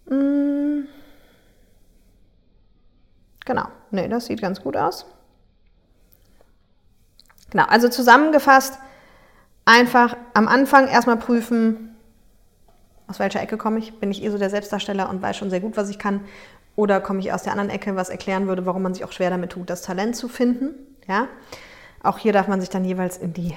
Hm. 0.08 0.88
Genau, 3.46 3.66
nee, 3.92 4.08
das 4.08 4.26
sieht 4.26 4.42
ganz 4.42 4.62
gut 4.62 4.78
aus. 4.78 5.06
Genau, 7.52 7.66
also 7.66 7.90
zusammengefasst, 7.90 8.78
einfach 9.66 10.18
am 10.34 10.48
Anfang 10.48 10.88
erstmal 10.88 11.18
prüfen, 11.18 11.96
aus 13.08 13.20
welcher 13.20 13.42
Ecke 13.42 13.58
komme 13.58 13.80
ich? 13.80 14.00
Bin 14.00 14.10
ich 14.10 14.24
eh 14.24 14.30
so 14.30 14.38
der 14.38 14.50
Selbstdarsteller 14.50 15.10
und 15.10 15.22
weiß 15.22 15.36
schon 15.36 15.50
sehr 15.50 15.60
gut, 15.60 15.76
was 15.78 15.90
ich 15.90 16.00
kann? 16.00 16.22
Oder 16.78 17.02
komme 17.02 17.20
ich 17.20 17.34
aus 17.34 17.44
der 17.44 17.52
anderen 17.52 17.70
Ecke, 17.70 17.96
was 17.98 18.10
erklären 18.10 18.48
würde, 18.48 18.66
warum 18.66 18.82
man 18.82 18.94
sich 18.94 19.04
auch 19.04 19.12
schwer 19.12 19.30
damit 19.30 19.52
tut, 19.52 19.70
das 19.70 19.82
Talent 19.82 20.16
zu 20.16 20.30
finden? 20.30 20.74
Ja? 21.08 21.28
Auch 22.02 22.18
hier 22.18 22.32
darf 22.32 22.48
man 22.48 22.62
sich 22.62 22.70
dann 22.70 22.86
jeweils 22.86 23.18
in 23.18 23.34
die 23.34 23.54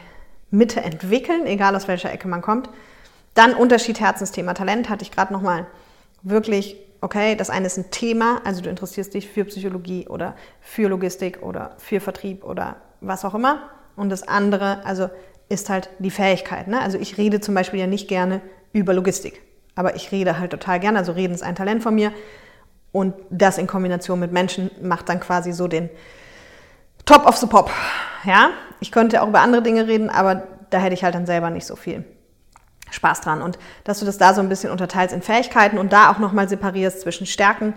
Mitte 0.50 0.80
entwickeln, 0.80 1.46
egal 1.46 1.76
aus 1.76 1.86
welcher 1.86 2.12
Ecke 2.12 2.26
man 2.26 2.42
kommt. 2.42 2.68
Dann 3.34 3.54
Unterschied 3.54 4.00
Herzensthema 4.00 4.54
Talent 4.54 4.88
hatte 4.88 5.02
ich 5.02 5.12
gerade 5.12 5.32
nochmal 5.32 5.66
wirklich, 6.22 6.76
okay, 7.00 7.36
das 7.36 7.50
eine 7.50 7.66
ist 7.66 7.76
ein 7.76 7.90
Thema, 7.90 8.40
also 8.44 8.60
du 8.60 8.70
interessierst 8.70 9.14
dich 9.14 9.28
für 9.28 9.44
Psychologie 9.44 10.08
oder 10.08 10.34
für 10.60 10.88
Logistik 10.88 11.42
oder 11.42 11.74
für 11.78 12.00
Vertrieb 12.00 12.44
oder 12.44 12.76
was 13.00 13.24
auch 13.24 13.34
immer. 13.34 13.70
Und 13.96 14.10
das 14.10 14.26
andere, 14.26 14.84
also 14.84 15.08
ist 15.48 15.70
halt 15.70 15.90
die 15.98 16.10
Fähigkeit. 16.10 16.68
Ne? 16.68 16.80
Also 16.80 16.98
ich 16.98 17.18
rede 17.18 17.40
zum 17.40 17.54
Beispiel 17.54 17.80
ja 17.80 17.86
nicht 17.86 18.08
gerne 18.08 18.40
über 18.72 18.92
Logistik, 18.94 19.42
aber 19.74 19.94
ich 19.94 20.10
rede 20.10 20.38
halt 20.38 20.50
total 20.50 20.80
gerne. 20.80 20.98
Also 20.98 21.12
reden 21.12 21.34
ist 21.34 21.42
ein 21.42 21.54
Talent 21.54 21.82
von 21.82 21.94
mir. 21.94 22.12
Und 22.92 23.14
das 23.30 23.58
in 23.58 23.66
Kombination 23.66 24.20
mit 24.20 24.32
Menschen 24.32 24.70
macht 24.80 25.08
dann 25.08 25.18
quasi 25.20 25.52
so 25.52 25.66
den 25.66 25.90
Top 27.04 27.26
of 27.26 27.36
the 27.36 27.46
Pop. 27.46 27.70
Ja, 28.24 28.50
ich 28.80 28.92
könnte 28.92 29.20
auch 29.22 29.28
über 29.28 29.40
andere 29.40 29.62
Dinge 29.62 29.86
reden, 29.86 30.10
aber 30.10 30.44
da 30.70 30.78
hätte 30.78 30.94
ich 30.94 31.04
halt 31.04 31.14
dann 31.14 31.26
selber 31.26 31.50
nicht 31.50 31.66
so 31.66 31.76
viel 31.76 32.04
Spaß 32.90 33.20
dran. 33.20 33.42
Und 33.42 33.58
dass 33.84 34.00
du 34.00 34.06
das 34.06 34.18
da 34.18 34.32
so 34.32 34.40
ein 34.40 34.48
bisschen 34.48 34.70
unterteilst 34.70 35.14
in 35.14 35.22
Fähigkeiten 35.22 35.78
und 35.78 35.92
da 35.92 36.10
auch 36.10 36.18
nochmal 36.18 36.48
separierst 36.48 37.00
zwischen 37.00 37.26
Stärken 37.26 37.74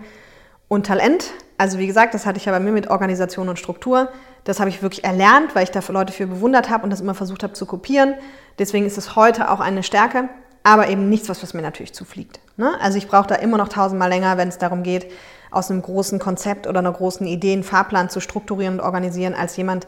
und 0.68 0.86
Talent. 0.86 1.32
Also 1.58 1.78
wie 1.78 1.86
gesagt, 1.86 2.14
das 2.14 2.24
hatte 2.24 2.38
ich 2.38 2.44
ja 2.44 2.52
bei 2.52 2.60
mir 2.60 2.72
mit 2.72 2.88
Organisation 2.88 3.48
und 3.48 3.58
Struktur. 3.58 4.08
Das 4.48 4.60
habe 4.60 4.70
ich 4.70 4.80
wirklich 4.80 5.04
erlernt, 5.04 5.54
weil 5.54 5.64
ich 5.64 5.72
da 5.72 5.80
Leute 5.88 6.10
für 6.10 6.26
bewundert 6.26 6.70
habe 6.70 6.82
und 6.82 6.88
das 6.88 7.02
immer 7.02 7.12
versucht 7.12 7.42
habe 7.42 7.52
zu 7.52 7.66
kopieren. 7.66 8.14
Deswegen 8.58 8.86
ist 8.86 8.96
es 8.96 9.14
heute 9.14 9.50
auch 9.50 9.60
eine 9.60 9.82
Stärke, 9.82 10.30
aber 10.62 10.88
eben 10.88 11.10
nichts, 11.10 11.28
was, 11.28 11.42
was 11.42 11.52
mir 11.52 11.60
natürlich 11.60 11.92
zufliegt. 11.92 12.40
Ne? 12.56 12.72
Also 12.80 12.96
ich 12.96 13.08
brauche 13.08 13.26
da 13.26 13.34
immer 13.34 13.58
noch 13.58 13.68
tausendmal 13.68 14.08
länger, 14.08 14.38
wenn 14.38 14.48
es 14.48 14.56
darum 14.56 14.82
geht, 14.82 15.12
aus 15.50 15.70
einem 15.70 15.82
großen 15.82 16.18
Konzept 16.18 16.66
oder 16.66 16.78
einer 16.78 16.94
großen 16.94 17.26
Idee 17.26 17.52
einen 17.52 17.62
Fahrplan 17.62 18.08
zu 18.08 18.20
strukturieren 18.20 18.76
und 18.76 18.80
organisieren, 18.80 19.34
als 19.34 19.54
jemand, 19.58 19.86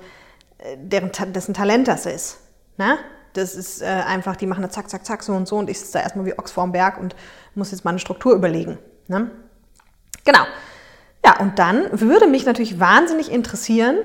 äh, 0.58 0.76
deren, 0.76 1.10
dessen 1.32 1.54
Talent 1.54 1.88
das 1.88 2.04
ist. 2.04 2.40
Ne? 2.76 2.98
Das 3.32 3.54
ist 3.54 3.80
äh, 3.80 3.86
einfach, 3.86 4.36
die 4.36 4.46
machen 4.46 4.60
da 4.60 4.68
zack, 4.68 4.90
zack, 4.90 5.06
zack, 5.06 5.22
so 5.22 5.32
und 5.32 5.48
so 5.48 5.56
und 5.56 5.70
ich 5.70 5.80
sitze 5.80 5.94
da 5.94 6.00
erstmal 6.00 6.26
wie 6.26 6.38
Ochs 6.38 6.50
vorm 6.50 6.72
Berg 6.72 7.00
und 7.00 7.16
muss 7.54 7.70
jetzt 7.70 7.86
mal 7.86 7.92
eine 7.92 7.98
Struktur 7.98 8.34
überlegen. 8.34 8.76
Ne? 9.08 9.30
Genau. 10.26 10.44
Ja, 11.24 11.40
und 11.40 11.58
dann 11.58 11.88
würde 11.98 12.26
mich 12.26 12.44
natürlich 12.44 12.78
wahnsinnig 12.78 13.32
interessieren, 13.32 13.96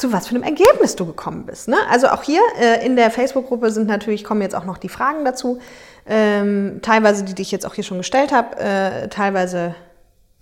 zu 0.00 0.12
was 0.12 0.26
für 0.26 0.34
einem 0.34 0.44
Ergebnis 0.44 0.96
du 0.96 1.06
gekommen 1.06 1.44
bist. 1.44 1.68
Ne? 1.68 1.76
Also 1.90 2.08
auch 2.08 2.22
hier 2.22 2.40
äh, 2.58 2.84
in 2.84 2.96
der 2.96 3.10
Facebook-Gruppe 3.10 3.70
sind 3.70 3.86
natürlich, 3.86 4.24
kommen 4.24 4.42
jetzt 4.42 4.54
auch 4.54 4.64
noch 4.64 4.78
die 4.78 4.88
Fragen 4.88 5.24
dazu. 5.24 5.60
Ähm, 6.06 6.80
teilweise 6.82 7.24
die, 7.24 7.34
die 7.34 7.42
ich 7.42 7.52
jetzt 7.52 7.66
auch 7.66 7.74
hier 7.74 7.84
schon 7.84 7.98
gestellt 7.98 8.32
habe, 8.32 8.56
äh, 8.58 9.08
teilweise 9.08 9.74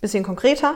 bisschen 0.01 0.23
konkreter. 0.23 0.75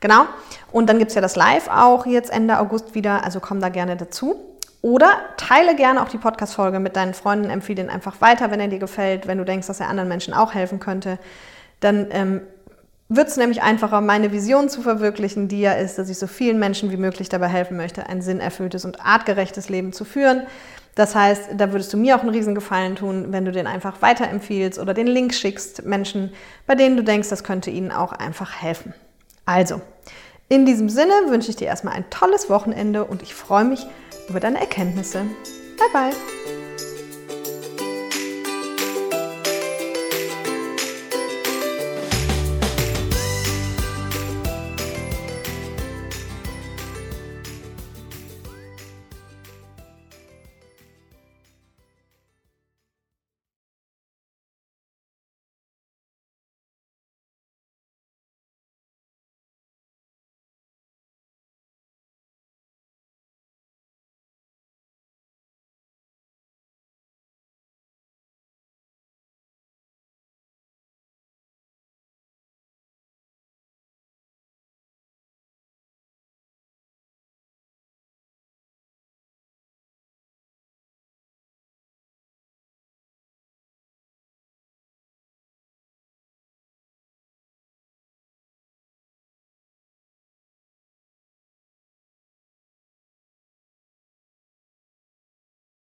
Genau. 0.00 0.24
Und 0.72 0.88
dann 0.88 0.98
gibt 0.98 1.10
es 1.10 1.14
ja 1.14 1.20
das 1.20 1.36
Live 1.36 1.68
auch 1.68 2.06
jetzt 2.06 2.32
Ende 2.32 2.58
August 2.58 2.94
wieder, 2.94 3.22
also 3.22 3.38
komm 3.38 3.60
da 3.60 3.68
gerne 3.68 3.96
dazu. 3.96 4.36
Oder 4.80 5.12
teile 5.36 5.76
gerne 5.76 6.02
auch 6.02 6.08
die 6.08 6.18
Podcast-Folge 6.18 6.80
mit 6.80 6.96
deinen 6.96 7.14
Freunden, 7.14 7.50
empfehle 7.50 7.82
ihn 7.82 7.90
einfach 7.90 8.20
weiter, 8.20 8.50
wenn 8.50 8.58
er 8.58 8.66
dir 8.66 8.80
gefällt, 8.80 9.28
wenn 9.28 9.38
du 9.38 9.44
denkst, 9.44 9.68
dass 9.68 9.78
er 9.78 9.88
anderen 9.88 10.08
Menschen 10.08 10.34
auch 10.34 10.54
helfen 10.54 10.80
könnte. 10.80 11.18
Dann 11.80 12.08
ähm, 12.10 12.40
wird 13.16 13.28
es 13.28 13.36
nämlich 13.36 13.62
einfacher, 13.62 14.00
meine 14.00 14.32
Vision 14.32 14.68
zu 14.68 14.82
verwirklichen, 14.82 15.48
die 15.48 15.60
ja 15.60 15.72
ist, 15.72 15.98
dass 15.98 16.08
ich 16.08 16.18
so 16.18 16.26
vielen 16.26 16.58
Menschen 16.58 16.90
wie 16.90 16.96
möglich 16.96 17.28
dabei 17.28 17.48
helfen 17.48 17.76
möchte, 17.76 18.06
ein 18.08 18.22
sinnerfülltes 18.22 18.84
und 18.84 19.04
artgerechtes 19.04 19.68
Leben 19.68 19.92
zu 19.92 20.04
führen. 20.04 20.42
Das 20.94 21.14
heißt, 21.14 21.50
da 21.56 21.72
würdest 21.72 21.92
du 21.92 21.96
mir 21.96 22.16
auch 22.16 22.20
einen 22.20 22.30
Riesengefallen 22.30 22.96
tun, 22.96 23.26
wenn 23.30 23.44
du 23.44 23.52
den 23.52 23.66
einfach 23.66 24.02
weiterempfiehlst 24.02 24.78
oder 24.78 24.92
den 24.92 25.06
Link 25.06 25.32
schickst, 25.32 25.84
Menschen, 25.84 26.32
bei 26.66 26.74
denen 26.74 26.96
du 26.96 27.04
denkst, 27.04 27.30
das 27.30 27.44
könnte 27.44 27.70
ihnen 27.70 27.92
auch 27.92 28.12
einfach 28.12 28.60
helfen. 28.60 28.92
Also, 29.46 29.80
in 30.48 30.66
diesem 30.66 30.90
Sinne 30.90 31.14
wünsche 31.28 31.50
ich 31.50 31.56
dir 31.56 31.66
erstmal 31.66 31.94
ein 31.94 32.10
tolles 32.10 32.50
Wochenende 32.50 33.04
und 33.04 33.22
ich 33.22 33.34
freue 33.34 33.64
mich 33.64 33.86
über 34.28 34.38
deine 34.38 34.60
Erkenntnisse. 34.60 35.24
Bye 35.78 35.88
bye! 35.92 36.41